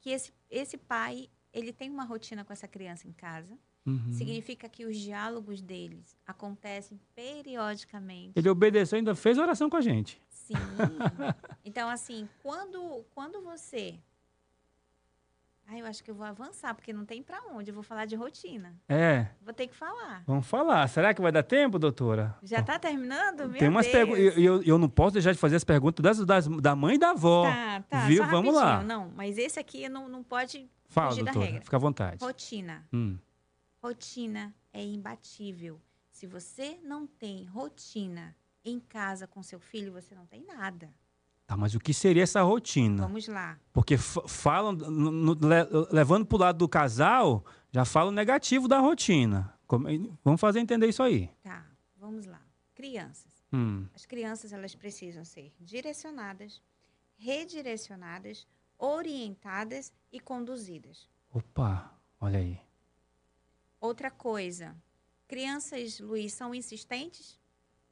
que 0.00 0.10
esse, 0.10 0.32
esse 0.50 0.76
pai, 0.76 1.28
ele 1.52 1.72
tem 1.72 1.90
uma 1.90 2.04
rotina 2.04 2.44
com 2.44 2.52
essa 2.52 2.66
criança 2.66 3.06
em 3.06 3.12
casa. 3.12 3.56
Uhum. 3.86 4.12
Significa 4.12 4.68
que 4.68 4.84
os 4.84 4.96
diálogos 4.96 5.62
deles 5.62 6.16
acontecem 6.26 6.98
periodicamente. 7.14 8.32
Ele 8.34 8.48
obedeceu, 8.48 8.96
ainda 8.98 9.14
fez 9.14 9.38
oração 9.38 9.70
com 9.70 9.76
a 9.76 9.80
gente. 9.80 10.20
Sim. 10.28 10.54
Então, 11.64 11.88
assim, 11.88 12.28
quando, 12.42 13.04
quando 13.14 13.42
você. 13.42 13.98
Ah, 15.68 15.76
eu 15.76 15.84
acho 15.86 16.04
que 16.04 16.10
eu 16.10 16.14
vou 16.14 16.24
avançar, 16.24 16.72
porque 16.76 16.92
não 16.92 17.04
tem 17.04 17.20
pra 17.24 17.42
onde. 17.52 17.70
Eu 17.70 17.74
vou 17.74 17.82
falar 17.82 18.04
de 18.04 18.14
rotina. 18.14 18.72
É, 18.88 19.26
Vou 19.42 19.52
ter 19.52 19.66
que 19.66 19.74
falar. 19.74 20.22
vamos 20.24 20.46
falar. 20.46 20.86
Será 20.88 21.12
que 21.12 21.20
vai 21.20 21.32
dar 21.32 21.42
tempo, 21.42 21.76
doutora? 21.76 22.36
Já 22.44 22.62
tá 22.62 22.78
terminando? 22.78 23.48
Meu 23.48 23.58
Tem 23.58 23.68
umas 23.68 23.88
perguntas. 23.88 24.36
Eu, 24.38 24.62
eu 24.62 24.78
não 24.78 24.88
posso 24.88 25.14
deixar 25.14 25.32
de 25.32 25.38
fazer 25.38 25.56
as 25.56 25.64
perguntas 25.64 26.00
das, 26.04 26.24
das- 26.24 26.46
da 26.62 26.76
mãe 26.76 26.94
e 26.94 26.98
da 26.98 27.10
avó. 27.10 27.50
Tá, 27.50 27.82
tá. 27.90 28.06
Viu? 28.06 28.22
Só 28.24 28.30
Vamos 28.30 28.54
lá. 28.54 28.80
Não, 28.84 29.10
mas 29.16 29.36
esse 29.38 29.58
aqui 29.58 29.88
não, 29.88 30.08
não 30.08 30.22
pode 30.22 30.70
Fala, 30.88 31.10
fugir 31.10 31.24
da 31.24 31.32
doutora. 31.32 31.46
regra. 31.50 31.64
Fica 31.64 31.76
à 31.76 31.80
vontade. 31.80 32.24
Rotina. 32.24 32.86
Hum, 32.92 33.18
Rotina 33.86 34.52
é 34.72 34.82
imbatível. 34.84 35.80
Se 36.10 36.26
você 36.26 36.76
não 36.82 37.06
tem 37.06 37.44
rotina 37.44 38.34
em 38.64 38.80
casa 38.80 39.28
com 39.28 39.44
seu 39.44 39.60
filho, 39.60 39.92
você 39.92 40.12
não 40.12 40.26
tem 40.26 40.44
nada. 40.44 40.92
Tá, 41.46 41.56
mas 41.56 41.72
o 41.76 41.78
que 41.78 41.94
seria 41.94 42.24
essa 42.24 42.42
rotina? 42.42 43.00
Vamos 43.06 43.28
lá. 43.28 43.56
Porque 43.72 43.96
falam, 43.96 44.72
le- 44.72 45.86
levando 45.92 46.26
pro 46.26 46.36
lado 46.36 46.58
do 46.58 46.68
casal, 46.68 47.44
já 47.70 47.84
falam 47.84 48.10
negativo 48.10 48.66
da 48.66 48.80
rotina. 48.80 49.56
Como- 49.68 49.86
vamos 50.24 50.40
fazer 50.40 50.58
entender 50.58 50.88
isso 50.88 51.00
aí. 51.04 51.28
Tá, 51.44 51.64
vamos 51.96 52.26
lá. 52.26 52.42
Crianças. 52.74 53.44
Hum, 53.52 53.86
As 53.94 54.04
crianças 54.04 54.52
elas 54.52 54.74
precisam 54.74 55.24
ser 55.24 55.54
direcionadas, 55.60 56.60
redirecionadas, 57.16 58.48
orientadas 58.76 59.92
e 60.10 60.18
conduzidas. 60.18 61.08
opa, 61.32 61.94
olha 62.20 62.40
aí. 62.40 62.58
Outra 63.86 64.10
coisa, 64.10 64.76
crianças, 65.28 66.00
Luiz, 66.00 66.32
são 66.32 66.52
insistentes? 66.52 67.38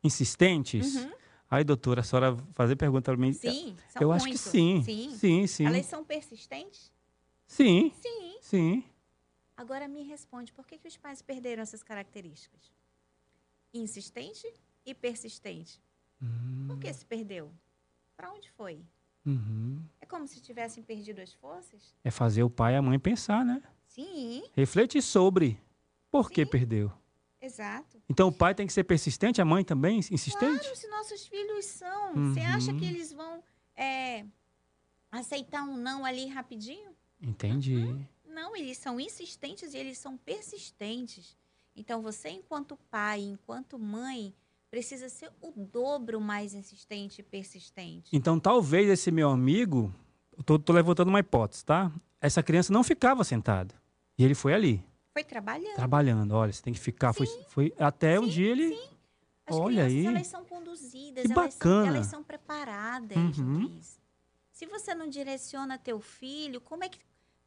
Insistentes? 0.03 0.97
Uhum. 0.97 1.12
Aí, 1.49 1.62
doutora, 1.62 2.01
a 2.01 2.05
senhora 2.05 2.36
fazer 2.53 2.74
pergunta 2.74 3.12
para 3.12 3.16
mim. 3.16 3.32
Sim, 3.32 3.76
são 3.88 4.03
Eu 4.03 4.09
muito. 4.09 4.16
acho 4.24 4.28
que 4.32 4.36
sim. 4.36 4.82
Sim. 4.82 5.11
Sim, 5.12 5.47
sim. 5.47 5.64
Elas 5.64 5.86
são 5.86 6.05
persistentes? 6.05 6.92
Sim, 7.47 7.92
Sim. 8.03 8.38
sim. 8.40 8.84
Agora 9.57 9.86
me 9.86 10.03
responde, 10.03 10.53
por 10.53 10.66
que, 10.66 10.78
que 10.78 10.88
os 10.88 10.97
pais 10.97 11.22
perderam 11.22 11.62
essas 11.62 11.80
características? 11.80 12.72
Insistente 13.72 14.53
e 14.84 14.92
persistente. 14.95 15.80
Hum, 16.20 16.64
Por 16.66 16.76
que 16.80 16.92
se 16.92 17.07
perdeu? 17.07 17.53
Para 18.16 18.32
onde 18.32 18.51
foi? 18.51 18.84
uhum. 19.24 19.80
É 20.01 20.07
como 20.07 20.26
se 20.26 20.40
tivessem 20.40 20.82
perdido 20.82 21.20
as 21.20 21.32
forças? 21.34 21.95
É 22.03 22.11
fazer 22.11 22.42
o 22.42 22.51
pai 22.51 22.72
e 22.74 22.76
a 22.78 22.82
mãe 22.82 22.99
pensar, 22.99 23.45
né? 23.45 23.62
Sim, 23.86 24.42
Refletir 24.57 25.01
sobre 25.01 25.62
por 26.15 26.31
que 26.31 26.45
Sim. 26.45 26.51
perdeu. 26.51 26.93
exato. 27.41 28.01
Então 28.09 28.29
o 28.29 28.33
pai 28.33 28.55
tem 28.55 28.69
que 28.69 28.73
ser 28.73 28.85
persistente, 28.85 29.43
a 29.43 29.45
mãe 29.45 29.65
também 29.65 29.99
insistente? 29.99 30.61
Claro, 30.61 30.77
se 30.77 30.87
nossos 30.87 31.27
filhos 31.27 31.65
são. 31.65 32.33
Você 32.33 32.39
acha 32.39 32.71
Uhum. 32.71 32.79
que 32.79 32.85
eles 32.85 33.12
vão 33.12 33.43
é, 33.75 34.25
aceitar 35.11 35.65
um 35.65 35.77
não 35.77 36.05
ali 36.05 36.27
rapidinho? 36.29 36.91
Entendi. 37.21 37.97
Não, 38.25 38.55
eles 38.55 38.79
são 38.79 39.01
insistentes 39.01 39.75
e 39.75 39.77
eles 39.77 39.99
são 39.99 40.17
persistentes. 40.17 41.37
Então, 41.75 42.01
você, 42.01 42.29
enquanto 42.31 42.79
pai, 42.89 43.21
enquanto 43.21 43.77
mãe, 43.77 44.33
precisa 44.71 45.09
ser 45.09 45.33
o 45.41 45.51
dobro 45.65 46.21
mais 46.21 46.55
insistente 46.55 47.21
e 47.21 47.23
persistente. 47.25 48.09
Então 48.12 48.39
talvez 48.39 48.89
esse 48.89 49.11
meu 49.11 49.31
amigo, 49.31 49.93
tô 50.45 50.73
levantando 50.73 51.09
uma 51.09 51.19
hipótese, 51.21 51.65
tá? 51.65 51.91
Essa 52.21 52.41
criança 52.43 52.73
não 52.73 52.85
ficava 52.85 53.25
sentada. 53.25 53.75
E 54.17 54.25
ele 54.25 54.35
foi 54.35 54.55
ali, 54.55 54.81
Foi 55.15 55.25
trabalhando. 55.25 55.77
trabalhando. 55.77 56.33
Olha, 56.33 56.53
você 56.53 56.61
tem 56.61 56.75
que 56.75 56.81
ficar. 56.81 57.12
Foi, 57.15 57.27
foi 57.49 57.73
até 57.79 58.19
um 58.21 58.25
Sim, 58.25 58.31
dia 58.31 58.51
ele. 58.51 58.79
As 59.47 59.57
Olha 59.57 59.85
crianças, 59.85 59.93
aí. 59.93 60.07
elas 60.07 60.27
são 60.27 60.45
conduzidas, 60.45 61.25
Que 61.27 61.33
elas, 61.33 61.55
bacana. 61.55 61.85
São, 61.87 61.95
elas 61.95 62.07
são 62.09 62.25
preparadas, 62.25 63.17
Uhum. 63.39 63.59
Luiz. 63.69 64.01
Se 64.51 64.67
você 64.67 64.95
não 64.95 65.09
direciona 65.09 65.79
teu 65.79 66.01
filho, 66.01 66.61
como 66.61 66.85
é 66.85 66.89
que... 66.89 66.99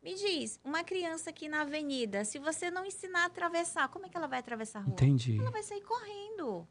Me 0.02 0.14
diz, 0.14 0.60
uma 0.64 0.84
criança 0.84 1.32
aqui 1.32 1.50
na 1.50 1.62
avenida, 1.62 2.24
se 2.24 2.38
você 2.40 2.70
não 2.72 2.86
ensinar 2.86 3.24
a 3.24 3.26
atravessar, 3.26 3.88
como 3.90 4.06
é 4.06 4.10
que 4.10 4.16
ela 4.16 4.28
vai 4.28 4.40
atravessar 4.40 4.80
a 4.80 4.82
rua? 4.84 4.94
Entendi. 4.94 5.38
Ela 5.40 5.50
vai 5.52 5.64
sair 5.64 5.82
correndo. 5.82 6.68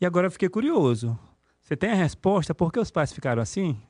E 0.00 0.06
agora 0.06 0.26
eu 0.26 0.30
fiquei 0.30 0.48
curioso. 0.48 1.16
Você 1.60 1.76
tem 1.76 1.90
a 1.90 1.94
resposta 1.94 2.54
por 2.54 2.72
que 2.72 2.80
os 2.80 2.90
pais 2.90 3.12
ficaram 3.12 3.42
assim? 3.42 3.80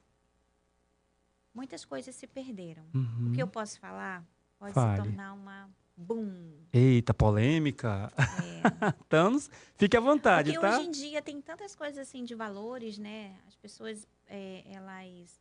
Muitas 1.54 1.84
coisas 1.84 2.14
se 2.14 2.26
perderam. 2.26 2.84
Uhum. 2.92 3.28
O 3.30 3.32
que 3.32 3.42
eu 3.42 3.46
posso 3.46 3.78
falar 3.80 4.24
pode 4.58 4.74
Fale. 4.74 4.96
se 4.96 5.02
tornar 5.02 5.32
uma 5.32 5.70
boom. 5.96 6.52
Eita, 6.72 7.14
polêmica. 7.14 8.12
É. 8.18 8.46
Então, 9.06 9.38
fique 9.76 9.96
à 9.96 10.00
vontade, 10.00 10.52
Porque 10.52 10.66
tá? 10.66 10.76
hoje 10.78 10.88
em 10.88 10.90
dia 10.90 11.22
tem 11.22 11.40
tantas 11.40 11.74
coisas 11.76 11.98
assim 11.98 12.24
de 12.24 12.34
valores, 12.34 12.98
né? 12.98 13.36
As 13.46 13.54
pessoas, 13.54 14.06
é, 14.26 14.64
elas. 14.66 15.40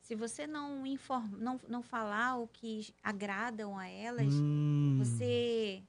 Se 0.00 0.16
você 0.16 0.48
não, 0.48 0.84
inform, 0.84 1.28
não, 1.38 1.60
não 1.68 1.80
falar 1.80 2.38
o 2.38 2.48
que 2.48 2.92
agradam 3.04 3.78
a 3.78 3.86
elas, 3.88 4.34
Hum, 4.34 4.96
você 4.98 5.82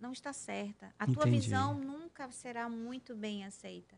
não 0.00 0.12
está 0.12 0.32
certa. 0.32 0.94
A 0.98 1.04
tua 1.06 1.28
Entendi. 1.28 1.40
visão 1.40 1.74
nunca 1.74 2.30
será 2.30 2.66
muito 2.68 3.14
bem 3.14 3.44
aceita. 3.44 3.94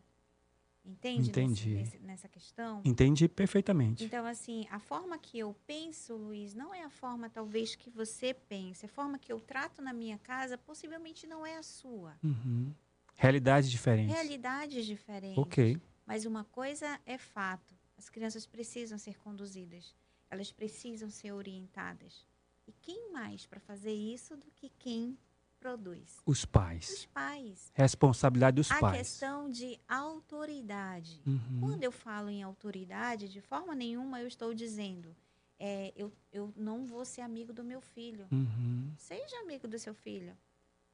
Entende? 0.89 1.19
nesse- 1.27 1.29
Entendi. 1.29 1.69
nesse- 1.75 1.99
nessa 1.99 2.27
questão? 2.27 2.81
Entendi 2.83 3.27
perfeitamente. 3.27 4.03
Então, 4.03 4.25
assim, 4.25 4.67
a 4.71 4.79
forma 4.79 5.17
que 5.17 5.37
eu 5.39 5.55
penso, 5.67 6.15
Luiz, 6.15 6.53
não 6.53 6.73
é 6.73 6.83
a 6.83 6.89
forma 6.89 7.29
talvez 7.29 7.75
que 7.75 7.89
você 7.89 8.33
pense. 8.33 8.85
A 8.85 8.89
forma 8.89 9.19
que 9.19 9.31
eu 9.31 9.39
trato 9.39 9.81
na 9.81 9.93
minha 9.93 10.17
casa 10.17 10.57
possivelmente 10.57 11.27
não 11.27 11.45
é 11.45 11.57
a 11.57 11.63
sua. 11.63 12.17
Uhum. 12.23 12.73
Realidades 13.15 13.69
diferentes. 13.69 14.13
Realidades 14.15 14.85
diferentes. 14.85 15.37
Ok. 15.37 15.77
Mas 16.05 16.25
uma 16.25 16.43
coisa 16.45 16.99
é 17.05 17.17
fato: 17.17 17.75
as 17.97 18.09
crianças 18.09 18.45
precisam 18.45 18.97
ser 18.97 19.17
conduzidas, 19.19 19.93
elas 20.29 20.51
precisam 20.51 21.09
ser 21.09 21.31
orientadas. 21.33 22.25
E 22.67 22.71
quem 22.81 23.11
mais 23.11 23.45
para 23.45 23.59
fazer 23.59 23.93
isso 23.93 24.37
do 24.37 24.49
que 24.51 24.69
quem 24.79 25.17
produz? 25.59 26.21
Os 26.25 26.45
pais. 26.45 26.89
Os 26.89 27.05
pais. 27.07 27.71
Responsabilidade 27.73 28.55
dos 28.55 28.71
A 28.71 28.79
pais. 28.79 28.97
questão 28.97 29.49
de 29.49 29.79
autoridade. 29.87 31.21
Uhum. 31.25 31.59
Quando 31.59 31.83
eu 31.83 31.91
falo 31.91 32.29
em 32.29 32.41
autoridade, 32.41 33.29
de 33.29 33.41
forma 33.41 33.75
nenhuma 33.75 34.21
eu 34.21 34.27
estou 34.27 34.53
dizendo 34.53 35.15
é, 35.59 35.91
eu, 35.95 36.11
eu 36.31 36.53
não 36.55 36.85
vou 36.85 37.03
ser 37.03 37.21
amigo 37.21 37.51
do 37.51 37.63
meu 37.63 37.81
filho. 37.81 38.25
Uhum. 38.31 38.93
Seja 38.97 39.39
amigo 39.41 39.67
do 39.67 39.77
seu 39.77 39.93
filho. 39.93 40.35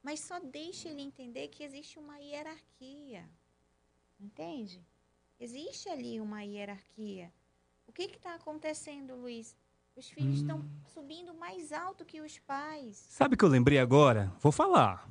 Mas 0.01 0.19
só 0.19 0.39
deixe 0.39 0.89
ele 0.89 1.01
entender 1.01 1.47
que 1.49 1.63
existe 1.63 1.99
uma 1.99 2.17
hierarquia. 2.17 3.29
Entende? 4.19 4.83
Existe 5.39 5.87
ali 5.89 6.19
uma 6.19 6.41
hierarquia. 6.43 7.31
O 7.87 7.91
que 7.91 8.03
está 8.03 8.33
acontecendo, 8.33 9.15
Luiz? 9.15 9.55
Os 9.95 10.09
filhos 10.09 10.37
estão 10.39 10.59
Hum. 10.59 10.69
subindo 10.93 11.33
mais 11.33 11.71
alto 11.71 12.03
que 12.03 12.19
os 12.21 12.37
pais. 12.39 12.97
Sabe 13.09 13.35
o 13.35 13.37
que 13.37 13.45
eu 13.45 13.49
lembrei 13.49 13.79
agora? 13.79 14.31
Vou 14.41 14.51
falar. 14.51 15.09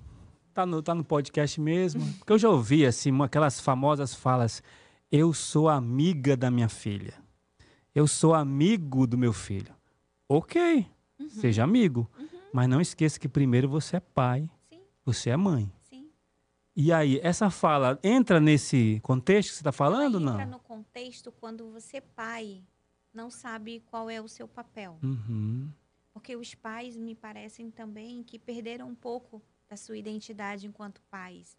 Tá 0.53 0.64
no, 0.66 0.82
tá 0.82 0.95
no 0.95 1.05
podcast 1.05 1.61
mesmo. 1.61 2.01
Porque 2.18 2.32
eu 2.32 2.39
já 2.39 2.49
ouvi, 2.51 2.85
assim, 2.85 3.11
aquelas 3.22 3.59
famosas 3.61 4.14
falas. 4.14 4.62
Eu 5.11 5.32
sou 5.32 5.68
amiga 5.68 6.37
da 6.37 6.51
minha 6.51 6.68
filha. 6.68 7.14
Eu 7.95 8.07
sou 8.07 8.35
amigo 8.35 9.07
do 9.07 9.16
meu 9.16 9.32
filho. 9.32 9.74
Ok, 10.28 10.87
Uhum. 11.18 11.28
seja 11.30 11.62
amigo. 11.64 12.11
Mas 12.53 12.68
não 12.68 12.80
esqueça 12.80 13.18
que 13.18 13.28
primeiro 13.28 13.68
você 13.68 13.97
é 13.97 14.01
pai, 14.01 14.49
Sim, 14.68 14.80
você 15.05 15.30
é 15.30 15.37
mãe. 15.37 15.72
sim. 15.89 16.09
E 16.76 16.93
aí, 16.93 17.20
essa 17.22 17.51
fala 17.51 17.99
entra 18.03 18.39
nesse 18.41 19.01
contexto 19.03 19.49
que 19.51 19.55
você 19.57 19.61
está 19.61 19.72
falando 19.72 20.18
não? 20.20 20.35
entra 20.35 20.47
no 20.47 20.59
contexto 20.59 21.32
quando 21.32 21.70
você, 21.72 22.01
pai, 22.01 22.62
não 23.14 23.30
sabe 23.30 23.80
qual 23.86 24.10
é 24.10 24.20
o 24.20 24.28
seu 24.28 24.46
papel. 24.48 24.98
Uhum. 25.02 25.70
Porque 26.12 26.36
os 26.36 26.54
pais 26.54 26.96
me 26.96 27.14
parecem 27.14 27.70
também 27.70 28.22
que 28.22 28.38
perderam 28.38 28.88
um 28.88 28.94
pouco 28.94 29.42
da 29.68 29.76
sua 29.76 29.96
identidade 29.96 30.66
enquanto 30.66 31.00
pais. 31.02 31.56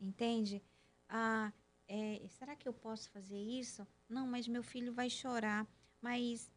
Entende? 0.00 0.62
Ah, 1.08 1.52
é, 1.88 2.22
será 2.38 2.54
que 2.56 2.68
eu 2.68 2.72
posso 2.72 3.10
fazer 3.10 3.38
isso? 3.38 3.86
Não, 4.08 4.26
mas 4.26 4.46
meu 4.48 4.62
filho 4.62 4.92
vai 4.92 5.08
chorar. 5.10 5.66
Mas 6.00 6.50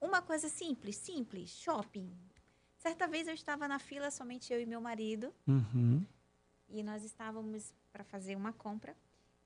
uma 0.00 0.20
coisa 0.22 0.48
simples, 0.48 0.96
simples, 0.96 1.50
shopping. 1.50 2.10
Certa 2.76 3.06
vez 3.08 3.26
eu 3.28 3.34
estava 3.34 3.66
na 3.66 3.78
fila, 3.78 4.10
somente 4.10 4.52
eu 4.52 4.60
e 4.60 4.66
meu 4.66 4.80
marido, 4.80 5.32
Uhum. 5.46 6.04
e 6.68 6.82
nós 6.82 7.02
estávamos 7.02 7.72
para 7.92 8.04
fazer 8.04 8.36
uma 8.36 8.52
compra. 8.52 8.94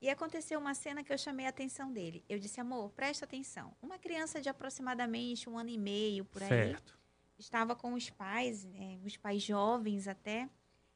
E 0.01 0.09
aconteceu 0.09 0.59
uma 0.59 0.73
cena 0.73 1.03
que 1.03 1.11
eu 1.11 1.17
chamei 1.17 1.45
a 1.45 1.49
atenção 1.49 1.91
dele. 1.91 2.23
Eu 2.29 2.39
disse, 2.39 2.61
amor, 2.61 2.89
presta 2.91 3.25
atenção. 3.25 3.75
Uma 3.81 3.97
criança 3.97 4.39
de 4.41 4.47
aproximadamente 4.47 5.49
um 5.49 5.57
ano 5.57 5.69
e 5.69 5.77
meio, 5.77 6.23
por 6.23 6.41
aí, 6.41 6.47
Certo. 6.47 6.97
estava 7.37 7.75
com 7.75 7.93
os 7.93 8.09
pais, 8.09 8.63
né, 8.63 8.99
os 9.05 9.17
pais 9.17 9.43
jovens 9.43 10.07
até, 10.07 10.49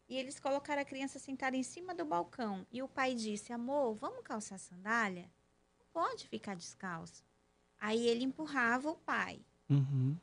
e 0.07 0.15
eles 0.17 0.39
colocaram 0.39 0.81
a 0.81 0.85
criança 0.85 1.19
sentada 1.19 1.57
em 1.57 1.63
cima 1.63 1.93
do 1.93 2.05
balcão. 2.05 2.65
E 2.71 2.81
o 2.81 2.87
pai 2.87 3.13
disse: 3.15 3.51
Amor, 3.51 3.93
vamos 3.95 4.23
calçar 4.23 4.57
sandália? 4.57 5.29
Não 5.79 5.85
pode 5.91 6.27
ficar 6.27 6.55
descalço. 6.55 7.25
Aí 7.79 8.07
ele 8.07 8.23
empurrava 8.23 8.89
o 8.89 8.95
pai. 8.95 9.41
Uhum. 9.69 10.15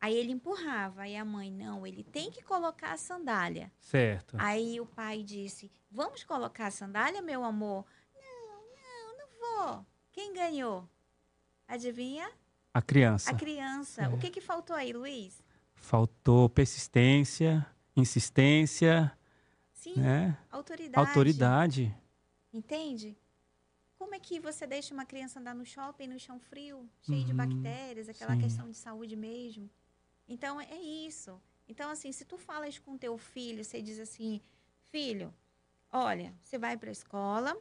Aí 0.00 0.14
ele 0.14 0.32
empurrava. 0.32 1.02
Aí 1.02 1.16
a 1.16 1.24
mãe: 1.24 1.50
Não, 1.50 1.86
ele 1.86 2.04
tem 2.04 2.30
que 2.30 2.42
colocar 2.42 2.92
a 2.92 2.96
sandália. 2.96 3.72
Certo. 3.80 4.36
Aí 4.38 4.78
o 4.80 4.86
pai 4.86 5.22
disse: 5.22 5.70
Vamos 5.90 6.22
colocar 6.22 6.66
a 6.66 6.70
sandália, 6.70 7.22
meu 7.22 7.44
amor? 7.44 7.84
Vou. 9.58 9.84
Quem 10.12 10.32
ganhou? 10.32 10.88
Adivinha? 11.66 12.30
A 12.72 12.80
criança. 12.80 13.30
A 13.30 13.34
criança. 13.34 14.02
É. 14.02 14.08
O 14.08 14.16
que, 14.18 14.30
que 14.30 14.40
faltou 14.40 14.74
aí, 14.76 14.92
Luiz? 14.92 15.42
Faltou 15.74 16.48
persistência, 16.48 17.66
insistência, 17.96 19.16
Sim, 19.72 19.94
né? 19.96 20.38
autoridade. 20.50 21.08
Autoridade. 21.08 21.96
Entende? 22.52 23.16
Como 23.98 24.14
é 24.14 24.20
que 24.20 24.38
você 24.38 24.64
deixa 24.66 24.94
uma 24.94 25.04
criança 25.04 25.40
andar 25.40 25.54
no 25.54 25.66
shopping, 25.66 26.06
no 26.06 26.18
chão 26.20 26.38
frio, 26.38 26.88
cheio 27.02 27.24
de 27.24 27.32
Uhum, 27.32 27.36
bactérias, 27.36 28.08
aquela 28.08 28.34
sim. 28.34 28.40
questão 28.40 28.70
de 28.70 28.76
saúde 28.76 29.16
mesmo? 29.16 29.68
Então, 30.28 30.60
é 30.60 30.76
isso. 30.80 31.40
Então, 31.68 31.90
assim, 31.90 32.12
se 32.12 32.24
tu 32.24 32.38
falas 32.38 32.78
com 32.78 32.96
teu 32.96 33.18
filho, 33.18 33.64
você 33.64 33.82
diz 33.82 33.98
assim, 33.98 34.40
filho, 34.90 35.34
olha, 35.90 36.32
você 36.44 36.58
vai 36.58 36.76
para 36.76 36.90
a 36.90 36.92
escola, 36.92 37.56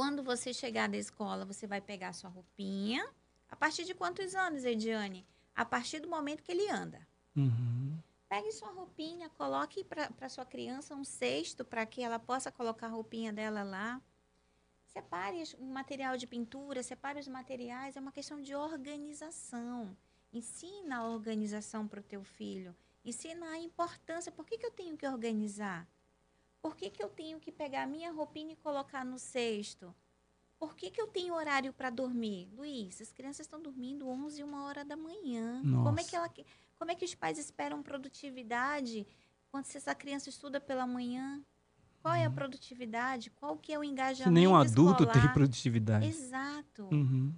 quando 0.00 0.22
você 0.22 0.54
chegar 0.54 0.88
da 0.88 0.96
escola, 0.96 1.44
você 1.44 1.66
vai 1.66 1.78
pegar 1.78 2.14
sua 2.14 2.30
roupinha. 2.30 3.06
A 3.50 3.54
partir 3.54 3.84
de 3.84 3.92
quantos 3.94 4.34
anos, 4.34 4.64
Ediane? 4.64 5.26
A 5.54 5.62
partir 5.62 6.00
do 6.00 6.08
momento 6.08 6.42
que 6.42 6.50
ele 6.52 6.70
anda. 6.70 7.06
Uhum. 7.36 7.98
Pegue 8.26 8.50
sua 8.50 8.70
roupinha, 8.72 9.28
coloque 9.28 9.84
para 9.84 10.28
sua 10.30 10.46
criança 10.46 10.94
um 10.94 11.04
cesto 11.04 11.66
para 11.66 11.84
que 11.84 12.00
ela 12.02 12.18
possa 12.18 12.50
colocar 12.50 12.86
a 12.86 12.90
roupinha 12.90 13.30
dela 13.30 13.62
lá. 13.62 14.00
Separe 14.86 15.42
os- 15.42 15.52
o 15.52 15.64
material 15.66 16.16
de 16.16 16.26
pintura, 16.26 16.82
separe 16.82 17.20
os 17.20 17.28
materiais. 17.28 17.94
É 17.94 18.00
uma 18.00 18.10
questão 18.10 18.40
de 18.40 18.54
organização. 18.54 19.94
Ensina 20.32 21.00
a 21.00 21.08
organização 21.10 21.86
para 21.86 22.00
o 22.00 22.02
teu 22.02 22.24
filho. 22.24 22.74
Ensina 23.04 23.50
a 23.50 23.58
importância. 23.58 24.32
Por 24.32 24.46
que, 24.46 24.56
que 24.56 24.64
eu 24.64 24.70
tenho 24.70 24.96
que 24.96 25.06
organizar? 25.06 25.86
Por 26.62 26.76
que, 26.76 26.90
que 26.90 27.02
eu 27.02 27.08
tenho 27.08 27.40
que 27.40 27.50
pegar 27.50 27.82
a 27.84 27.86
minha 27.86 28.12
roupinha 28.12 28.52
e 28.52 28.56
colocar 28.56 29.04
no 29.04 29.18
cesto? 29.18 29.94
Por 30.58 30.76
que, 30.76 30.90
que 30.90 31.00
eu 31.00 31.06
tenho 31.06 31.34
horário 31.34 31.72
para 31.72 31.88
dormir? 31.88 32.48
Luiz, 32.52 33.00
as 33.00 33.10
crianças 33.10 33.46
estão 33.46 33.62
dormindo 33.62 34.06
11 34.06 34.40
e 34.40 34.44
uma 34.44 34.64
hora 34.64 34.84
da 34.84 34.94
manhã. 34.94 35.62
Como 35.62 35.98
é, 35.98 36.04
que 36.04 36.14
ela, 36.14 36.30
como 36.78 36.90
é 36.90 36.94
que 36.94 37.04
os 37.04 37.14
pais 37.14 37.38
esperam 37.38 37.82
produtividade 37.82 39.06
quando 39.50 39.64
essa 39.74 39.94
criança 39.94 40.28
estuda 40.28 40.60
pela 40.60 40.86
manhã? 40.86 41.42
Qual 42.02 42.14
é 42.14 42.24
a 42.24 42.30
produtividade? 42.30 43.30
Qual 43.30 43.56
que 43.56 43.72
é 43.72 43.78
o 43.78 43.82
Se 43.82 43.88
engajamento 43.88 44.32
nenhum 44.32 44.54
adulto 44.54 45.04
escolar? 45.04 45.22
tem 45.22 45.32
produtividade. 45.32 46.06
Exato. 46.06 46.88
Uhum. 46.92 47.34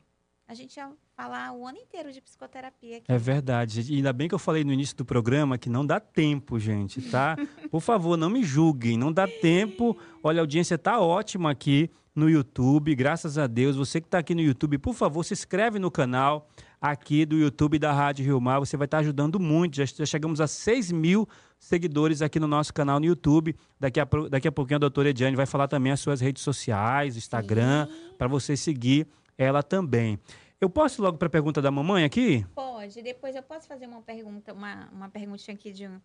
A 0.53 0.55
gente 0.55 0.77
ia 0.77 0.93
falar 1.17 1.51
o 1.55 1.67
ano 1.67 1.79
inteiro 1.79 2.13
de 2.13 2.21
psicoterapia 2.21 2.99
aqui. 2.99 3.11
É 3.11 3.17
verdade. 3.17 3.77
gente. 3.77 3.91
E 3.91 3.97
ainda 3.97 4.13
bem 4.13 4.29
que 4.29 4.35
eu 4.35 4.39
falei 4.39 4.63
no 4.63 4.71
início 4.71 4.95
do 4.95 5.03
programa 5.03 5.57
que 5.57 5.71
não 5.71 5.87
dá 5.87 5.99
tempo, 5.99 6.59
gente, 6.59 7.01
tá? 7.01 7.37
Por 7.73 7.81
favor, 7.81 8.19
não 8.19 8.29
me 8.29 8.45
julguem. 8.45 8.99
Não 8.99 9.11
dá 9.11 9.27
tempo. 9.27 9.97
Olha, 10.23 10.41
a 10.41 10.43
audiência 10.43 10.77
tá 10.77 11.01
ótima 11.01 11.51
aqui 11.51 11.91
no 12.15 12.29
YouTube, 12.29 12.95
graças 12.95 13.39
a 13.39 13.47
Deus. 13.47 13.77
Você 13.77 13.99
que 13.99 14.07
está 14.07 14.19
aqui 14.19 14.35
no 14.35 14.43
YouTube, 14.43 14.77
por 14.77 14.93
favor, 14.93 15.25
se 15.25 15.33
inscreve 15.33 15.79
no 15.79 15.91
canal 15.91 16.47
aqui 16.79 17.25
do 17.25 17.39
YouTube 17.39 17.79
da 17.79 17.91
Rádio 17.91 18.27
Rio 18.27 18.39
Mar. 18.39 18.59
Você 18.59 18.77
vai 18.77 18.85
estar 18.85 18.99
ajudando 18.99 19.41
muito. 19.41 19.77
Já, 19.77 19.87
já 19.87 20.05
chegamos 20.05 20.39
a 20.39 20.47
6 20.47 20.93
mil 20.93 21.27
seguidores 21.59 22.21
aqui 22.21 22.39
no 22.39 22.47
nosso 22.47 22.75
canal 22.75 23.01
no 23.01 23.07
YouTube. 23.07 23.57
Daqui 23.81 23.99
a, 23.99 24.07
daqui 24.29 24.49
a 24.49 24.53
pouquinho 24.53 24.77
a 24.77 24.81
doutora 24.81 25.09
Ediane 25.09 25.35
vai 25.35 25.47
falar 25.47 25.67
também 25.67 25.93
as 25.93 26.01
suas 26.01 26.21
redes 26.21 26.43
sociais, 26.43 27.17
Instagram, 27.17 27.89
para 28.19 28.29
você 28.29 28.55
seguir 28.55 29.09
ela 29.37 29.63
também. 29.63 30.19
Eu 30.61 30.71
posso 30.71 31.01
ir 31.01 31.03
logo 31.03 31.19
para 31.19 31.27
a 31.27 31.31
pergunta 31.31 31.61
da 31.61 31.71
mamãe 31.71 32.05
aqui? 32.05 32.47
Pode. 32.55 33.03
Depois 33.03 33.35
eu 33.35 33.43
posso 33.43 33.67
fazer 33.67 33.87
uma 33.87 34.01
pergunta, 34.01 34.53
uma, 34.53 34.89
uma 34.93 35.09
perguntinha 35.09 35.55
aqui 35.57 35.73
de 35.73 35.89
um. 35.89 35.99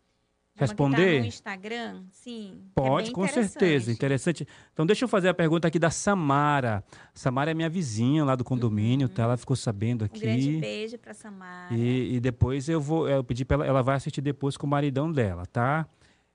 que 0.55 0.59
Responder? 0.61 1.15
Tá 1.17 1.19
no 1.21 1.25
Instagram? 1.27 2.03
Sim. 2.11 2.63
é 2.65 2.71
Pode, 2.73 3.05
bem 3.05 3.13
com 3.13 3.27
certeza. 3.27 3.91
Interessante. 3.91 4.47
Então, 4.73 4.83
deixa 4.83 5.05
eu 5.05 5.07
fazer 5.07 5.29
a 5.29 5.33
pergunta 5.33 5.67
aqui 5.67 5.77
da 5.77 5.91
Samara. 5.91 6.83
Samara 7.13 7.51
é 7.51 7.53
minha 7.53 7.69
vizinha 7.69 8.25
lá 8.25 8.35
do 8.35 8.43
condomínio, 8.43 9.07
tá? 9.07 9.23
Ela 9.23 9.37
ficou 9.37 9.55
sabendo 9.55 10.05
Um 10.05 10.19
grande 10.19 10.49
aqui. 10.49 10.57
beijo 10.59 10.97
para 10.97 11.13
Samara. 11.13 11.75
E, 11.75 12.15
e 12.15 12.19
depois 12.19 12.67
eu 12.67 12.81
vou 12.81 13.07
eu 13.07 13.23
pedi 13.23 13.45
para 13.45 13.57
ela, 13.57 13.65
ela 13.67 13.83
vai 13.83 13.95
assistir 13.97 14.21
depois 14.21 14.57
com 14.57 14.65
o 14.65 14.69
maridão 14.69 15.11
dela, 15.11 15.45
tá? 15.45 15.87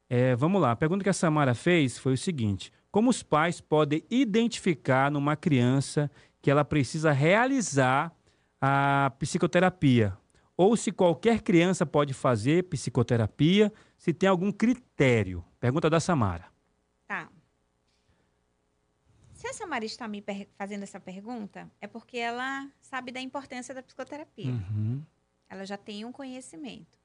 É, 0.08 0.36
vamos 0.36 0.62
lá. 0.62 0.70
A 0.70 0.76
pergunta 0.76 1.02
que 1.02 1.10
a 1.10 1.12
Samara 1.14 1.54
fez 1.54 1.98
foi 1.98 2.12
o 2.12 2.18
seguinte: 2.18 2.70
Como 2.92 3.10
os 3.10 3.20
pais 3.20 3.60
podem 3.60 4.04
identificar 4.08 5.10
numa 5.10 5.34
criança 5.34 6.08
que 6.42 6.50
ela 6.50 6.64
precisa 6.64 7.12
realizar 7.12 8.12
a 8.60 9.12
psicoterapia? 9.18 10.18
Ou 10.56 10.76
se 10.76 10.92
qualquer 10.92 11.40
criança 11.40 11.86
pode 11.86 12.12
fazer 12.12 12.64
psicoterapia, 12.64 13.72
se 13.96 14.12
tem 14.12 14.28
algum 14.28 14.52
critério? 14.52 15.44
Pergunta 15.58 15.88
da 15.88 16.00
Samara. 16.00 16.46
Tá. 17.06 17.30
Se 19.32 19.46
a 19.46 19.52
Samara 19.52 19.84
está 19.84 20.06
me 20.06 20.22
fazendo 20.58 20.82
essa 20.82 21.00
pergunta, 21.00 21.70
é 21.80 21.86
porque 21.86 22.18
ela 22.18 22.68
sabe 22.80 23.10
da 23.10 23.20
importância 23.20 23.74
da 23.74 23.82
psicoterapia. 23.82 24.50
Uhum. 24.50 25.02
Ela 25.48 25.64
já 25.64 25.76
tem 25.76 26.04
um 26.04 26.12
conhecimento. 26.12 26.98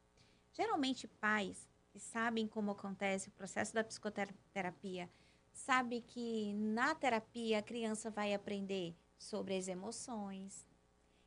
Geralmente, 0.51 1.07
pais 1.07 1.67
que 1.89 1.99
sabem 1.99 2.47
como 2.47 2.71
acontece 2.71 3.29
o 3.29 3.31
processo 3.31 3.73
da 3.73 3.83
psicoterapia, 3.83 5.09
sabe 5.51 6.01
que 6.01 6.53
na 6.53 6.93
terapia 6.95 7.59
a 7.59 7.63
criança 7.63 8.09
vai 8.09 8.33
aprender 8.33 8.95
sobre 9.17 9.57
as 9.57 9.67
emoções, 9.67 10.67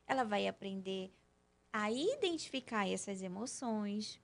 ela 0.07 0.25
vai 0.25 0.47
aprender 0.47 1.13
a 1.73 1.91
identificar 1.91 2.89
essas 2.89 3.23
emoções. 3.23 4.21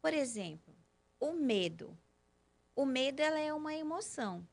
Por 0.00 0.12
exemplo, 0.12 0.74
o 1.18 1.32
medo. 1.32 1.96
O 2.74 2.84
medo 2.84 3.20
ela 3.20 3.38
é 3.38 3.52
uma 3.52 3.74
emoção. 3.74 4.46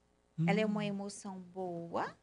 Ela 0.48 0.62
é 0.62 0.66
uma 0.66 0.86
emoção 0.86 1.40
boa 1.40 2.18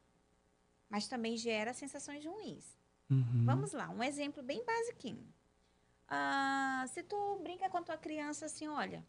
mas 0.91 1.07
também 1.07 1.37
gera 1.37 1.73
sensações 1.73 2.25
ruins. 2.25 2.77
Uhum. 3.09 3.45
Vamos 3.45 3.71
lá, 3.71 3.89
um 3.89 4.03
exemplo 4.03 4.43
bem 4.43 4.63
basiquinho. 4.65 5.25
Ah, 6.05 6.83
se 6.89 7.01
tu 7.01 7.39
brinca 7.41 7.69
com 7.69 7.77
a 7.77 7.81
tua 7.81 7.97
criança 7.97 8.45
assim, 8.45 8.67
olha, 8.67 9.07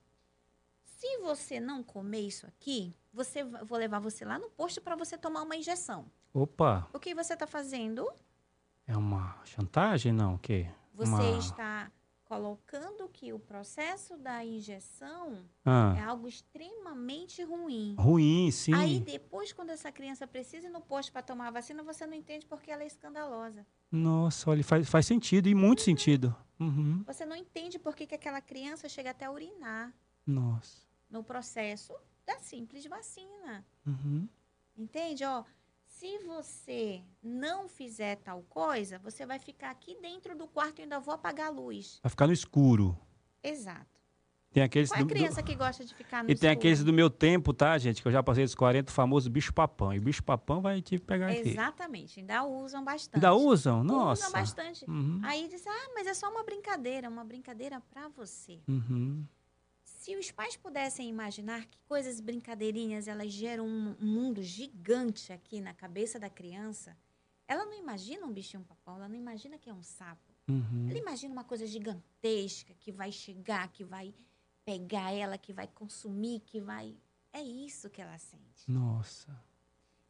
se 0.85 1.19
você 1.19 1.59
não 1.59 1.83
comer 1.83 2.21
isso 2.21 2.47
aqui, 2.47 2.95
você 3.13 3.43
vou 3.43 3.77
levar 3.77 3.99
você 3.99 4.25
lá 4.25 4.39
no 4.39 4.49
posto 4.51 4.81
para 4.81 4.95
você 4.95 5.19
tomar 5.19 5.43
uma 5.43 5.57
injeção. 5.57 6.09
Opa, 6.33 6.89
O 6.93 6.99
que 6.99 7.15
você 7.15 7.35
está 7.35 7.47
fazendo? 7.47 8.09
é 8.87 8.97
uma 8.97 9.39
chantagem, 9.45 10.13
não? 10.13 10.35
O 10.35 10.39
quê? 10.39 10.67
Você 10.95 11.11
Uma- 11.11 11.39
está 11.39 11.93
colocando 12.25 13.07
que 13.11 13.33
o 13.33 13.39
processo 13.39 14.17
da 14.17 14.43
injeção 14.45 15.45
Ah, 15.65 15.95
é 15.99 16.01
algo 16.03 16.27
extremamente 16.27 17.43
ruim. 17.45 17.95
ruim, 17.99 18.51
sim. 18.51 18.73
Aí 18.75 18.99
depois, 19.01 19.53
quando 19.53 19.71
essa 19.71 19.93
criança 19.93 20.27
precisa 20.27 20.67
ir 20.69 20.71
no 20.71 20.81
posto 20.81 21.13
para 21.13 21.21
tomar 21.23 21.49
a 21.49 21.51
vacina, 21.51 21.83
você 21.83 22.07
não 22.07 22.15
entende 22.15 22.47
porque 22.47 22.71
ela 22.71 22.83
é 22.83 22.87
escandalosa. 22.87 23.67
Nossa, 23.91 24.49
olha, 24.51 24.65
faz, 24.65 24.89
faz 24.89 25.05
sentido, 25.07 25.49
e 25.49 25.55
muito 25.55 25.83
sentido. 25.83 26.35
Uhum. 26.59 27.03
Você 27.07 27.27
não 27.27 27.37
entende 27.37 27.79
por 27.79 27.95
que, 27.95 28.07
que 28.07 28.15
aquela 28.15 28.41
criança 28.41 28.89
chega 28.89 29.11
até 29.11 29.27
a 29.27 29.31
urinar 29.31 29.93
Nossa. 30.27 30.87
no 31.11 31.23
processo 31.23 31.93
da 32.25 32.39
simples 32.39 32.87
vacina. 32.87 33.65
Uhum. 33.87 34.27
Entende? 34.77 35.23
Ó, 35.25 35.45
se 36.03 36.19
você 36.27 37.01
não 37.23 37.69
fizer 37.69 38.17
tal 38.17 38.43
coisa, 38.49 38.99
você 38.99 39.25
vai 39.25 39.39
ficar 39.39 39.71
aqui 39.71 39.97
dentro 40.03 40.37
do 40.37 40.49
quarto 40.49 40.81
e 40.81 40.83
ainda 40.83 40.99
vou 40.99 41.15
apagar 41.15 41.47
a 41.47 41.51
luz. 41.51 42.01
Vai 42.03 42.11
ficar 42.11 42.27
no 42.27 42.33
escuro. 42.33 42.99
Exato. 43.41 43.87
Tem 44.53 44.65
aqueles 44.65 44.89
Qual 44.91 44.99
é 44.99 45.01
a 45.01 45.05
do- 45.05 45.09
do- 45.09 45.15
criança 45.15 45.43
que 45.45 45.55
gosta 45.55 45.85
de 45.85 45.95
ficar 45.95 46.23
no 46.25 46.31
E 46.31 46.35
tem 46.35 46.51
escuro? 46.51 46.53
aqueles 46.59 46.83
do 46.85 46.93
meu 46.93 47.09
tempo, 47.09 47.55
tá, 47.55 47.79
gente? 47.79 48.03
Que 48.03 48.09
eu 48.09 48.13
já 48.13 48.21
passei 48.21 48.43
dos 48.45 48.55
40, 48.57 48.91
o 48.91 48.93
famoso 48.95 49.31
bicho 49.31 49.55
papão. 49.55 49.95
E 49.95 49.99
o 49.99 50.03
bicho 50.03 50.25
papão 50.25 50.61
vai 50.61 50.83
te 50.83 50.99
pegar 50.99 51.29
aqui. 51.31 51.49
Exatamente. 51.51 52.19
Ainda 52.19 52.45
usam 52.45 52.83
bastante. 52.85 53.15
Ainda 53.15 53.33
usam? 53.35 53.85
Nossa. 53.85 54.23
Usam 54.27 54.33
bastante. 54.33 54.85
Uhum. 54.91 55.21
Aí 55.23 55.47
diz, 55.49 55.65
ah, 55.69 55.91
mas 55.95 56.07
é 56.09 56.15
só 56.15 56.29
uma 56.29 56.43
brincadeira. 56.43 57.09
Uma 57.09 57.25
brincadeira 57.25 57.81
para 57.93 58.09
você. 58.09 58.59
Uhum. 58.69 59.25
Se 60.03 60.17
os 60.17 60.33
pais 60.33 60.57
pudessem 60.57 61.09
imaginar 61.09 61.65
que 61.67 61.79
coisas 61.87 62.19
brincadeirinhas 62.19 63.07
elas 63.07 63.31
geram 63.31 63.69
um 63.69 63.95
mundo 64.01 64.43
gigante 64.43 65.33
aqui 65.33 65.61
na 65.61 65.73
cabeça 65.73 66.19
da 66.19 66.29
criança, 66.29 66.97
ela 67.47 67.65
não 67.65 67.79
imagina 67.79 68.27
um 68.27 68.33
bichinho 68.33 68.65
papão, 68.65 68.97
ela 68.97 69.09
não 69.09 69.15
imagina 69.15 69.57
que 69.61 69.71
é 69.71 69.73
um 69.73 69.85
sapo. 69.85 70.35
Uhum. 70.49 70.89
Ela 70.91 70.99
imagina 70.99 71.33
uma 71.33 71.45
coisa 71.45 71.65
gigantesca 71.69 72.75
que 72.81 72.91
vai 72.91 73.13
chegar, 73.13 73.69
que 73.69 73.85
vai 73.85 74.13
pegar 74.65 75.13
ela, 75.13 75.39
que 75.39 75.53
vai 75.53 75.69
consumir, 75.69 76.41
que 76.41 76.61
vai. 76.61 76.97
É 77.33 77.41
isso 77.41 77.89
que 77.89 78.03
ela 78.03 78.19
sente. 78.19 78.69
Nossa. 78.69 79.41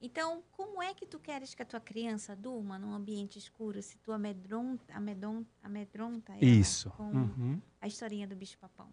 Então, 0.01 0.43
como 0.53 0.83
é 0.83 0.95
que 0.95 1.05
tu 1.05 1.21
queres 1.21 1.55
que 1.55 1.61
a 1.61 1.67
tua 1.67 1.81
criança 1.81 2.35
durma 2.35 2.79
num 2.79 2.95
ambiente 2.95 3.39
escuro 3.39 3.83
se 3.83 3.99
tu 3.99 4.11
amedronta, 4.11 4.95
amedronta, 4.95 5.51
amedronta 5.63 6.33
ela 6.33 6.43
Isso. 6.43 6.89
com 6.93 7.11
Uhum. 7.13 7.61
a 7.79 7.87
historinha 7.87 8.27
do 8.27 8.35
bicho 8.35 8.57
papão? 8.59 8.89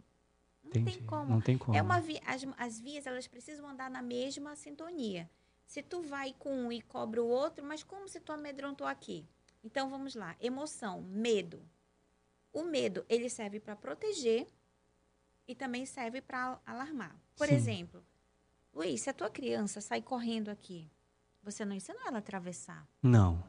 Não 0.63 0.69
Entendi. 0.69 0.97
tem 0.97 1.05
como. 1.05 1.29
Não 1.29 1.41
tem 1.41 1.57
como. 1.57 1.77
É 1.77 1.81
uma 1.81 1.99
vi 1.99 2.19
as, 2.25 2.45
as 2.57 2.79
vias, 2.79 3.05
elas 3.07 3.27
precisam 3.27 3.67
andar 3.67 3.89
na 3.89 4.01
mesma 4.01 4.55
sintonia. 4.55 5.29
Se 5.65 5.81
tu 5.83 6.01
vai 6.01 6.33
com 6.37 6.51
um 6.51 6.71
e 6.71 6.81
cobra 6.81 7.23
o 7.23 7.27
outro, 7.27 7.63
mas 7.65 7.83
como 7.83 8.07
se 8.07 8.19
tu 8.19 8.31
amedrontou 8.31 8.87
aqui? 8.87 9.27
Então, 9.63 9.89
vamos 9.89 10.15
lá. 10.15 10.35
Emoção, 10.39 11.01
medo. 11.01 11.61
O 12.51 12.63
medo, 12.63 13.05
ele 13.07 13.29
serve 13.29 13.59
para 13.59 13.75
proteger 13.75 14.47
e 15.47 15.53
também 15.53 15.85
serve 15.85 16.21
para 16.21 16.59
alarmar. 16.65 17.15
Por 17.35 17.47
Sim. 17.47 17.53
exemplo, 17.53 18.03
Luiz, 18.73 19.01
se 19.01 19.09
a 19.09 19.13
tua 19.13 19.29
criança 19.29 19.81
sai 19.81 20.01
correndo 20.01 20.49
aqui, 20.49 20.89
você 21.43 21.63
não 21.65 21.75
ensinou 21.75 22.01
ela 22.05 22.17
a 22.17 22.19
atravessar, 22.19 22.87
Não. 23.01 23.43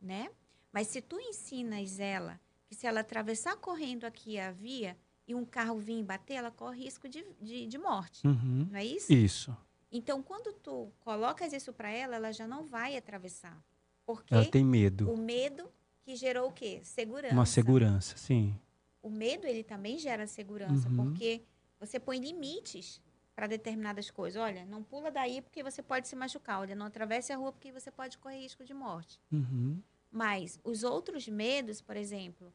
né? 0.00 0.30
Mas 0.72 0.88
se 0.88 1.00
tu 1.00 1.18
ensinas 1.20 1.98
ela 1.98 2.40
que 2.66 2.74
se 2.74 2.86
ela 2.86 3.00
atravessar 3.00 3.56
correndo 3.56 4.04
aqui 4.04 4.38
a 4.38 4.52
via 4.52 4.96
e 5.28 5.34
um 5.34 5.44
carro 5.44 5.78
vir 5.78 6.02
bater, 6.02 6.34
ela 6.34 6.50
corre 6.50 6.82
risco 6.84 7.08
de, 7.08 7.24
de, 7.40 7.66
de 7.66 7.78
morte. 7.78 8.26
Uhum. 8.26 8.66
Não 8.70 8.78
é 8.78 8.84
isso? 8.84 9.12
Isso. 9.12 9.56
Então, 9.92 10.22
quando 10.22 10.52
tu 10.54 10.90
colocas 11.00 11.52
isso 11.52 11.72
para 11.72 11.90
ela, 11.90 12.16
ela 12.16 12.32
já 12.32 12.46
não 12.48 12.64
vai 12.64 12.96
atravessar. 12.96 13.62
Porque 14.06 14.32
Ela 14.34 14.44
tem 14.46 14.64
medo. 14.64 15.10
o 15.12 15.16
medo 15.18 15.70
que 16.02 16.16
gerou 16.16 16.48
o 16.48 16.52
quê? 16.52 16.80
Segurança. 16.82 17.34
Uma 17.34 17.44
segurança, 17.46 18.16
sim. 18.16 18.58
O 19.02 19.10
medo, 19.10 19.46
ele 19.46 19.62
também 19.62 19.98
gera 19.98 20.26
segurança, 20.26 20.88
Uhum. 20.88 20.96
porque 20.96 21.42
você 21.78 22.00
põe 22.00 22.18
limites 22.18 23.00
para 23.36 23.46
determinadas 23.46 24.10
coisas. 24.10 24.40
Olha, 24.42 24.64
não 24.66 24.82
pula 24.82 25.10
daí 25.10 25.40
porque 25.42 25.62
você 25.62 25.82
pode 25.82 26.08
se 26.08 26.16
machucar. 26.16 26.60
Olha, 26.60 26.74
não 26.74 26.86
atravesse 26.86 27.32
a 27.32 27.36
rua 27.36 27.52
porque 27.52 27.70
você 27.70 27.90
pode 27.90 28.16
correr 28.18 28.38
risco 28.40 28.64
de 28.64 28.72
morte. 28.74 29.20
Uhum. 29.30 29.80
Mas 30.10 30.58
os 30.64 30.82
outros 30.82 31.28
medos, 31.28 31.80
por 31.82 31.96
exemplo, 31.96 32.52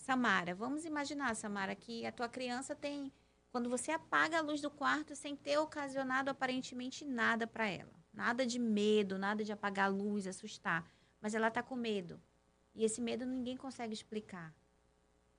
Samara, 0.00 0.54
vamos 0.54 0.84
imaginar, 0.84 1.34
Samara, 1.36 1.74
que 1.74 2.06
a 2.06 2.12
tua 2.12 2.28
criança 2.28 2.74
tem. 2.74 3.12
Quando 3.50 3.68
você 3.68 3.90
apaga 3.92 4.38
a 4.38 4.40
luz 4.40 4.60
do 4.60 4.70
quarto 4.70 5.14
sem 5.14 5.36
ter 5.36 5.58
ocasionado 5.58 6.30
aparentemente 6.30 7.04
nada 7.04 7.46
para 7.46 7.68
ela. 7.68 7.92
Nada 8.12 8.46
de 8.46 8.58
medo, 8.58 9.18
nada 9.18 9.44
de 9.44 9.52
apagar 9.52 9.86
a 9.86 9.88
luz, 9.88 10.26
assustar. 10.26 10.88
Mas 11.20 11.34
ela 11.34 11.48
está 11.48 11.62
com 11.62 11.76
medo. 11.76 12.20
E 12.74 12.84
esse 12.84 13.00
medo 13.00 13.26
ninguém 13.26 13.56
consegue 13.56 13.92
explicar. 13.92 14.54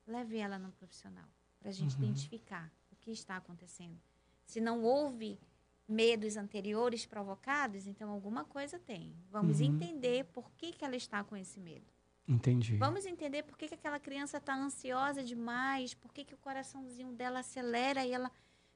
Leve 0.06 0.38
ela 0.38 0.60
no 0.60 0.72
profissional 0.74 1.28
para 1.60 1.70
a 1.70 1.74
gente 1.74 1.96
Uhum. 1.98 2.04
identificar 2.04 2.72
o 2.92 2.96
que 2.96 3.12
está 3.12 3.38
acontecendo. 3.38 4.00
Se 4.46 4.60
não 4.62 4.84
houve 4.84 5.40
medos 5.88 6.38
anteriores 6.38 7.06
provocados, 7.06 7.88
então 7.88 8.10
alguma 8.12 8.44
coisa 8.46 8.78
tem. 8.80 9.16
Vamos 9.30 9.60
Uhum. 9.60 9.68
entender 9.68 10.26
por 10.26 10.52
que, 10.52 10.72
que 10.72 10.86
ela 10.86 10.96
está 10.96 11.24
com 11.24 11.36
esse 11.36 11.60
medo. 11.60 11.92
Entendi. 12.28 12.76
Vamos 12.78 13.06
entender 13.06 13.44
por 13.44 13.58
que, 13.58 13.68
que 13.68 13.74
aquela 13.76 14.00
criança 14.00 14.38
está 14.38 14.56
ansiosa 14.56 15.24
demais, 15.24 15.94
por 15.94 16.14
que, 16.14 16.24
que 16.24 16.34
o 16.34 16.38
coraçãozinho 16.38 17.14
dela 17.14 17.40
acelera 17.40 18.06
e 18.06 18.12
ela 18.12 18.32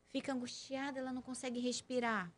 fica 0.09 0.33
angustiada, 0.33 0.99
ela 0.99 1.13
não 1.13 1.21
consegue 1.21 1.59
respirar. 1.59 2.31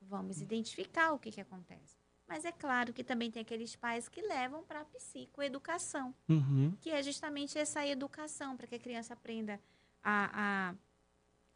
Vamos 0.00 0.40
identificar 0.40 1.12
o 1.12 1.18
que, 1.18 1.30
que 1.30 1.40
acontece. 1.40 1.96
Mas 2.26 2.44
é 2.44 2.52
claro 2.52 2.92
que 2.92 3.02
também 3.02 3.30
tem 3.30 3.42
aqueles 3.42 3.74
pais 3.74 4.08
que 4.08 4.20
levam 4.22 4.62
para 4.62 4.80
a 4.80 4.84
psicoeducação, 4.84 6.14
Uhum. 6.28 6.76
que 6.80 6.90
é 6.90 7.02
justamente 7.02 7.58
essa 7.58 7.86
educação, 7.86 8.56
para 8.56 8.66
que 8.66 8.74
a 8.74 8.78
criança 8.78 9.14
aprenda 9.14 9.58
a, 10.02 10.70
a, 10.70 10.74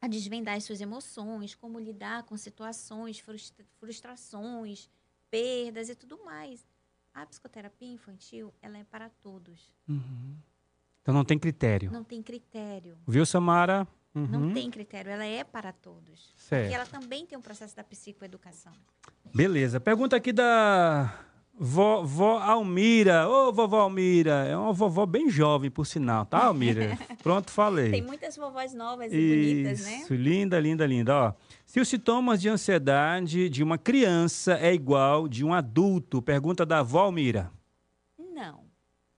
a 0.01 0.09
desvendar 0.09 0.57
as 0.57 0.65
suas 0.65 0.81
emoções, 0.81 1.55
como 1.55 1.79
lidar 1.79 2.25
com 2.25 2.37
situações, 2.37 3.19
frustra- 3.21 3.65
frustrações, 3.79 4.89
perdas 5.31 5.89
e 5.89 5.95
tudo 5.95 6.23
mais. 6.25 6.67
A 7.15 7.27
psicoterapia 7.27 7.93
infantil, 7.93 8.53
ela 8.63 8.79
é 8.79 8.85
para 8.85 9.11
todos. 9.23 9.75
Uhum. 9.89 10.37
Então 11.03 11.13
não 11.13 11.25
tem 11.25 11.39
critério. 11.39 11.91
Não 11.91 12.05
tem 12.05 12.23
critério. 12.23 12.97
Viu, 13.07 13.27
Samara? 13.27 13.87
Uhum. 14.15 14.27
Não 14.27 14.53
tem 14.53 14.71
critério, 14.71 15.11
ela 15.11 15.25
é 15.25 15.43
para 15.43 15.73
todos. 15.73 16.33
Certo. 16.37 16.63
Porque 16.63 16.75
ela 16.75 16.87
também 16.87 17.27
tem 17.27 17.37
um 17.37 17.43
processo 17.43 17.75
da 17.75 17.83
psicoeducação. 17.83 18.73
Beleza. 19.35 19.81
Pergunta 19.81 20.17
aqui 20.17 20.33
da 20.33 21.19
vó, 21.55 22.03
vó 22.03 22.39
Almira. 22.39 23.29
Ô, 23.29 23.53
vovó 23.53 23.81
Almira. 23.81 24.47
É 24.47 24.57
uma 24.57 24.73
vovó 24.73 25.07
bem 25.07 25.31
jovem, 25.31 25.71
por 25.71 25.87
sinal, 25.87 26.27
tá, 26.27 26.45
Almira? 26.45 26.99
Pronto, 27.23 27.51
falei. 27.51 27.91
Tem 27.91 28.03
muitas 28.03 28.37
vovós 28.37 28.75
novas 28.75 29.13
e 29.13 29.17
bonitas, 29.17 29.85
né? 29.85 29.97
Isso, 29.99 30.15
linda, 30.15 30.61
linda, 30.61 30.87
linda. 30.87 31.15
Ó, 31.15 31.33
se 31.73 31.81
os 31.81 31.89
sintomas 31.89 32.39
de 32.39 32.51
ansiedade 32.51 33.49
de 33.49 33.63
uma 33.63 33.79
criança 33.79 34.59
é 34.59 34.75
igual 34.75 35.27
de 35.27 35.43
um 35.43 35.55
adulto, 35.55 36.21
pergunta 36.21 36.67
da 36.67 36.81
avó 36.81 37.01
Almira. 37.05 37.51
Não, 38.19 38.67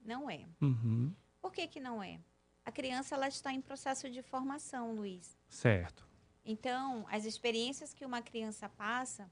não 0.01 0.31
é. 0.31 0.47
Uhum, 0.63 1.13
Por 1.43 1.51
que, 1.53 1.67
que 1.67 1.81
não 1.81 2.01
é? 2.01 2.21
A 2.65 2.71
criança 2.71 3.17
ela 3.17 3.27
está 3.27 3.53
em 3.53 3.61
processo 3.61 4.09
de 4.09 4.23
formação, 4.23 4.95
Luiz. 4.95 5.37
certo. 5.49 6.07
Então, 6.45 7.05
as 7.11 7.25
experiências 7.25 7.93
que 7.93 8.07
uma 8.07 8.23
criança 8.23 8.69
passa 8.69 9.29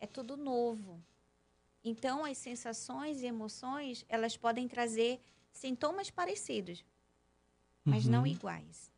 é 0.00 0.06
tudo 0.06 0.34
novo. 0.34 0.98
Então, 1.84 2.24
as 2.24 2.38
sensações 2.38 3.20
e 3.20 3.26
emoções, 3.26 4.02
elas 4.08 4.34
podem 4.34 4.66
trazer 4.66 5.20
sintomas 5.52 6.08
parecidos, 6.08 6.82
mas 7.84 8.06
não 8.06 8.20
Uhum, 8.20 8.28
iguais. 8.28 8.91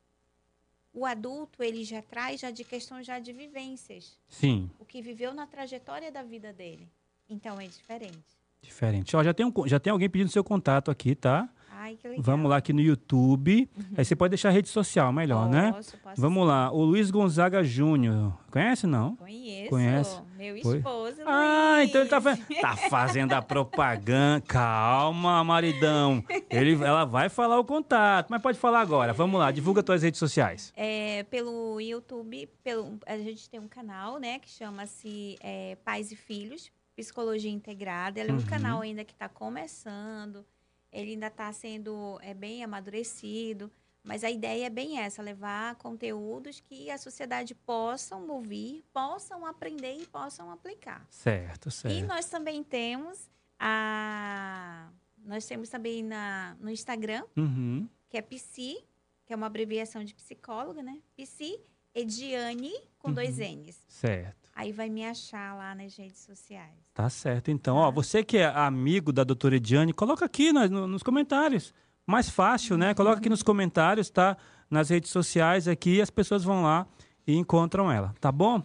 O 0.95 1.05
adulto, 1.05 1.61
ele 1.63 1.83
já 1.85 2.01
traz 2.01 2.41
já 2.41 2.53
de 2.53 2.63
questões 2.63 3.05
já 3.05 3.19
de 3.19 3.33
vivências, 3.33 4.17
Sim, 4.29 4.71
o 4.79 4.85
que 4.85 5.03
viveu 5.03 5.35
na 5.35 5.45
trajetória 5.45 6.13
da 6.13 6.23
vida 6.23 6.53
dele. 6.53 6.89
Então, 7.29 7.61
é 7.61 7.67
diferente. 7.67 8.19
diferente. 8.63 9.17
Ó, 9.17 9.23
já 9.25 9.35
tem, 9.35 9.45
um, 9.45 9.53
já 9.67 9.81
tem 9.81 9.91
alguém 9.91 10.09
pedindo 10.09 10.31
seu 10.31 10.45
contato 10.45 10.91
aqui, 10.91 11.15
tá? 11.15 11.49
Ai, 11.71 11.97
que 11.97 12.07
legal. 12.07 12.23
Vamos 12.23 12.49
lá 12.49 12.59
aqui 12.59 12.73
no 12.73 12.81
YouTube. 12.81 13.69
Aí 13.97 14.05
você 14.05 14.15
pode 14.15 14.31
deixar 14.31 14.51
a 14.51 14.53
rede 14.53 14.69
social 14.69 15.13
melhor, 15.13 15.51
né? 15.51 15.73
Posso, 15.73 15.99
posso 15.99 16.21
Vamos 16.21 16.47
lá. 16.47 16.71
O 16.71 16.83
Luiz 16.85 17.11
Gonzaga 17.11 17.65
Júnior. 17.65 18.33
Conhece, 18.51 18.87
não? 18.87 19.17
Conheço. 19.17 19.71
Conhece? 19.71 20.23
Meu 20.37 20.61
Foi? 20.63 20.79
esposo, 20.79 21.23
Ah, 21.27 21.77
Luiz. 21.79 21.89
então 21.89 22.01
ele 22.01 22.11
tá, 22.11 22.21
fa- 22.21 22.37
tá 22.61 22.77
fazendo 22.89 23.33
a 23.33 23.41
propaganda. 23.43 24.41
Calma, 24.47 25.43
maridão. 25.45 26.25
Ele, 26.51 26.75
ela 26.85 27.05
vai 27.05 27.29
falar 27.29 27.59
o 27.59 27.65
contato, 27.65 28.29
mas 28.31 28.43
pode 28.43 28.59
falar 28.59 28.81
agora. 28.81 29.13
Vamos 29.13 29.39
lá, 29.39 29.51
divulga 29.51 29.83
tuas 29.83 30.03
redes 30.03 30.19
sociais. 30.19 30.73
É, 30.77 31.23
pelo 31.25 31.81
YouTube, 31.81 32.49
pelo, 32.63 32.99
a 33.07 33.17
gente 33.19 33.49
tem 33.49 33.61
um 33.61 33.69
canal, 33.69 34.19
né, 34.19 34.39
que 34.39 34.49
chama-se 34.49 35.37
é, 35.41 35.77
Pais 35.85 36.11
e 36.11 36.17
Filhos, 36.17 36.71
Psicologia 36.97 37.51
Integrada. 37.51 38.21
Ela 38.21 38.31
é 38.31 38.33
um 38.33 38.37
uhum. 38.39 38.47
canal 38.47 38.81
ainda 38.81 39.05
que 39.05 39.13
está 39.13 39.29
começando, 39.29 40.45
ele 40.93 41.13
ainda 41.13 41.29
está 41.29 41.53
sendo 41.53 42.19
é, 42.23 42.35
bem 42.35 42.63
amadurecido, 42.65 43.71
mas 44.05 44.23
a 44.23 44.31
ideia 44.31 44.67
é 44.67 44.71
bem 44.71 45.01
essa, 45.01 45.23
levar 45.23 45.77
conteúdos 45.77 46.61
que 46.61 46.91
a 46.91 46.99
sociedade 46.99 47.55
possam 47.55 48.29
ouvir, 48.29 48.85
possam 48.93 49.47
aprender 49.47 49.97
e 49.97 50.07
possam 50.07 50.51
aplicar. 50.51 51.07
Certo, 51.09 51.71
certo. 51.71 51.95
E 51.95 52.03
nós 52.03 52.27
também 52.27 52.63
temos 52.63 53.31
a... 53.59 54.91
Nós 55.25 55.47
temos 55.47 55.71
também 55.71 56.03
na, 56.03 56.55
no 56.61 56.69
Instagram, 56.69 57.25
uhum. 57.35 57.89
que 58.11 58.19
é 58.19 58.21
Psi, 58.21 58.77
que 59.25 59.33
é 59.33 59.37
uma 59.37 59.47
abreviação 59.47 60.05
de 60.05 60.15
psicóloga, 60.15 60.83
né? 60.83 60.99
Psi 61.17 61.59
Ediane, 61.95 62.73
com 62.99 63.09
uhum. 63.09 63.15
dois 63.15 63.39
N's. 63.39 63.81
Certo. 63.89 64.51
Aí 64.55 64.71
vai 64.71 64.91
me 64.91 65.05
achar 65.05 65.57
lá 65.57 65.75
nas 65.75 65.97
redes 65.97 66.19
sociais. 66.19 66.75
Tá 66.93 67.09
certo. 67.09 67.51
Então, 67.51 67.77
ó, 67.77 67.87
tá. 67.87 67.91
você 67.91 68.23
que 68.23 68.37
é 68.37 68.45
amigo 68.47 69.13
da 69.13 69.25
doutora 69.25 69.57
Ediane, 69.57 69.95
coloca 69.95 70.27
aqui 70.27 70.53
nos, 70.53 70.71
nos 70.71 71.03
comentários. 71.03 71.73
Mais 72.07 72.29
fácil, 72.29 72.77
né? 72.77 72.95
Coloca 72.95 73.19
aqui 73.19 73.29
nos 73.29 73.43
comentários, 73.43 74.11
tá? 74.11 74.37
Nas 74.71 74.91
redes 74.91 75.11
sociais 75.11 75.69
aqui, 75.69 76.01
as 76.01 76.11
pessoas 76.11 76.45
vão 76.45 76.63
lá 76.63 76.87
e 77.27 77.37
encontram 77.37 77.91
ela, 77.91 78.15
tá 78.21 78.31
bom? 78.31 78.63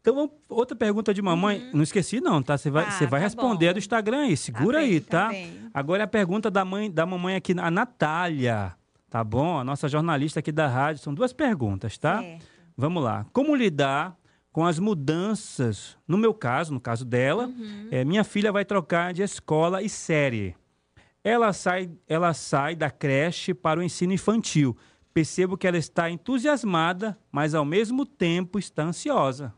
Então, 0.00 0.30
outra 0.48 0.74
pergunta 0.74 1.12
de 1.12 1.20
mamãe. 1.20 1.60
Uhum. 1.60 1.70
Não 1.74 1.82
esqueci, 1.82 2.20
não, 2.20 2.42
tá? 2.42 2.56
Você 2.56 2.70
vai, 2.70 2.84
ah, 2.84 2.90
você 2.90 3.06
vai 3.06 3.20
tá 3.20 3.24
responder 3.24 3.66
bom. 3.66 3.70
a 3.70 3.72
do 3.74 3.78
Instagram 3.78 4.20
aí. 4.20 4.36
Segura 4.36 4.78
tá 4.78 4.84
aí, 4.84 5.00
tá? 5.00 5.28
Bem, 5.28 5.50
tá? 5.50 5.70
Agora 5.74 6.02
é 6.02 6.04
a 6.04 6.08
pergunta 6.08 6.50
da 6.50 6.64
mãe, 6.64 6.90
da 6.90 7.04
mamãe 7.04 7.36
aqui, 7.36 7.54
a 7.58 7.70
Natália. 7.70 8.74
Tá 9.10 9.22
bom? 9.22 9.58
A 9.58 9.64
nossa 9.64 9.88
jornalista 9.88 10.40
aqui 10.40 10.50
da 10.50 10.68
rádio. 10.68 11.02
São 11.02 11.12
duas 11.12 11.32
perguntas, 11.32 11.98
tá? 11.98 12.20
Certo. 12.20 12.46
Vamos 12.76 13.02
lá. 13.02 13.26
Como 13.32 13.54
lidar 13.54 14.16
com 14.52 14.64
as 14.64 14.78
mudanças. 14.78 15.98
No 16.08 16.16
meu 16.16 16.32
caso, 16.32 16.72
no 16.72 16.80
caso 16.80 17.04
dela, 17.04 17.46
uhum. 17.46 17.88
é, 17.90 18.04
minha 18.04 18.24
filha 18.24 18.50
vai 18.50 18.64
trocar 18.64 19.12
de 19.12 19.22
escola 19.22 19.82
e 19.82 19.88
série. 19.88 20.56
Ela 21.22 21.52
sai, 21.52 21.90
ela 22.06 22.32
sai 22.32 22.74
da 22.74 22.90
creche 22.90 23.52
para 23.52 23.80
o 23.80 23.82
ensino 23.82 24.12
infantil. 24.12 24.76
Percebo 25.12 25.56
que 25.56 25.66
ela 25.66 25.76
está 25.76 26.10
entusiasmada, 26.10 27.18
mas 27.30 27.54
ao 27.54 27.64
mesmo 27.64 28.06
tempo 28.06 28.58
está 28.58 28.84
ansiosa. 28.84 29.54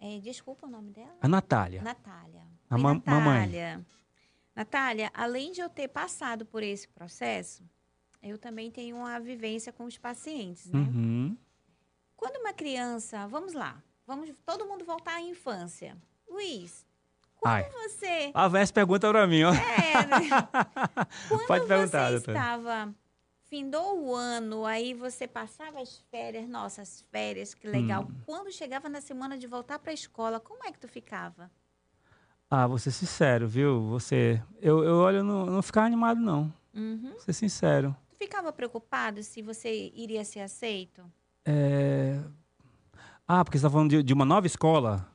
É, 0.00 0.18
desculpa 0.18 0.66
o 0.66 0.70
nome 0.70 0.90
dela? 0.90 1.16
A 1.20 1.28
Natália. 1.28 1.82
Natália. 1.82 2.42
A 2.68 2.76
ma 2.76 2.94
Natália. 2.94 3.20
mamãe. 3.20 3.86
Natália, 4.54 5.10
além 5.14 5.52
de 5.52 5.60
eu 5.60 5.68
ter 5.68 5.88
passado 5.88 6.46
por 6.46 6.62
esse 6.62 6.88
processo, 6.88 7.62
eu 8.22 8.38
também 8.38 8.70
tenho 8.70 8.96
uma 8.96 9.18
vivência 9.18 9.72
com 9.72 9.84
os 9.84 9.98
pacientes, 9.98 10.70
né? 10.70 10.78
Uhum. 10.78 11.36
Quando 12.16 12.36
uma 12.36 12.52
criança, 12.52 13.26
vamos 13.26 13.52
lá, 13.52 13.82
vamos 14.06 14.32
todo 14.46 14.66
mundo 14.66 14.84
voltar 14.84 15.16
à 15.16 15.20
infância. 15.20 15.96
Luiz, 16.28 16.83
quando 17.44 17.54
Ai. 17.54 17.70
você. 17.88 18.30
A 18.32 18.48
Vés 18.48 18.70
pergunta 18.70 19.10
para 19.10 19.26
mim, 19.26 19.42
ó. 19.42 19.52
É, 19.52 20.06
né? 20.06 20.28
Quando 21.28 21.46
Pode 21.46 21.66
perguntar, 21.66 22.10
você 22.10 22.30
estava. 22.30 22.94
Findou 23.42 24.00
o 24.02 24.14
ano, 24.14 24.64
aí 24.64 24.94
você 24.94 25.28
passava 25.28 25.80
as 25.80 25.98
férias, 26.10 26.48
nossas 26.48 27.04
férias, 27.12 27.54
que 27.54 27.68
legal. 27.68 28.04
Hum. 28.04 28.14
Quando 28.24 28.50
chegava 28.50 28.88
na 28.88 29.00
semana 29.00 29.36
de 29.36 29.46
voltar 29.46 29.78
para 29.78 29.90
a 29.90 29.94
escola, 29.94 30.40
como 30.40 30.64
é 30.64 30.72
que 30.72 30.78
tu 30.78 30.88
ficava? 30.88 31.50
Ah, 32.50 32.66
vou 32.66 32.78
ser 32.78 32.90
sincero, 32.90 33.46
viu? 33.46 33.82
Você. 33.90 34.42
Eu, 34.60 34.82
eu 34.82 34.94
olho, 34.96 35.22
não, 35.22 35.44
não 35.44 35.62
ficar 35.62 35.84
animado, 35.84 36.18
não. 36.18 36.52
Uhum. 36.74 37.10
Vou 37.10 37.20
ser 37.20 37.34
sincero. 37.34 37.94
Tu 38.08 38.16
ficava 38.16 38.50
preocupado 38.52 39.22
se 39.22 39.42
você 39.42 39.92
iria 39.94 40.24
ser 40.24 40.40
aceito? 40.40 41.02
É... 41.44 42.18
Ah, 43.28 43.44
porque 43.44 43.58
você 43.58 43.66
está 43.66 43.70
falando 43.70 43.90
de, 43.90 44.02
de, 44.02 44.14
uma 44.14 44.24
nova 44.24 44.46
escola? 44.46 45.06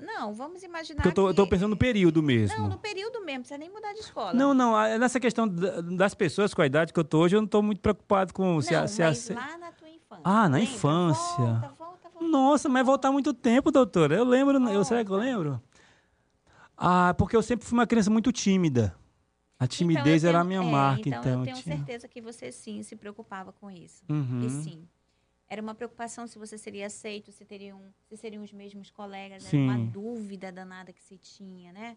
Não, 0.00 0.34
vamos 0.34 0.62
imaginar. 0.62 1.02
Porque 1.02 1.18
eu 1.18 1.30
estou 1.30 1.46
pensando 1.46 1.70
no 1.70 1.76
período 1.76 2.22
mesmo. 2.22 2.58
Não, 2.58 2.68
no 2.68 2.78
período 2.78 3.20
mesmo, 3.20 3.38
não 3.38 3.42
precisa 3.42 3.58
nem 3.58 3.70
mudar 3.70 3.92
de 3.92 4.00
escola. 4.00 4.32
Não, 4.34 4.52
não, 4.54 4.72
nessa 4.98 5.20
questão 5.20 5.48
das 5.48 6.14
pessoas 6.14 6.52
com 6.52 6.62
a 6.62 6.66
idade 6.66 6.92
que 6.92 6.98
eu 6.98 7.02
estou 7.02 7.22
hoje, 7.22 7.36
eu 7.36 7.40
não 7.40 7.46
estou 7.46 7.62
muito 7.62 7.80
preocupado 7.80 8.32
com 8.32 8.54
não, 8.54 8.60
se 8.60 8.74
a. 8.74 8.86
Se 8.86 9.02
mas 9.02 9.30
a... 9.30 9.34
lá 9.34 9.58
na 9.58 9.72
tua 9.72 9.88
infância. 9.88 10.22
Ah, 10.24 10.48
na 10.48 10.58
Lembra? 10.58 10.74
infância. 10.74 11.36
Volta, 11.36 11.74
volta, 11.78 12.08
volta. 12.08 12.28
Nossa, 12.28 12.68
mas 12.68 12.86
voltar 12.86 13.12
muito 13.12 13.32
tempo, 13.32 13.70
doutora. 13.70 14.16
Eu 14.16 14.24
lembro, 14.24 14.58
eu, 14.68 14.84
será 14.84 15.04
que 15.04 15.10
eu 15.10 15.16
lembro? 15.16 15.62
Ah, 16.76 17.14
porque 17.16 17.36
eu 17.36 17.42
sempre 17.42 17.66
fui 17.66 17.78
uma 17.78 17.86
criança 17.86 18.10
muito 18.10 18.30
tímida. 18.32 18.94
A 19.58 19.64
então, 19.64 19.68
timidez 19.78 20.22
então, 20.22 20.28
era 20.28 20.40
a 20.40 20.44
minha 20.44 20.60
é, 20.60 20.70
marca, 20.70 21.08
então. 21.08 21.20
então 21.20 21.38
eu 21.40 21.44
tenho 21.44 21.56
tinha... 21.56 21.76
certeza 21.76 22.06
que 22.06 22.20
você 22.20 22.52
sim 22.52 22.82
se 22.82 22.94
preocupava 22.94 23.52
com 23.52 23.70
isso. 23.70 24.04
Uhum. 24.08 24.42
E 24.44 24.50
sim. 24.50 24.86
Era 25.48 25.62
uma 25.62 25.74
preocupação 25.74 26.26
se 26.26 26.38
você 26.38 26.58
seria 26.58 26.86
aceito, 26.86 27.30
se 27.30 27.44
teriam, 27.44 27.94
se 28.08 28.16
seriam 28.16 28.42
os 28.42 28.52
mesmos 28.52 28.90
colegas, 28.90 29.44
sim. 29.44 29.68
era 29.68 29.78
uma 29.78 29.90
dúvida 29.90 30.50
danada 30.50 30.92
que 30.92 31.02
se 31.02 31.16
tinha, 31.16 31.72
né? 31.72 31.96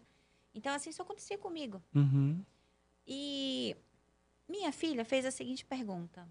Então, 0.54 0.72
assim, 0.72 0.90
isso 0.90 1.02
acontecia 1.02 1.36
comigo. 1.36 1.82
Uhum. 1.94 2.44
E 3.06 3.76
minha 4.48 4.72
filha 4.72 5.04
fez 5.04 5.24
a 5.24 5.30
seguinte 5.30 5.64
pergunta: 5.64 6.28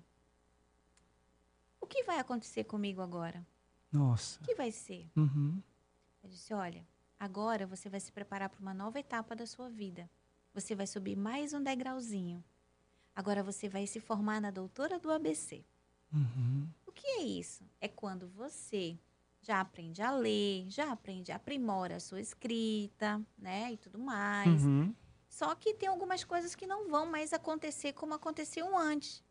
O 1.80 1.86
que 1.86 2.03
vai 2.03 2.20
acontecer 2.20 2.63
comigo 2.63 3.01
agora? 3.01 3.45
Nossa. 3.91 4.39
O 4.41 4.45
que 4.45 4.55
vai 4.55 4.72
ser? 4.72 5.09
Uhum. 5.15 5.61
Eu 6.24 6.30
disse: 6.30 6.53
Olha, 6.53 6.86
agora 7.20 7.67
você 7.67 7.89
vai 7.89 7.99
se 7.99 8.11
preparar 8.11 8.49
para 8.49 8.61
uma 8.61 8.74
nova 8.74 8.99
etapa 8.99 9.36
da 9.36 9.45
sua 9.45 9.70
vida. 9.70 10.09
Você 10.53 10.74
vai 10.74 10.88
subir 10.88 11.15
mais 11.15 11.53
um 11.53 11.61
degrauzinho. 11.61 12.43
Agora 13.15 13.43
você 13.43 13.67
vai 13.67 13.86
se 13.86 13.99
formar 13.99 14.39
na 14.39 14.51
doutora 14.51 14.99
do 14.99 15.11
ABC. 15.11 15.63
Uhum. 16.13 16.67
O 16.99 17.01
que 17.01 17.07
é 17.07 17.21
isso? 17.23 17.63
É 17.79 17.87
quando 17.87 18.27
você 18.27 18.99
já 19.41 19.61
aprende 19.61 20.01
a 20.01 20.11
ler, 20.11 20.69
já 20.69 20.91
aprende, 20.91 21.31
aprimora 21.31 21.95
a 21.95 21.99
sua 21.99 22.19
escrita, 22.19 23.25
né? 23.37 23.71
E 23.71 23.77
tudo 23.77 23.97
mais. 23.97 24.65
Uhum. 24.65 24.93
Só 25.29 25.55
que 25.55 25.73
tem 25.73 25.87
algumas 25.87 26.25
coisas 26.25 26.55
que 26.55 26.67
não 26.67 26.89
vão 26.89 27.05
mais 27.05 27.31
acontecer 27.31 27.93
como 27.93 28.13
aconteciam 28.13 28.77
antes. 28.77 29.23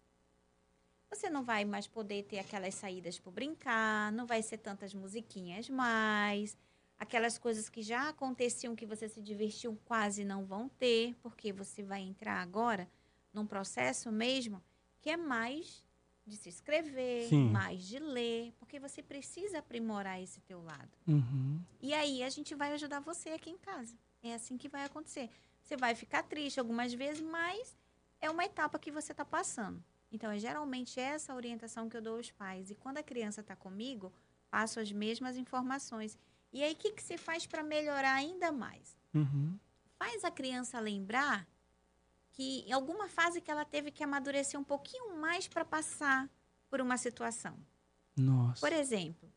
Você 1.11 1.29
não 1.29 1.45
vai 1.45 1.67
mais 1.67 1.87
poder 1.87 2.23
ter 2.23 2.39
aquelas 2.39 2.75
saídas 2.75 3.19
para 3.19 3.33
brincar, 3.33 4.13
não 4.13 4.25
vai 4.25 4.43
ser 4.43 4.57
tantas 4.57 4.95
musiquinhas 4.95 5.69
mais. 5.69 6.57
Aquelas 6.99 7.37
coisas 7.37 7.69
que 7.69 7.83
já 7.83 8.09
aconteciam, 8.09 8.75
que 8.75 8.87
você 8.87 9.11
se 9.11 9.21
divertiu, 9.21 9.79
quase 9.85 10.25
não 10.25 10.47
vão 10.47 10.71
ter, 10.71 11.15
porque 11.17 11.53
você 11.53 11.83
vai 11.83 12.01
entrar 12.01 12.41
agora 12.41 12.89
num 13.31 13.47
processo 13.47 14.11
mesmo 14.11 14.63
que 15.03 15.11
é 15.11 15.19
mais 15.19 15.85
de 16.29 16.37
se 16.37 16.49
escrever, 16.49 17.29
Sim. 17.29 17.51
mais 17.51 17.83
de 17.83 17.99
ler, 17.99 18.53
porque 18.59 18.79
você 18.79 19.03
precisa 19.03 19.59
aprimorar 19.59 20.23
esse 20.23 20.41
teu 20.43 20.63
lado. 20.63 20.91
Uhum. 21.07 21.61
E 21.81 21.93
aí 21.95 22.23
a 22.23 22.29
gente 22.29 22.55
vai 22.55 22.73
ajudar 22.75 23.01
você 23.01 23.31
aqui 23.31 23.51
em 23.51 23.59
casa. 23.59 23.97
É 24.23 24.35
assim 24.35 24.57
que 24.57 24.69
vai 24.69 24.85
acontecer. 24.85 25.31
Você 25.63 25.77
vai 25.77 25.95
ficar 25.95 26.23
triste 26.23 26.61
algumas 26.61 26.93
vezes, 26.93 27.21
mas 27.23 27.77
é 28.21 28.31
uma 28.31 28.45
etapa 28.45 28.79
que 28.79 28.91
você 28.91 29.13
está 29.13 29.25
passando. 29.25 29.83
Então, 30.11 30.31
é 30.31 30.39
geralmente 30.39 30.99
essa 30.99 31.35
orientação 31.35 31.89
que 31.89 31.97
eu 31.97 32.03
dou 32.03 32.17
aos 32.17 32.31
pais. 32.31 32.71
E 32.71 32.75
quando 32.75 32.99
a 32.99 33.03
criança 33.03 33.41
está 33.41 33.55
comigo, 33.55 34.13
passo 34.51 34.81
as 34.81 34.91
mesmas 34.91 35.37
informações. 35.37 36.19
E 36.53 36.63
aí, 36.63 36.73
o 36.73 36.77
que, 36.77 36.93
que 36.93 37.03
você 37.03 37.19
faz 37.19 37.47
para 37.47 37.63
melhorar 37.63 38.15
ainda 38.15 38.51
mais? 38.51 38.97
Uhum. 39.15 39.59
Faz 39.99 40.25
a 40.25 40.31
criança 40.31 40.81
lembrar 40.81 41.47
que 42.39 42.61
em 42.69 42.73
alguma 42.73 43.09
fase 43.09 43.41
que 43.41 43.51
ela 43.51 43.65
teve 43.65 43.91
que 43.91 44.05
amadurecer 44.05 44.59
um 44.59 44.63
pouquinho 44.63 45.17
mais 45.17 45.49
para 45.49 45.65
passar 45.65 46.31
por 46.71 46.81
uma 46.81 46.97
situação. 46.97 47.59
Nossa. 48.17 48.61
Por 48.61 48.73
exemplo, 48.73 49.29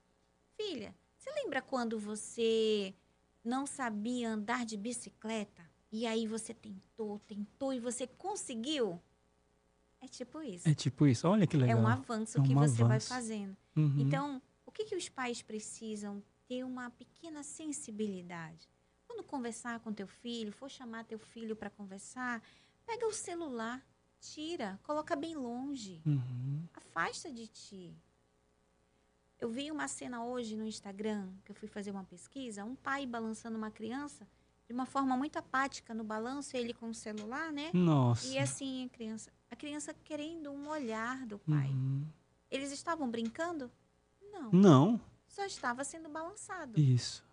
filha, 0.55 0.93
você 1.17 1.31
lembra 1.31 1.63
quando 1.63 1.97
você 1.97 2.93
não 3.43 3.65
sabia 3.65 4.29
andar 4.29 4.65
de 4.65 4.77
bicicleta? 4.77 5.67
E 5.91 6.05
aí 6.05 6.27
você 6.27 6.53
tentou, 6.53 7.17
tentou 7.27 7.73
e 7.73 7.79
você 7.79 8.05
conseguiu? 8.05 9.01
É 9.99 10.07
tipo 10.07 10.39
isso. 10.43 10.69
É 10.69 10.75
tipo 10.75 11.07
isso. 11.07 11.27
Olha 11.27 11.47
que 11.47 11.57
legal. 11.57 11.79
É 11.79 11.81
um 11.81 11.87
avanço 11.87 12.37
é 12.37 12.41
um 12.41 12.43
que 12.43 12.53
você 12.53 12.83
avanço. 12.83 12.87
vai 12.87 12.99
fazendo. 12.99 13.57
Uhum. 13.75 13.99
Então, 13.99 14.39
o 14.63 14.71
que, 14.71 14.85
que 14.85 14.95
os 14.95 15.09
pais 15.09 15.41
precisam 15.41 16.21
ter 16.47 16.63
uma 16.63 16.91
pequena 16.91 17.41
sensibilidade. 17.41 18.69
Quando 19.07 19.23
conversar 19.23 19.79
com 19.79 19.91
teu 19.91 20.07
filho, 20.07 20.51
for 20.51 20.69
chamar 20.69 21.03
teu 21.05 21.17
filho 21.17 21.55
para 21.55 21.69
conversar, 21.69 22.43
pega 22.91 23.07
o 23.07 23.13
celular, 23.13 23.81
tira, 24.19 24.77
coloca 24.83 25.15
bem 25.15 25.33
longe, 25.35 26.01
uhum. 26.05 26.67
afasta 26.73 27.31
de 27.31 27.47
ti. 27.47 27.95
Eu 29.39 29.49
vi 29.49 29.71
uma 29.71 29.87
cena 29.87 30.23
hoje 30.23 30.57
no 30.57 30.65
Instagram, 30.65 31.29
que 31.45 31.51
eu 31.51 31.55
fui 31.55 31.69
fazer 31.69 31.91
uma 31.91 32.03
pesquisa, 32.03 32.65
um 32.65 32.75
pai 32.75 33.05
balançando 33.05 33.57
uma 33.57 33.71
criança 33.71 34.27
de 34.67 34.73
uma 34.73 34.85
forma 34.85 35.15
muito 35.15 35.37
apática 35.37 35.93
no 35.93 36.03
balanço, 36.03 36.55
ele 36.55 36.73
com 36.73 36.89
o 36.89 36.93
celular, 36.93 37.51
né? 37.51 37.71
Nossa. 37.73 38.27
E 38.27 38.37
assim, 38.37 38.85
a 38.85 38.89
criança, 38.89 39.31
a 39.49 39.55
criança 39.55 39.93
querendo 39.93 40.51
um 40.51 40.69
olhar 40.69 41.25
do 41.25 41.39
pai. 41.39 41.69
Uhum. 41.69 42.05
Eles 42.49 42.71
estavam 42.71 43.09
brincando? 43.09 43.71
Não. 44.21 44.51
Não 44.51 45.01
só 45.31 45.45
estava 45.45 45.83
sendo 45.85 46.09
balançado. 46.09 46.77
Isso. 46.79 47.23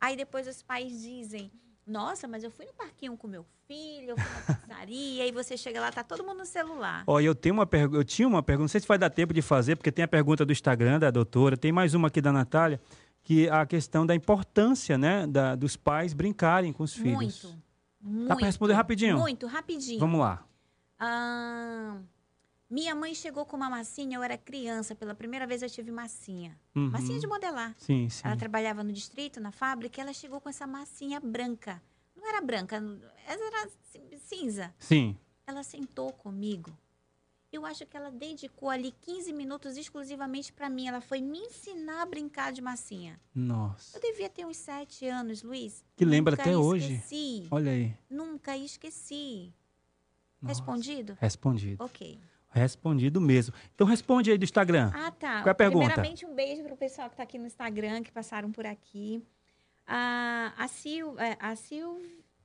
Aí 0.00 0.16
depois 0.16 0.48
os 0.48 0.62
pais 0.62 1.00
dizem: 1.00 1.50
Nossa, 1.86 2.26
mas 2.26 2.42
eu 2.42 2.50
fui 2.50 2.64
no 2.64 2.72
parquinho 2.72 3.16
com 3.16 3.28
meu 3.28 3.44
filho, 3.68 4.10
eu 4.10 4.16
fui 4.16 4.24
na 4.48 4.54
pizzaria, 4.54 5.26
e 5.26 5.32
você 5.32 5.56
chega 5.56 5.80
lá, 5.80 5.92
tá 5.92 6.02
todo 6.02 6.24
mundo 6.24 6.38
no 6.38 6.46
celular. 6.46 7.04
Ó, 7.06 7.20
eu 7.20 7.34
tenho 7.34 7.54
uma 7.54 7.66
pergunta, 7.66 7.98
eu 7.98 8.04
tinha 8.04 8.26
uma 8.26 8.42
pergunta, 8.42 8.64
não 8.64 8.68
sei 8.68 8.80
se 8.80 8.88
vai 8.88 8.96
dar 8.96 9.10
tempo 9.10 9.34
de 9.34 9.42
fazer, 9.42 9.76
porque 9.76 9.92
tem 9.92 10.04
a 10.04 10.08
pergunta 10.08 10.46
do 10.46 10.52
Instagram 10.52 10.98
da 10.98 11.10
doutora, 11.10 11.56
tem 11.56 11.72
mais 11.72 11.92
uma 11.92 12.08
aqui 12.08 12.20
da 12.20 12.32
Natália, 12.32 12.80
que 13.22 13.48
a 13.50 13.66
questão 13.66 14.06
da 14.06 14.14
importância, 14.14 14.96
né, 14.96 15.26
da, 15.26 15.54
dos 15.54 15.76
pais 15.76 16.14
brincarem 16.14 16.72
com 16.72 16.82
os 16.82 16.94
filhos. 16.94 17.44
Muito. 17.44 17.64
Muito. 18.00 18.28
Dá 18.28 18.36
para 18.36 18.46
responder 18.46 18.74
rapidinho? 18.74 19.18
Muito, 19.18 19.46
rapidinho. 19.46 19.98
Vamos 19.98 20.20
lá. 20.20 20.44
Ah, 20.98 21.96
minha 22.74 22.92
mãe 22.92 23.14
chegou 23.14 23.46
com 23.46 23.56
uma 23.56 23.70
massinha, 23.70 24.16
eu 24.16 24.22
era 24.24 24.36
criança, 24.36 24.96
pela 24.96 25.14
primeira 25.14 25.46
vez 25.46 25.62
eu 25.62 25.70
tive 25.70 25.92
massinha. 25.92 26.58
Uhum. 26.74 26.90
Massinha 26.90 27.20
de 27.20 27.26
modelar. 27.28 27.72
Sim, 27.78 28.08
sim. 28.08 28.22
Ela 28.24 28.36
trabalhava 28.36 28.82
no 28.82 28.92
distrito, 28.92 29.40
na 29.40 29.52
fábrica, 29.52 30.00
e 30.00 30.02
ela 30.02 30.12
chegou 30.12 30.40
com 30.40 30.48
essa 30.48 30.66
massinha 30.66 31.20
branca. 31.20 31.80
Não 32.16 32.26
era 32.28 32.40
branca, 32.40 32.82
era 33.28 33.70
cinza. 34.18 34.74
Sim. 34.76 35.16
Ela 35.46 35.62
sentou 35.62 36.12
comigo. 36.14 36.76
Eu 37.52 37.64
acho 37.64 37.86
que 37.86 37.96
ela 37.96 38.10
dedicou 38.10 38.68
ali 38.68 38.92
15 39.02 39.32
minutos 39.32 39.76
exclusivamente 39.76 40.52
para 40.52 40.68
mim. 40.68 40.88
Ela 40.88 41.00
foi 41.00 41.20
me 41.20 41.38
ensinar 41.38 42.02
a 42.02 42.06
brincar 42.06 42.52
de 42.52 42.60
massinha. 42.60 43.20
Nossa. 43.32 43.96
Eu 43.96 44.02
devia 44.02 44.28
ter 44.28 44.44
uns 44.44 44.56
sete 44.56 45.06
anos, 45.06 45.44
Luiz. 45.44 45.84
Que 45.94 46.04
lembra 46.04 46.32
Nunca 46.32 46.42
até 46.42 46.56
hoje. 46.56 46.94
esqueci. 46.94 47.46
Olha 47.52 47.70
aí. 47.70 47.96
Nunca 48.10 48.56
esqueci. 48.56 49.54
Nossa. 50.42 50.48
Respondido? 50.58 51.16
Respondido. 51.20 51.84
Ok. 51.84 52.18
Respondido 52.54 53.20
mesmo. 53.20 53.52
Então 53.74 53.84
responde 53.84 54.30
aí 54.30 54.38
do 54.38 54.44
Instagram. 54.44 54.92
Ah, 54.94 55.10
tá. 55.10 55.42
Qual 55.42 55.48
é 55.48 55.50
a 55.50 55.54
pergunta? 55.54 55.86
Primeiramente, 55.86 56.24
um 56.24 56.34
beijo 56.34 56.62
para 56.62 56.74
o 56.74 56.76
pessoal 56.76 57.08
que 57.08 57.14
está 57.14 57.24
aqui 57.24 57.36
no 57.36 57.46
Instagram, 57.46 58.02
que 58.02 58.12
passaram 58.12 58.52
por 58.52 58.64
aqui. 58.64 59.20
A, 59.84 60.54
a, 60.56 60.68
Sil, 60.70 61.18
é, 61.18 61.36
a, 61.40 61.56
Sil, 61.58 61.98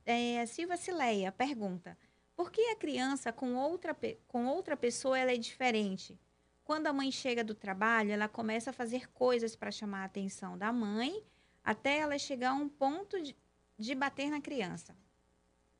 é, 0.04 0.40
a 0.40 0.46
Silva 0.48 0.76
Cileia 0.76 1.30
pergunta: 1.30 1.96
por 2.34 2.50
que 2.50 2.60
a 2.70 2.76
criança 2.76 3.32
com 3.32 3.54
outra, 3.54 3.96
com 4.26 4.46
outra 4.46 4.76
pessoa 4.76 5.16
ela 5.16 5.30
é 5.32 5.36
diferente? 5.36 6.18
Quando 6.64 6.88
a 6.88 6.92
mãe 6.92 7.12
chega 7.12 7.44
do 7.44 7.54
trabalho, 7.54 8.10
ela 8.10 8.28
começa 8.28 8.70
a 8.70 8.72
fazer 8.72 9.10
coisas 9.12 9.54
para 9.54 9.70
chamar 9.70 10.02
a 10.02 10.04
atenção 10.04 10.58
da 10.58 10.72
mãe, 10.72 11.22
até 11.62 11.98
ela 11.98 12.18
chegar 12.18 12.50
a 12.50 12.54
um 12.54 12.68
ponto 12.68 13.20
de, 13.22 13.36
de 13.78 13.94
bater 13.94 14.28
na 14.28 14.40
criança. 14.40 14.96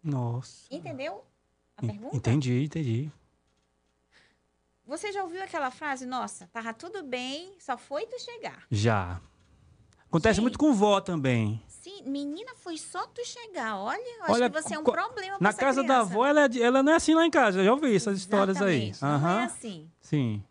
Nossa. 0.02 0.66
Entendeu 0.70 1.24
a 1.76 1.82
pergunta? 1.82 2.16
Entendi, 2.16 2.64
entendi. 2.64 3.12
Você 4.90 5.12
já 5.12 5.22
ouviu 5.22 5.40
aquela 5.40 5.70
frase? 5.70 6.04
Nossa, 6.04 6.48
tava 6.52 6.74
tudo 6.74 7.04
bem, 7.04 7.54
só 7.60 7.78
foi 7.78 8.06
tu 8.06 8.18
chegar. 8.20 8.66
Já. 8.68 9.20
Acontece 10.08 10.34
Gente. 10.34 10.42
muito 10.42 10.58
com 10.58 10.74
vó 10.74 11.00
também. 11.00 11.62
Sim, 11.68 12.02
menina, 12.02 12.56
foi 12.56 12.76
só 12.76 13.06
tu 13.06 13.24
chegar. 13.24 13.76
Olha, 13.78 14.16
eu 14.16 14.24
acho 14.24 14.32
Olha, 14.32 14.50
que 14.50 14.60
você 14.60 14.74
é 14.74 14.78
um 14.80 14.82
problema 14.82 15.38
pra 15.38 15.48
Na 15.48 15.52
casa 15.54 15.82
da 15.84 15.94
criança. 15.94 16.10
avó, 16.10 16.26
ela, 16.26 16.40
é 16.46 16.58
ela 16.58 16.82
não 16.82 16.90
é 16.92 16.96
assim 16.96 17.14
lá 17.14 17.24
em 17.24 17.30
casa. 17.30 17.60
Eu 17.60 17.64
já 17.66 17.72
ouvi 17.72 17.94
essas 17.94 18.18
histórias 18.18 18.60
aí. 18.60 18.88
Exatamente, 18.88 19.02
Não 19.02 19.28
Aham. 19.28 19.40
é 19.42 19.44
assim. 19.44 19.90
Sim. 20.00 20.44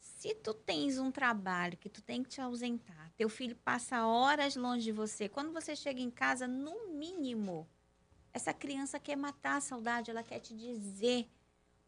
Se 0.00 0.34
tu 0.34 0.52
tens 0.52 0.98
um 0.98 1.12
trabalho 1.12 1.76
que 1.76 1.88
tu 1.88 2.02
tem 2.02 2.24
que 2.24 2.30
te 2.30 2.40
ausentar, 2.40 3.12
teu 3.16 3.28
filho 3.28 3.54
passa 3.64 4.04
horas 4.04 4.56
longe 4.56 4.82
de 4.82 4.90
você, 4.90 5.28
quando 5.28 5.52
você 5.52 5.76
chega 5.76 6.00
em 6.00 6.10
casa, 6.10 6.48
no 6.48 6.88
mínimo, 6.88 7.68
essa 8.32 8.52
criança 8.52 8.98
quer 8.98 9.14
matar 9.16 9.58
a 9.58 9.60
saudade, 9.60 10.10
ela 10.10 10.24
quer 10.24 10.40
te 10.40 10.52
dizer 10.52 11.28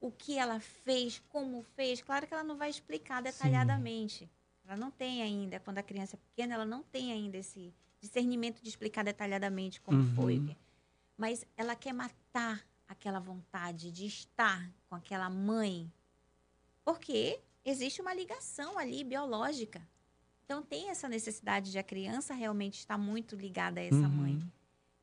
o 0.01 0.11
que 0.11 0.39
ela 0.39 0.61
fez, 0.61 1.19
como 1.29 1.63
fez. 1.75 2.01
Claro 2.03 2.27
que 2.27 2.35
ela 2.35 2.45
não 2.45 2.57
vai 2.57 2.71
explicar 2.71 3.23
detalhadamente. 3.23 4.31
Ela 4.65 4.77
não 4.77 4.91
tem 4.91 5.23
ainda, 5.23 5.61
quando 5.61 5.79
a 5.79 5.83
criança 5.83 6.17
é 6.17 6.19
pequena, 6.19 6.55
ela 6.55 6.65
não 6.65 6.83
tem 6.83 7.13
ainda 7.13 7.37
esse 7.37 7.73
discernimento 8.01 8.61
de 8.63 8.69
explicar 8.69 9.05
detalhadamente 9.05 9.81
como 9.81 9.99
Uhum. 9.99 10.15
foi. 10.15 10.57
Mas 11.17 11.47
ela 11.57 11.75
quer 11.75 11.93
matar 11.93 12.65
aquela 12.87 13.19
vontade 13.21 13.91
de 13.91 14.07
estar 14.07 14.71
com 14.89 14.95
aquela 14.95 15.31
mãe. 15.31 15.91
Porque 16.85 17.41
existe 17.65 18.01
uma 18.01 18.15
ligação 18.15 18.79
ali 18.79 19.03
biológica. 19.03 19.87
Então 20.45 20.63
tem 20.63 20.91
essa 20.91 21.09
necessidade 21.09 21.73
de 21.73 21.79
a 21.79 21.83
criança 21.83 22.35
realmente 22.35 22.79
estar 22.79 22.97
muito 22.99 23.35
ligada 23.35 23.81
a 23.81 23.85
essa 23.85 23.97
Uhum. 23.97 24.09
mãe. 24.09 24.53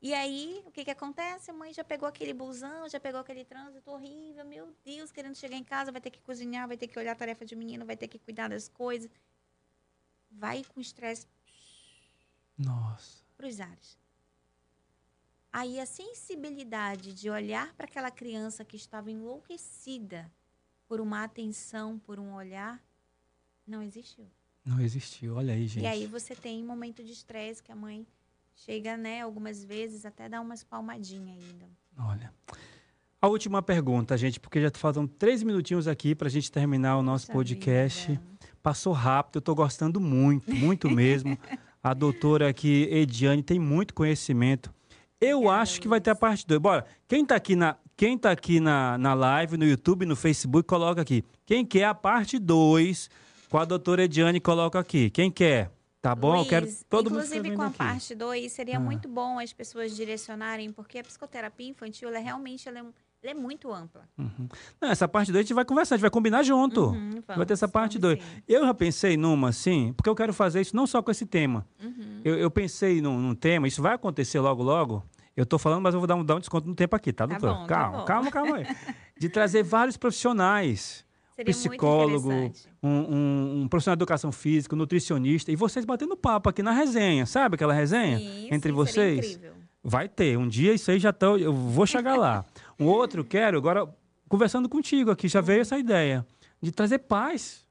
E 0.04 0.12
aí, 0.12 0.62
o 0.66 0.70
que 0.70 0.84
que 0.84 0.90
acontece? 0.90 1.50
A 1.50 1.54
mãe 1.54 1.72
já 1.72 1.82
pegou 1.82 2.06
aquele 2.06 2.34
busão, 2.34 2.86
já 2.90 3.00
pegou 3.00 3.18
aquele 3.18 3.42
trânsito 3.42 3.90
horrível, 3.90 4.44
meu 4.44 4.70
Deus, 4.84 5.10
querendo 5.10 5.34
chegar 5.34 5.56
em 5.56 5.64
casa, 5.64 5.90
vai 5.90 5.98
ter 5.98 6.10
que 6.10 6.20
cozinhar, 6.20 6.68
vai 6.68 6.76
ter 6.76 6.88
que 6.88 6.98
olhar 6.98 7.12
a 7.12 7.14
tarefa 7.14 7.42
de 7.46 7.56
menino, 7.56 7.86
vai 7.86 7.96
ter 7.96 8.06
que 8.06 8.18
cuidar 8.18 8.48
das 8.48 8.68
coisas. 8.68 9.10
Vai 10.30 10.62
com 10.62 10.78
estresse 10.78 11.26
Nossa. 12.58 13.24
para 13.34 13.46
os 13.46 13.58
ares. 13.58 13.98
Aí 15.50 15.80
a 15.80 15.86
sensibilidade 15.86 17.14
de 17.14 17.30
olhar 17.30 17.72
para 17.72 17.86
aquela 17.86 18.10
criança 18.10 18.62
que 18.62 18.76
estava 18.76 19.10
enlouquecida 19.10 20.30
por 20.86 21.00
uma 21.00 21.24
atenção, 21.24 21.98
por 21.98 22.20
um 22.20 22.34
olhar, 22.34 22.78
não 23.66 23.82
existiu. 23.82 24.30
Não 24.66 24.78
existiu. 24.82 25.36
Olha 25.36 25.54
aí, 25.54 25.66
gente. 25.66 25.84
E 25.84 25.86
aí 25.86 26.06
você 26.06 26.36
tem 26.36 26.62
momento 26.62 27.02
de 27.02 27.12
estresse 27.12 27.62
que 27.62 27.72
a 27.72 27.76
mãe 27.76 28.06
chega, 28.54 28.96
né, 28.96 29.22
algumas 29.22 29.64
vezes 29.64 30.04
até 30.04 30.28
dá 30.28 30.40
umas 30.40 30.62
palmadinhas 30.62 31.38
ainda. 31.42 31.66
Olha. 31.98 32.32
A 33.20 33.26
última 33.26 33.62
pergunta, 33.62 34.18
gente, 34.18 34.38
porque 34.38 34.60
já 34.60 34.70
faltam 34.74 35.06
três 35.06 35.42
minutinhos 35.42 35.88
aqui 35.88 36.14
para 36.14 36.28
a 36.28 36.30
gente 36.30 36.52
terminar 36.52 36.98
o 36.98 37.02
nosso 37.02 37.26
Puxa 37.26 37.38
podcast. 37.38 38.08
vida. 38.08 38.22
Passou 38.62 38.92
rápido, 38.92 39.36
eu 39.36 39.38
estou 39.38 39.54
gostando 39.54 39.98
muito, 40.00 40.54
muito 40.54 40.90
mesmo. 40.90 41.38
A 41.82 41.92
doutora 41.92 42.48
aqui, 42.48 42.88
Ediane, 42.90 43.42
tem 43.42 43.58
muito 43.58 43.92
conhecimento. 43.92 44.72
Eu 45.20 45.38
Obrigada, 45.38 45.62
acho 45.62 45.80
que 45.80 45.88
vai 45.88 46.00
ter 46.00 46.10
a 46.10 46.14
parte 46.14 46.46
2. 46.46 46.58
Bora, 46.58 46.86
quem 47.06 47.22
está 47.22 47.36
aqui, 47.36 47.54
na, 47.54 47.76
quem 47.94 48.16
tá 48.16 48.30
aqui 48.30 48.58
na, 48.58 48.96
na 48.96 49.12
live, 49.12 49.58
no 49.58 49.66
YouTube, 49.66 50.06
no 50.06 50.16
Facebook, 50.16 50.66
coloca 50.66 51.02
aqui. 51.02 51.22
Quem 51.44 51.64
quer 51.64 51.84
a 51.84 51.94
parte 51.94 52.38
2 52.38 53.10
com 53.50 53.58
a 53.58 53.66
doutora 53.66 54.04
Ediane, 54.04 54.40
coloca 54.40 54.78
aqui. 54.78 55.10
Quem 55.10 55.30
quer? 55.30 55.73
Tá 56.04 56.14
bom? 56.14 56.36
eu 56.36 56.44
quero 56.44 56.66
Luiz, 56.66 56.84
todo 56.86 57.10
mundo 57.10 57.24
inclusive 57.24 57.56
com 57.56 57.62
a 57.62 57.66
aqui. 57.68 57.78
parte 57.78 58.14
2, 58.14 58.52
seria 58.52 58.76
Ah. 58.76 58.80
muito 58.80 59.08
bom 59.08 59.38
as 59.38 59.54
pessoas 59.54 59.96
direcionarem, 59.96 60.70
porque 60.70 60.98
a 60.98 61.02
psicoterapia 61.02 61.66
infantil, 61.68 62.10
ela 62.10 62.18
realmente 62.18 62.68
ela 62.68 62.78
é, 62.80 62.82
ela 62.82 63.30
é 63.30 63.34
muito 63.34 63.72
ampla. 63.72 64.06
Uhum. 64.18 64.46
Não, 64.78 64.90
essa 64.90 65.08
parte 65.08 65.32
2 65.32 65.38
a 65.38 65.42
gente 65.42 65.54
vai 65.54 65.64
conversar, 65.64 65.94
a 65.94 65.96
gente 65.96 66.02
vai 66.02 66.10
combinar 66.10 66.42
junto. 66.42 66.88
Uhum, 66.90 67.22
vai 67.26 67.46
ter 67.46 67.54
essa 67.54 67.66
vamos, 67.66 67.72
parte 67.72 67.98
vamos 67.98 68.18
2. 68.18 68.22
sim. 68.22 68.42
Eu 68.46 68.66
já 68.66 68.74
pensei 68.74 69.16
numa, 69.16 69.48
assim, 69.48 69.94
porque 69.96 70.10
eu 70.10 70.14
quero 70.14 70.34
fazer 70.34 70.60
isso 70.60 70.76
não 70.76 70.86
só 70.86 71.02
com 71.02 71.10
esse 71.10 71.24
tema. 71.24 71.66
Uhum. 71.82 72.20
Eu, 72.22 72.34
eu 72.38 72.50
pensei 72.50 73.00
num, 73.00 73.18
num 73.18 73.34
tema, 73.34 73.66
isso 73.66 73.80
vai 73.80 73.94
acontecer 73.94 74.38
logo, 74.40 74.62
logo. 74.62 75.02
Eu 75.34 75.46
tô 75.46 75.58
falando, 75.58 75.82
mas 75.82 75.94
eu 75.94 76.00
vou 76.00 76.06
dar 76.06 76.16
um, 76.16 76.24
dar 76.24 76.36
um 76.36 76.38
desconto 76.38 76.68
no 76.68 76.74
tempo 76.74 76.94
aqui, 76.94 77.12
tá, 77.14 77.26
Tá 77.26 77.38
doutor? 77.38 77.56
bom, 77.60 77.66
tá 77.66 77.74
calma, 77.74 77.98
bom. 78.00 78.04
calma, 78.04 78.30
calma 78.30 78.56
aí. 78.58 78.66
De 79.18 79.28
trazer 79.30 79.62
vários 79.64 79.96
profissionais. 79.96 81.02
Seria 81.36 81.52
psicólogo. 81.52 82.30
Um, 82.82 82.88
um- 82.88 83.62
um 83.62 83.68
profissional 83.68 83.96
de 83.96 84.02
educação 84.02 84.30
física, 84.30 84.74
um 84.74 84.78
nutricionista, 84.78 85.50
e 85.50 85.56
vocês 85.56 85.84
batendo 85.84 86.16
papo 86.16 86.48
aqui 86.48 86.62
na 86.62 86.70
resenha, 86.72 87.26
sabe 87.26 87.56
aquela 87.56 87.72
resenha? 87.74 88.18
Sim, 88.18 88.48
entre 88.52 88.70
sim, 88.70 88.74
vocês? 88.76 89.40
Vai 89.82 90.08
ter, 90.08 90.38
um 90.38 90.46
dia 90.48 90.72
isso 90.72 90.90
aí 90.90 90.98
já 90.98 91.12
tá, 91.12 91.26
eu 91.26 91.52
vou 91.52 91.86
chegar 91.86 92.16
lá. 92.16 92.44
Um 92.78 92.86
outro 92.86 93.24
quero, 93.24 93.56
agora, 93.56 93.88
conversando 94.28 94.68
contigo 94.68 95.08
aqui, 95.10 95.28
já 95.28 95.40
veio 95.40 95.60
essa 95.60 95.78
ideia 95.78 96.26
de 96.60 96.72
trazer 96.72 96.98
pais. 96.98 97.64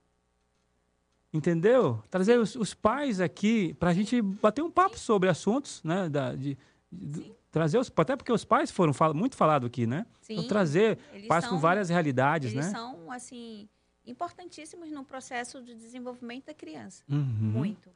Entendeu? 1.34 2.02
Trazer 2.12 2.40
os, 2.40 2.56
os 2.56 2.74
pais 2.74 3.20
aqui 3.20 3.74
para 3.74 3.90
a 3.90 3.94
gente 3.94 4.22
bater 4.22 4.62
um 4.62 4.70
papo 4.72 4.98
sobre 5.00 5.28
assuntos, 5.30 5.82
né? 5.84 6.08
Da, 6.08 6.34
de, 6.36 6.56
de- 6.92 7.32
trazer 7.54 7.78
os 7.78 7.90
até 7.96 8.16
porque 8.18 8.34
os 8.34 8.44
pais 8.44 8.72
foram 8.72 8.92
fal- 8.92 9.14
muito 9.14 9.38
falados 9.38 9.68
aqui, 9.68 9.86
né? 9.88 10.06
Sim, 10.22 10.34
Então, 10.34 10.48
trazer 10.48 10.98
pais 11.30 11.46
com 11.46 11.52
são- 11.52 11.60
várias 11.60 11.88
realidades, 11.88 12.52
Eles 12.52 12.66
né? 12.66 12.72
são, 12.72 13.12
assim, 13.12 13.70
importantíssimos 14.06 14.90
no 14.92 15.06
processo 15.06 15.62
de 15.62 15.76
desenvolvimento 15.76 16.48
da 16.48 16.54
criança. 16.54 17.04
Uhum. 17.08 17.18
Muito. 17.20 17.90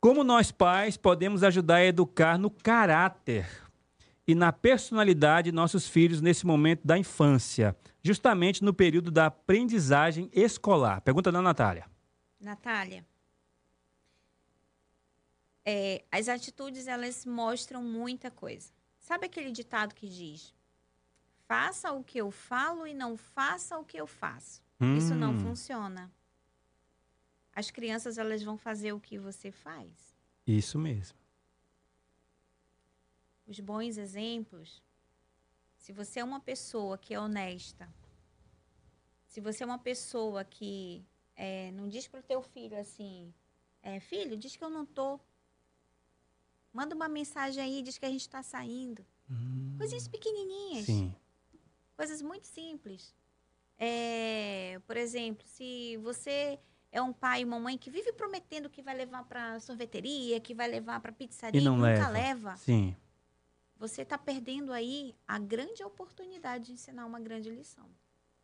Como 0.00 0.22
nós 0.24 0.50
pais 0.52 0.96
podemos 0.96 1.42
ajudar 1.42 1.76
a 1.76 1.84
educar 1.84 2.38
no 2.38 2.48
caráter 2.48 3.46
e 4.26 4.34
na 4.36 4.52
personalidade 4.52 5.50
de 5.50 5.54
nossos 5.54 5.88
filhos 5.88 6.20
nesse 6.20 6.46
momento 6.46 6.86
da 6.86 6.96
infância, 6.96 7.76
justamente 8.02 8.62
no 8.62 8.72
período 8.72 9.10
da 9.10 9.26
aprendizagem 9.26 10.30
escolar? 10.32 11.00
Pergunta 11.02 11.32
da 11.32 11.42
Natália. 11.42 11.84
Natália, 12.40 13.04
é, 15.70 16.04
as 16.18 16.26
atitudes, 16.28 16.86
elas 16.94 17.24
mostram 17.24 17.82
muita 17.82 18.30
coisa. 18.30 18.68
Sabe 18.98 19.26
aquele 19.26 19.50
ditado 19.52 19.94
que 19.94 20.08
diz, 20.08 20.54
faça 21.46 21.92
o 21.92 22.02
que 22.02 22.18
eu 22.24 22.30
falo 22.30 22.86
e 22.86 22.94
não 22.94 23.16
faça 23.16 23.78
o 23.78 23.84
que 23.84 23.96
eu 24.04 24.06
faço? 24.06 24.62
Isso 24.98 25.14
não 25.14 25.32
Hum, 25.34 25.38
funciona. 25.46 26.10
As 27.54 27.70
crianças, 27.70 28.16
elas 28.18 28.42
vão 28.42 28.56
fazer 28.56 28.92
o 28.92 29.00
que 29.00 29.18
você 29.18 29.50
faz. 29.52 29.90
Isso 30.46 30.78
mesmo. 30.78 31.18
os 33.46 33.58
bons 33.58 33.96
exemplos, 33.98 34.80
se 35.76 35.92
você 35.92 36.20
é 36.20 36.24
uma 36.24 36.38
pessoa 36.40 36.96
que 36.96 37.12
é 37.12 37.18
honesta, 37.20 37.92
se 39.26 39.40
você 39.40 39.64
é 39.64 39.66
uma 39.66 39.78
pessoa 39.90 40.44
que 40.44 41.04
é, 41.34 41.70
não 41.72 41.88
diz 41.88 42.06
para 42.06 42.20
o 42.20 42.22
teu 42.22 42.40
filho 42.42 42.78
assim, 42.78 43.34
é, 43.82 43.98
filho, 43.98 44.36
diz 44.36 44.54
que 44.56 44.62
eu 44.62 44.70
não 44.70 44.86
tô. 44.86 45.18
Manda 46.72 46.94
uma 46.94 47.08
mensagem 47.08 47.62
aí, 47.62 47.82
diz 47.82 47.98
que 47.98 48.06
a 48.06 48.10
gente 48.10 48.20
está 48.22 48.42
saindo. 48.42 49.04
Hum, 49.30 49.74
Coisinhas 49.78 50.06
pequenininhas, 50.08 50.86
Sim. 50.86 51.14
coisas 51.96 52.20
muito 52.22 52.46
simples. 52.46 53.14
É, 53.78 54.80
por 54.86 54.96
exemplo, 54.96 55.46
se 55.46 55.96
você 55.98 56.58
é 56.92 57.00
um 57.00 57.12
pai 57.12 57.40
e 57.40 57.44
uma 57.44 57.58
mãe 57.58 57.78
que 57.78 57.90
vive 57.90 58.12
prometendo 58.12 58.68
que 58.68 58.82
vai 58.82 58.94
levar 58.94 59.24
para 59.24 59.58
sorveteria, 59.60 60.38
que 60.40 60.54
vai 60.54 60.68
levar 60.68 61.00
para 61.00 61.12
pizzaria 61.12 61.60
E 61.60 61.64
não 61.64 61.76
nunca 61.76 61.88
leva. 61.88 62.10
leva. 62.10 62.56
Sim. 62.56 62.94
Você 63.76 64.02
está 64.02 64.18
perdendo 64.18 64.72
aí 64.72 65.14
a 65.26 65.38
grande 65.38 65.82
oportunidade 65.82 66.66
de 66.66 66.72
ensinar 66.72 67.06
uma 67.06 67.18
grande 67.18 67.48
lição. 67.50 67.88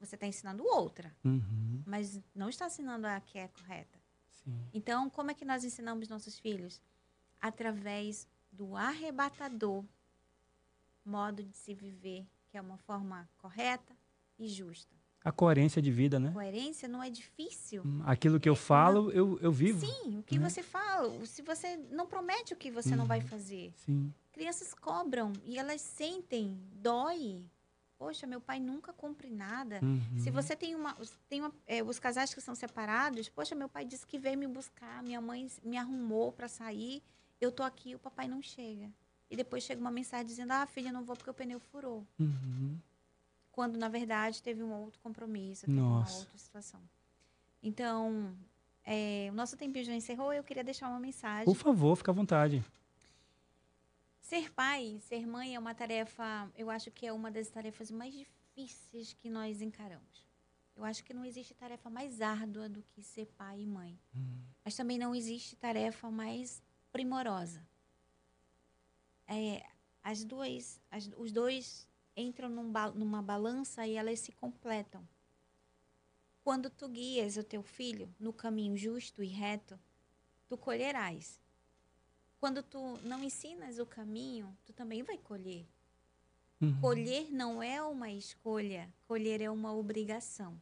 Você 0.01 0.15
está 0.15 0.27
ensinando 0.27 0.65
outra, 0.65 1.15
Uhum. 1.25 1.83
mas 1.87 2.21
não 2.35 2.49
está 2.49 2.67
ensinando 2.67 3.07
a 3.07 3.21
que 3.21 3.39
é 3.39 3.49
correta. 3.49 3.99
Sim. 4.31 4.59
Então, 4.73 5.11
como 5.11 5.31
é 5.31 5.35
que 5.35 5.45
nós 5.45 5.65
ensinamos 5.65 6.09
nossos 6.09 6.39
filhos? 6.39 6.81
Através 7.47 8.27
do 8.51 8.75
arrebatador 8.77 9.85
modo 11.05 11.43
de 11.45 11.57
se 11.57 11.73
viver, 11.75 12.27
que 12.51 12.59
é 12.59 12.61
uma 12.61 12.77
forma 12.79 13.29
correta 13.39 13.95
e 14.37 14.49
justa. 14.49 14.95
A 15.25 15.31
coerência 15.31 15.81
de 15.81 15.91
vida, 15.93 16.19
né? 16.19 16.33
Coerência 16.33 16.89
não 16.89 17.01
é 17.03 17.09
difícil. 17.11 17.83
Hum, 17.85 18.03
Aquilo 18.05 18.41
que 18.41 18.49
eu 18.49 18.57
falo, 18.57 19.11
eu, 19.13 19.39
eu 19.41 19.53
vivo. 19.53 19.87
Sim, 19.87 20.19
o 20.19 20.23
que 20.25 20.39
né? 20.39 20.49
você 20.49 20.63
fala, 20.63 21.25
se 21.27 21.43
você 21.43 21.77
não 21.91 22.07
promete 22.07 22.53
o 22.53 22.57
que 22.57 22.71
você 22.71 22.97
não 22.97 23.07
vai 23.07 23.21
Uhum. 23.21 23.27
fazer. 23.29 23.73
Sim. 23.77 24.13
Crianças 24.33 24.75
cobram 24.75 25.33
e 25.45 25.57
elas 25.59 25.81
sentem, 25.81 26.57
dói. 26.75 27.45
Poxa, 27.99 28.27
meu 28.27 28.41
pai 28.41 28.59
nunca 28.61 28.93
cumpre 28.93 29.31
nada. 29.31 29.81
Uhum. 29.83 30.19
Se 30.19 30.31
você 30.31 30.55
tem 30.55 30.75
uma. 30.75 30.95
Tem 31.29 31.41
uma 31.41 31.53
é, 31.67 31.83
os 31.83 31.99
casais 31.99 32.35
que 32.35 32.41
são 32.41 32.55
separados, 32.55 33.29
poxa, 33.29 33.55
meu 33.55 33.69
pai 33.69 33.85
disse 33.85 34.07
que 34.07 34.19
veio 34.19 34.37
me 34.37 34.47
buscar, 34.47 35.03
minha 35.03 35.21
mãe 35.21 35.49
me 35.65 35.77
arrumou 35.79 36.31
para 36.31 36.47
sair, 36.47 37.03
eu 37.41 37.53
tô 37.53 37.63
aqui, 37.63 37.95
o 37.95 37.99
papai 37.99 38.29
não 38.29 38.43
chega. 38.43 38.91
E 39.31 39.37
depois 39.37 39.65
chega 39.65 39.81
uma 39.81 39.91
mensagem 39.91 40.27
dizendo: 40.27 40.53
ah, 40.53 40.67
filha, 40.67 40.93
não 40.93 41.05
vou 41.05 41.17
porque 41.17 41.31
o 41.31 41.35
pneu 41.35 41.59
furou. 41.59 42.07
Uhum. 42.19 42.79
Quando, 43.51 43.77
na 43.77 43.89
verdade, 43.89 44.43
teve 44.43 44.63
um 44.63 44.73
outro 44.73 45.01
compromisso, 45.01 45.67
teve 45.67 45.79
Nossa. 45.79 46.13
uma 46.13 46.21
outra 46.21 46.39
situação. 46.39 46.81
Então, 47.63 48.37
é, 48.85 49.29
o 49.31 49.35
nosso 49.35 49.57
tempinho 49.57 49.85
já 49.85 49.95
encerrou, 49.95 50.33
eu 50.33 50.45
queria 50.45 50.63
deixar 50.63 50.89
uma 50.89 51.01
mensagem. 51.01 51.45
Por 51.45 51.57
favor, 51.57 51.97
fica 51.97 52.11
à 52.11 52.15
vontade. 52.15 52.63
Ser 54.21 54.53
pai, 54.53 54.99
ser 55.01 55.27
mãe 55.27 55.55
é 55.55 55.59
uma 55.59 55.75
tarefa, 55.75 56.51
eu 56.57 56.69
acho 56.69 56.91
que 56.91 57.07
é 57.07 57.13
uma 57.13 57.31
das 57.31 57.49
tarefas 57.49 57.91
mais 57.91 58.13
difíceis 58.13 59.13
que 59.15 59.31
nós 59.31 59.63
encaramos. 59.63 60.27
Eu 60.77 60.85
acho 60.85 61.03
que 61.03 61.15
não 61.15 61.25
existe 61.25 61.55
tarefa 61.55 61.89
mais 61.89 62.21
árdua 62.21 62.69
do 62.69 62.83
que 62.83 63.03
ser 63.03 63.27
pai 63.39 63.61
e 63.63 63.67
mãe. 63.67 63.99
Mas 64.65 64.77
também 64.77 64.99
não 64.99 65.15
existe 65.15 65.57
tarefa 65.57 66.11
mais 66.11 66.63
primorosa. 66.97 67.63
É, 69.29 69.63
as 70.03 70.25
duas, 70.25 70.81
as- 70.91 71.11
os 71.19 71.31
dois 71.31 71.87
entram 72.17 72.49
num 72.49 72.73
numa 72.95 73.21
balança 73.21 73.87
e 73.87 73.97
elas 73.97 74.21
se 74.21 74.33
completam. 74.33 75.07
Quando 76.43 76.71
tu 76.71 76.89
guias 76.89 77.37
o 77.37 77.43
teu 77.45 77.63
filho 77.63 78.09
no 78.19 78.33
caminho 78.33 78.79
justo 78.79 79.23
e 79.23 79.27
reto, 79.27 79.79
tu 80.49 80.57
colherás. 80.57 81.39
Quando 82.41 82.63
tu 82.63 82.97
não 83.03 83.23
ensinas 83.23 83.79
o 83.79 83.85
caminho, 83.85 84.57
tu 84.65 84.73
também 84.73 85.03
vai 85.03 85.19
colher. 85.19 85.67
Uhum. 86.63 86.81
Colher 86.81 87.31
não 87.31 87.63
é 87.63 87.83
uma 87.83 88.11
escolha, 88.11 88.91
colher 89.07 89.43
é 89.43 89.51
uma 89.51 89.75
obrigação. 89.75 90.59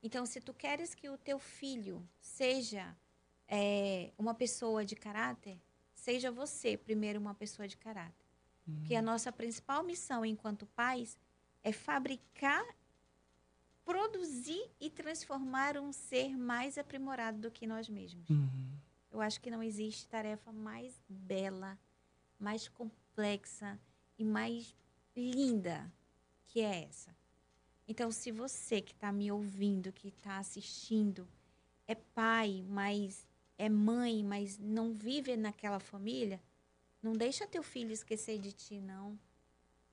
Então, 0.00 0.24
se 0.24 0.40
tu 0.40 0.54
queres 0.54 0.94
que 0.94 1.08
o 1.08 1.18
teu 1.18 1.40
filho 1.40 2.08
seja 2.20 2.96
é, 3.48 4.12
uma 4.18 4.34
pessoa 4.34 4.84
de 4.84 4.94
caráter, 4.94 5.58
seja 5.94 6.30
você 6.30 6.76
primeiro 6.76 7.18
uma 7.18 7.34
pessoa 7.34 7.66
de 7.66 7.76
caráter. 7.76 8.28
Porque 8.76 8.94
a 8.94 9.00
nossa 9.00 9.32
principal 9.32 9.82
missão 9.82 10.24
enquanto 10.24 10.66
pais 10.66 11.16
é 11.62 11.72
fabricar, 11.72 12.64
produzir 13.84 14.70
e 14.78 14.90
transformar 14.90 15.78
um 15.78 15.90
ser 15.90 16.36
mais 16.36 16.76
aprimorado 16.76 17.38
do 17.38 17.50
que 17.50 17.66
nós 17.66 17.88
mesmos. 17.88 18.28
Uhum. 18.28 18.78
Eu 19.10 19.20
acho 19.22 19.40
que 19.40 19.50
não 19.50 19.62
existe 19.62 20.06
tarefa 20.06 20.52
mais 20.52 21.00
bela, 21.08 21.78
mais 22.38 22.68
complexa 22.68 23.80
e 24.18 24.24
mais 24.24 24.74
linda 25.16 25.90
que 26.46 26.60
é 26.60 26.84
essa. 26.84 27.16
Então, 27.86 28.10
se 28.10 28.30
você 28.30 28.82
que 28.82 28.92
está 28.92 29.10
me 29.10 29.32
ouvindo, 29.32 29.92
que 29.92 30.08
está 30.08 30.38
assistindo, 30.38 31.26
é 31.86 31.94
pai, 31.94 32.64
mas 32.68 33.26
é 33.58 33.68
mãe, 33.68 34.22
mas 34.24 34.56
não 34.56 34.92
vive 34.94 35.36
naquela 35.36 35.80
família, 35.80 36.40
não 37.02 37.12
deixa 37.12 37.46
teu 37.46 37.62
filho 37.62 37.92
esquecer 37.92 38.38
de 38.38 38.52
ti, 38.52 38.80
não. 38.80 39.18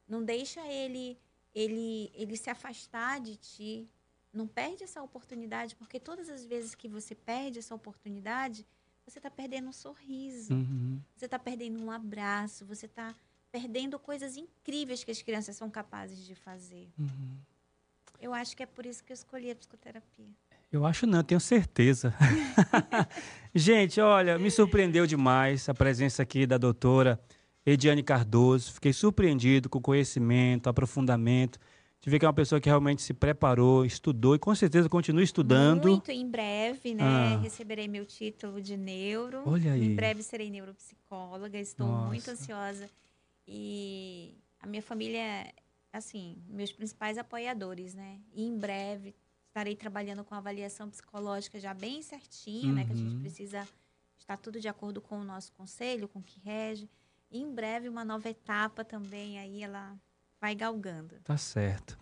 Não 0.08 0.24
deixa 0.24 0.62
ele, 0.68 1.18
ele, 1.54 2.12
ele 2.14 2.38
se 2.38 2.50
afastar 2.50 3.20
de 3.20 3.36
ti. 3.36 3.90
Não 4.32 4.48
perde 4.48 4.84
essa 4.84 5.02
oportunidade, 5.02 5.76
porque 5.76 6.00
todas 6.00 6.30
as 6.30 6.46
vezes 6.46 6.76
que 6.76 6.88
você 6.88 7.16
perde 7.16 7.60
essa 7.60 7.74
oportunidade, 7.74 8.66
você 9.06 9.18
está 9.20 9.32
perdendo 9.32 9.70
um 9.70 9.74
sorriso, 9.74 10.54
Uhum. 10.54 11.02
você 11.16 11.26
está 11.26 11.40
perdendo 11.40 11.82
um 11.82 11.90
abraço, 11.90 12.66
você 12.66 12.86
está 12.86 13.16
perdendo 13.52 13.98
coisas 13.98 14.36
incríveis 14.36 15.04
que 15.04 15.12
as 15.12 15.22
crianças 15.22 15.56
são 15.56 15.70
capazes 15.70 16.26
de 16.26 16.36
fazer. 16.36 16.90
Uhum. 17.00 17.38
Eu 18.20 18.34
acho 18.34 18.56
que 18.56 18.64
é 18.64 18.66
por 18.66 18.86
isso 18.86 19.04
que 19.04 19.12
eu 19.12 19.16
escolhi 19.16 19.50
a 19.52 19.56
psicoterapia. 19.56 20.30
Eu 20.72 20.86
acho 20.86 21.06
não, 21.06 21.24
tenho 21.24 21.40
certeza. 21.40 22.14
Gente, 23.54 24.02
olha, 24.02 24.38
me 24.38 24.52
surpreendeu 24.52 25.08
demais 25.08 25.70
a 25.70 25.74
presença 25.74 26.22
aqui 26.22 26.46
da 26.46 26.58
doutora 26.58 27.20
Ediane 27.66 28.04
Cardoso. 28.04 28.74
Fiquei 28.74 28.92
surpreendido 28.92 29.70
com 29.70 29.80
o 29.80 29.82
conhecimento, 29.82 30.68
aprofundamento. 30.68 31.58
De 32.02 32.10
ver 32.10 32.20
que 32.20 32.26
é 32.26 32.28
uma 32.28 32.34
pessoa 32.34 32.62
que 32.62 32.70
realmente 32.70 33.02
se 33.02 33.14
preparou, 33.14 33.84
estudou 33.84 34.36
e 34.36 34.40
com 34.40 34.54
certeza 34.54 34.88
continua 34.88 35.24
estudando. 35.24 35.88
Muito 35.88 36.12
em 36.12 36.30
breve, 36.30 36.94
né? 36.94 37.04
Ah. 37.04 37.40
Receberei 37.42 37.88
meu 37.88 38.06
título 38.06 38.62
de 38.62 38.78
neuro. 38.78 39.42
Olha 39.46 39.74
aí. 39.74 39.86
Em 39.86 39.96
breve 39.96 40.22
serei 40.22 40.52
neuropsicóloga. 40.52 41.58
Estou 41.58 41.88
muito 41.88 42.30
Nossa. 42.30 42.32
ansiosa. 42.32 42.90
E 43.48 44.36
a 44.60 44.68
minha 44.68 44.84
família, 44.84 45.52
assim, 45.92 46.38
meus 46.48 46.72
principais 46.72 47.18
apoiadores, 47.18 47.96
né? 47.96 48.20
E 48.34 48.46
em 48.46 48.56
breve 48.56 49.16
estarei 49.56 49.74
trabalhando 49.74 50.22
com 50.26 50.36
avaliação 50.36 50.90
psicológica 50.90 51.58
já 51.62 51.74
bem 51.74 52.02
certinha, 52.02 52.74
né? 52.74 52.84
Que 52.84 52.92
a 52.92 52.96
gente 52.96 53.14
Uhum. 53.14 53.22
precisa 53.22 53.66
estar 54.20 54.36
tudo 54.36 54.60
de 54.60 54.68
acordo 54.68 55.00
com 55.00 55.18
o 55.18 55.24
nosso 55.24 55.54
conselho, 55.54 56.10
com 56.10 56.20
o 56.20 56.22
que 56.22 56.42
rege. 56.42 56.90
E 57.32 57.40
em 57.42 57.50
breve 57.56 57.88
uma 57.88 58.04
nova 58.04 58.30
etapa 58.30 58.84
também 58.84 59.40
aí 59.40 59.64
ela 59.64 59.96
vai 60.42 60.54
galgando. 60.56 61.16
Tá 61.24 61.38
certo. 61.38 61.98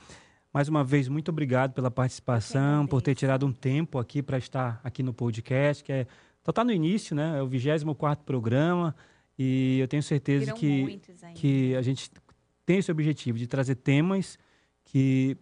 Mais 0.51 0.67
uma 0.67 0.83
vez, 0.83 1.07
muito 1.07 1.29
obrigado 1.29 1.73
pela 1.73 1.91
participação, 1.91 2.87
por 2.87 3.03
ter 3.03 3.13
tirado 3.13 3.45
um 3.45 3.53
tempo 3.53 3.99
aqui 3.99 4.23
para 4.23 4.39
estar 4.39 4.81
aqui 4.83 5.03
no 5.03 5.13
podcast, 5.13 5.83
que 5.83 5.91
é 5.91 6.07
só 6.43 6.51
tá 6.51 6.63
no 6.63 6.71
início, 6.71 7.15
né? 7.15 7.37
É 7.37 7.41
o 7.43 7.47
24 7.47 8.25
programa 8.25 8.95
e 9.37 9.77
eu 9.79 9.87
tenho 9.87 10.01
certeza 10.01 10.53
que 10.53 10.99
que 11.35 11.75
a 11.75 11.83
gente 11.83 12.09
tem 12.65 12.79
esse 12.79 12.91
objetivo 12.91 13.37
de 13.37 13.45
trazer 13.45 13.75
temas 13.75 14.39
que 14.85 15.37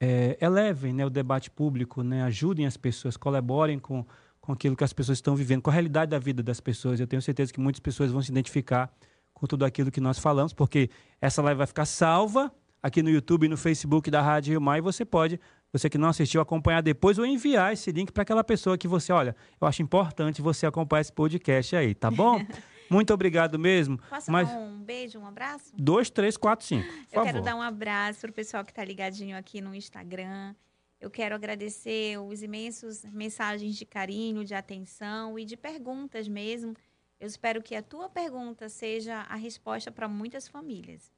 é, 0.00 0.36
elevem 0.40 0.92
né, 0.92 1.04
o 1.04 1.10
debate 1.10 1.50
público, 1.50 2.02
né, 2.02 2.22
ajudem 2.24 2.66
as 2.66 2.76
pessoas, 2.76 3.16
colaborem 3.16 3.78
com, 3.78 4.04
com 4.40 4.52
aquilo 4.52 4.76
que 4.76 4.84
as 4.84 4.92
pessoas 4.92 5.18
estão 5.18 5.34
vivendo, 5.34 5.62
com 5.62 5.70
a 5.70 5.72
realidade 5.72 6.10
da 6.10 6.18
vida 6.18 6.42
das 6.42 6.60
pessoas. 6.60 7.00
Eu 7.00 7.06
tenho 7.06 7.22
certeza 7.22 7.52
que 7.52 7.60
muitas 7.60 7.80
pessoas 7.80 8.10
vão 8.10 8.22
se 8.22 8.30
identificar 8.30 8.92
com 9.32 9.46
tudo 9.46 9.64
aquilo 9.64 9.90
que 9.90 10.00
nós 10.00 10.18
falamos, 10.18 10.52
porque 10.52 10.90
essa 11.20 11.42
live 11.42 11.58
vai 11.58 11.66
ficar 11.66 11.84
salva 11.84 12.52
aqui 12.82 13.02
no 13.02 13.10
YouTube 13.10 13.46
e 13.46 13.48
no 13.48 13.56
Facebook 13.56 14.10
da 14.10 14.22
Rádio 14.22 14.52
Rio 14.52 14.60
Mar, 14.60 14.78
e 14.78 14.80
você 14.80 15.04
pode, 15.04 15.40
você 15.72 15.90
que 15.90 15.98
não 15.98 16.08
assistiu, 16.08 16.40
acompanhar 16.40 16.80
depois 16.82 17.18
ou 17.18 17.26
enviar 17.26 17.72
esse 17.72 17.90
link 17.90 18.12
para 18.12 18.22
aquela 18.22 18.44
pessoa 18.44 18.78
que 18.78 18.86
você, 18.86 19.12
olha, 19.12 19.34
eu 19.60 19.66
acho 19.66 19.82
importante 19.82 20.40
você 20.40 20.66
acompanhar 20.66 21.00
esse 21.00 21.12
podcast 21.12 21.74
aí, 21.74 21.94
tá 21.94 22.10
bom? 22.10 22.40
Muito 22.90 23.12
obrigado 23.12 23.58
mesmo. 23.58 23.98
Posso 24.08 24.30
Mas 24.30 24.48
um 24.50 24.78
beijo, 24.82 25.18
um 25.18 25.26
abraço? 25.26 25.72
dois, 25.76 26.08
três, 26.10 26.36
quatro, 26.36 26.66
cinco. 26.66 26.86
Por 26.86 26.92
Eu 26.98 27.06
favor. 27.10 27.24
quero 27.26 27.42
dar 27.42 27.56
um 27.56 27.62
abraço 27.62 28.20
para 28.20 28.30
o 28.30 28.34
pessoal 28.34 28.64
que 28.64 28.70
está 28.70 28.84
ligadinho 28.84 29.36
aqui 29.36 29.60
no 29.60 29.74
Instagram. 29.74 30.54
Eu 31.00 31.10
quero 31.10 31.34
agradecer 31.34 32.18
os 32.18 32.42
imensos 32.42 33.04
mensagens 33.04 33.76
de 33.76 33.84
carinho, 33.84 34.44
de 34.44 34.54
atenção 34.54 35.38
e 35.38 35.44
de 35.44 35.56
perguntas 35.56 36.26
mesmo. 36.26 36.74
Eu 37.20 37.26
espero 37.26 37.62
que 37.62 37.74
a 37.74 37.82
tua 37.82 38.08
pergunta 38.08 38.68
seja 38.68 39.20
a 39.28 39.36
resposta 39.36 39.90
para 39.90 40.08
muitas 40.08 40.48
famílias. 40.48 41.10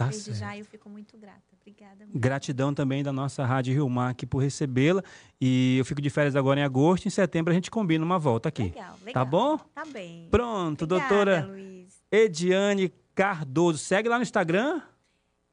Tá 0.00 0.06
Desde 0.06 0.24
certo. 0.34 0.38
já 0.38 0.56
eu 0.56 0.64
fico 0.64 0.88
muito 0.88 1.18
grata. 1.18 1.42
Obrigada. 1.60 2.06
muito. 2.06 2.18
Gratidão 2.18 2.72
também 2.72 3.02
da 3.02 3.12
nossa 3.12 3.44
Rádio 3.44 3.74
Rio 3.74 3.86
Mar 3.90 4.08
aqui 4.12 4.24
por 4.24 4.38
recebê-la. 4.38 5.02
E 5.38 5.76
eu 5.78 5.84
fico 5.84 6.00
de 6.00 6.08
férias 6.08 6.34
agora 6.34 6.58
em 6.58 6.62
agosto. 6.62 7.04
Em 7.06 7.10
setembro 7.10 7.50
a 7.50 7.54
gente 7.54 7.70
combina 7.70 8.02
uma 8.02 8.18
volta 8.18 8.48
aqui. 8.48 8.62
Legal, 8.62 8.96
legal. 9.04 9.12
Tá 9.12 9.24
bom? 9.30 9.58
Tá 9.74 9.84
bem. 9.84 10.26
Pronto, 10.30 10.84
Obrigada, 10.84 11.14
doutora 11.14 11.46
Luiz. 11.46 12.00
Ediane 12.10 12.90
Cardoso. 13.14 13.76
Segue 13.76 14.08
lá 14.08 14.16
no 14.16 14.22
Instagram, 14.22 14.80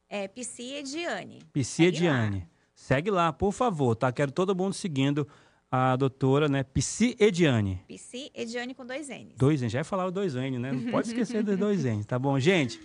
É, 0.09 0.29
Psi 0.29 0.75
Ediane. 0.75 1.39
Psi 1.51 1.63
Segue 1.65 1.87
Ediane. 1.97 2.47
Segue 2.73 3.11
lá, 3.11 3.33
por 3.33 3.51
favor, 3.51 3.95
tá? 3.97 4.09
Quero 4.13 4.31
todo 4.31 4.55
mundo 4.55 4.73
seguindo 4.73 5.27
a 5.69 5.97
doutora, 5.97 6.47
né? 6.47 6.63
Psi 6.63 7.17
Ediane. 7.19 7.83
Psi 7.85 8.31
Ediane 8.33 8.73
com 8.73 8.85
dois 8.85 9.09
N's. 9.09 9.35
Dois 9.35 9.61
N, 9.61 9.67
já 9.69 9.79
ia 9.79 9.83
falar 9.83 10.05
o 10.05 10.11
dois 10.11 10.35
N, 10.37 10.57
né? 10.57 10.71
Não 10.71 10.89
pode 10.89 11.09
esquecer 11.09 11.43
dos 11.43 11.57
dois 11.57 11.83
N, 11.83 12.01
tá 12.05 12.17
bom, 12.17 12.39
gente? 12.39 12.79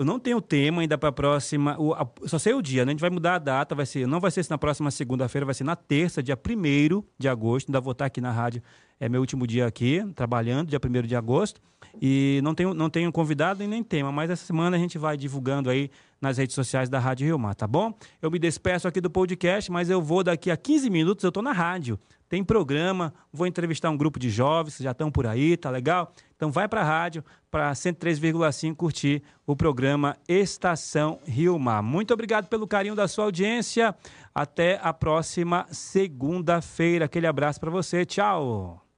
Eu 0.00 0.06
não 0.06 0.18
tenho 0.18 0.40
tema 0.40 0.80
ainda 0.80 0.96
para 0.96 1.10
a 1.10 1.12
próxima. 1.12 1.78
O, 1.78 1.92
a, 1.92 2.08
só 2.24 2.38
sei 2.38 2.54
o 2.54 2.62
dia, 2.62 2.86
né? 2.86 2.92
A 2.92 2.94
gente 2.94 3.02
vai 3.02 3.10
mudar 3.10 3.34
a 3.34 3.38
data, 3.38 3.74
vai 3.74 3.84
ser, 3.84 4.06
não 4.06 4.18
vai 4.18 4.30
ser 4.30 4.46
na 4.48 4.56
próxima 4.56 4.90
segunda-feira, 4.90 5.44
vai 5.44 5.54
ser 5.54 5.64
na 5.64 5.76
terça, 5.76 6.22
dia 6.22 6.34
1 6.34 7.02
de 7.18 7.28
agosto. 7.28 7.68
Ainda 7.68 7.82
vou 7.82 7.92
estar 7.92 8.06
aqui 8.06 8.18
na 8.18 8.32
rádio. 8.32 8.62
É 8.98 9.10
meu 9.10 9.20
último 9.20 9.46
dia 9.46 9.66
aqui, 9.66 10.02
trabalhando, 10.14 10.68
dia 10.68 10.80
1 10.82 11.06
de 11.06 11.14
agosto. 11.14 11.60
E 12.00 12.40
não 12.42 12.54
tenho, 12.54 12.72
não 12.72 12.88
tenho 12.88 13.12
convidado 13.12 13.62
e 13.62 13.66
nem 13.66 13.82
tema, 13.82 14.10
mas 14.10 14.30
essa 14.30 14.46
semana 14.46 14.74
a 14.74 14.80
gente 14.80 14.96
vai 14.96 15.18
divulgando 15.18 15.68
aí 15.68 15.90
nas 16.18 16.38
redes 16.38 16.54
sociais 16.54 16.88
da 16.88 16.98
Rádio 16.98 17.26
Rio 17.26 17.38
Mar, 17.38 17.54
tá 17.54 17.66
bom? 17.66 17.92
Eu 18.22 18.30
me 18.30 18.38
despeço 18.38 18.88
aqui 18.88 19.02
do 19.02 19.10
podcast, 19.10 19.70
mas 19.70 19.90
eu 19.90 20.00
vou 20.00 20.24
daqui 20.24 20.50
a 20.50 20.56
15 20.56 20.88
minutos, 20.88 21.24
eu 21.24 21.28
estou 21.28 21.42
na 21.42 21.52
rádio 21.52 21.98
tem 22.30 22.44
programa, 22.44 23.12
vou 23.32 23.44
entrevistar 23.44 23.90
um 23.90 23.96
grupo 23.96 24.16
de 24.16 24.30
jovens, 24.30 24.78
já 24.78 24.92
estão 24.92 25.10
por 25.10 25.26
aí, 25.26 25.56
tá 25.56 25.68
legal? 25.68 26.12
Então 26.36 26.48
vai 26.48 26.68
para 26.68 26.80
a 26.80 26.84
rádio, 26.84 27.24
para 27.50 27.72
103,5 27.72 28.76
curtir 28.76 29.20
o 29.44 29.56
programa 29.56 30.16
Estação 30.28 31.18
Rio 31.26 31.58
Mar. 31.58 31.82
Muito 31.82 32.14
obrigado 32.14 32.46
pelo 32.46 32.68
carinho 32.68 32.94
da 32.94 33.08
sua 33.08 33.24
audiência. 33.24 33.92
Até 34.32 34.78
a 34.80 34.92
próxima 34.92 35.66
segunda-feira. 35.72 37.06
Aquele 37.06 37.26
abraço 37.26 37.58
para 37.58 37.68
você. 37.68 38.06
Tchau. 38.06 38.89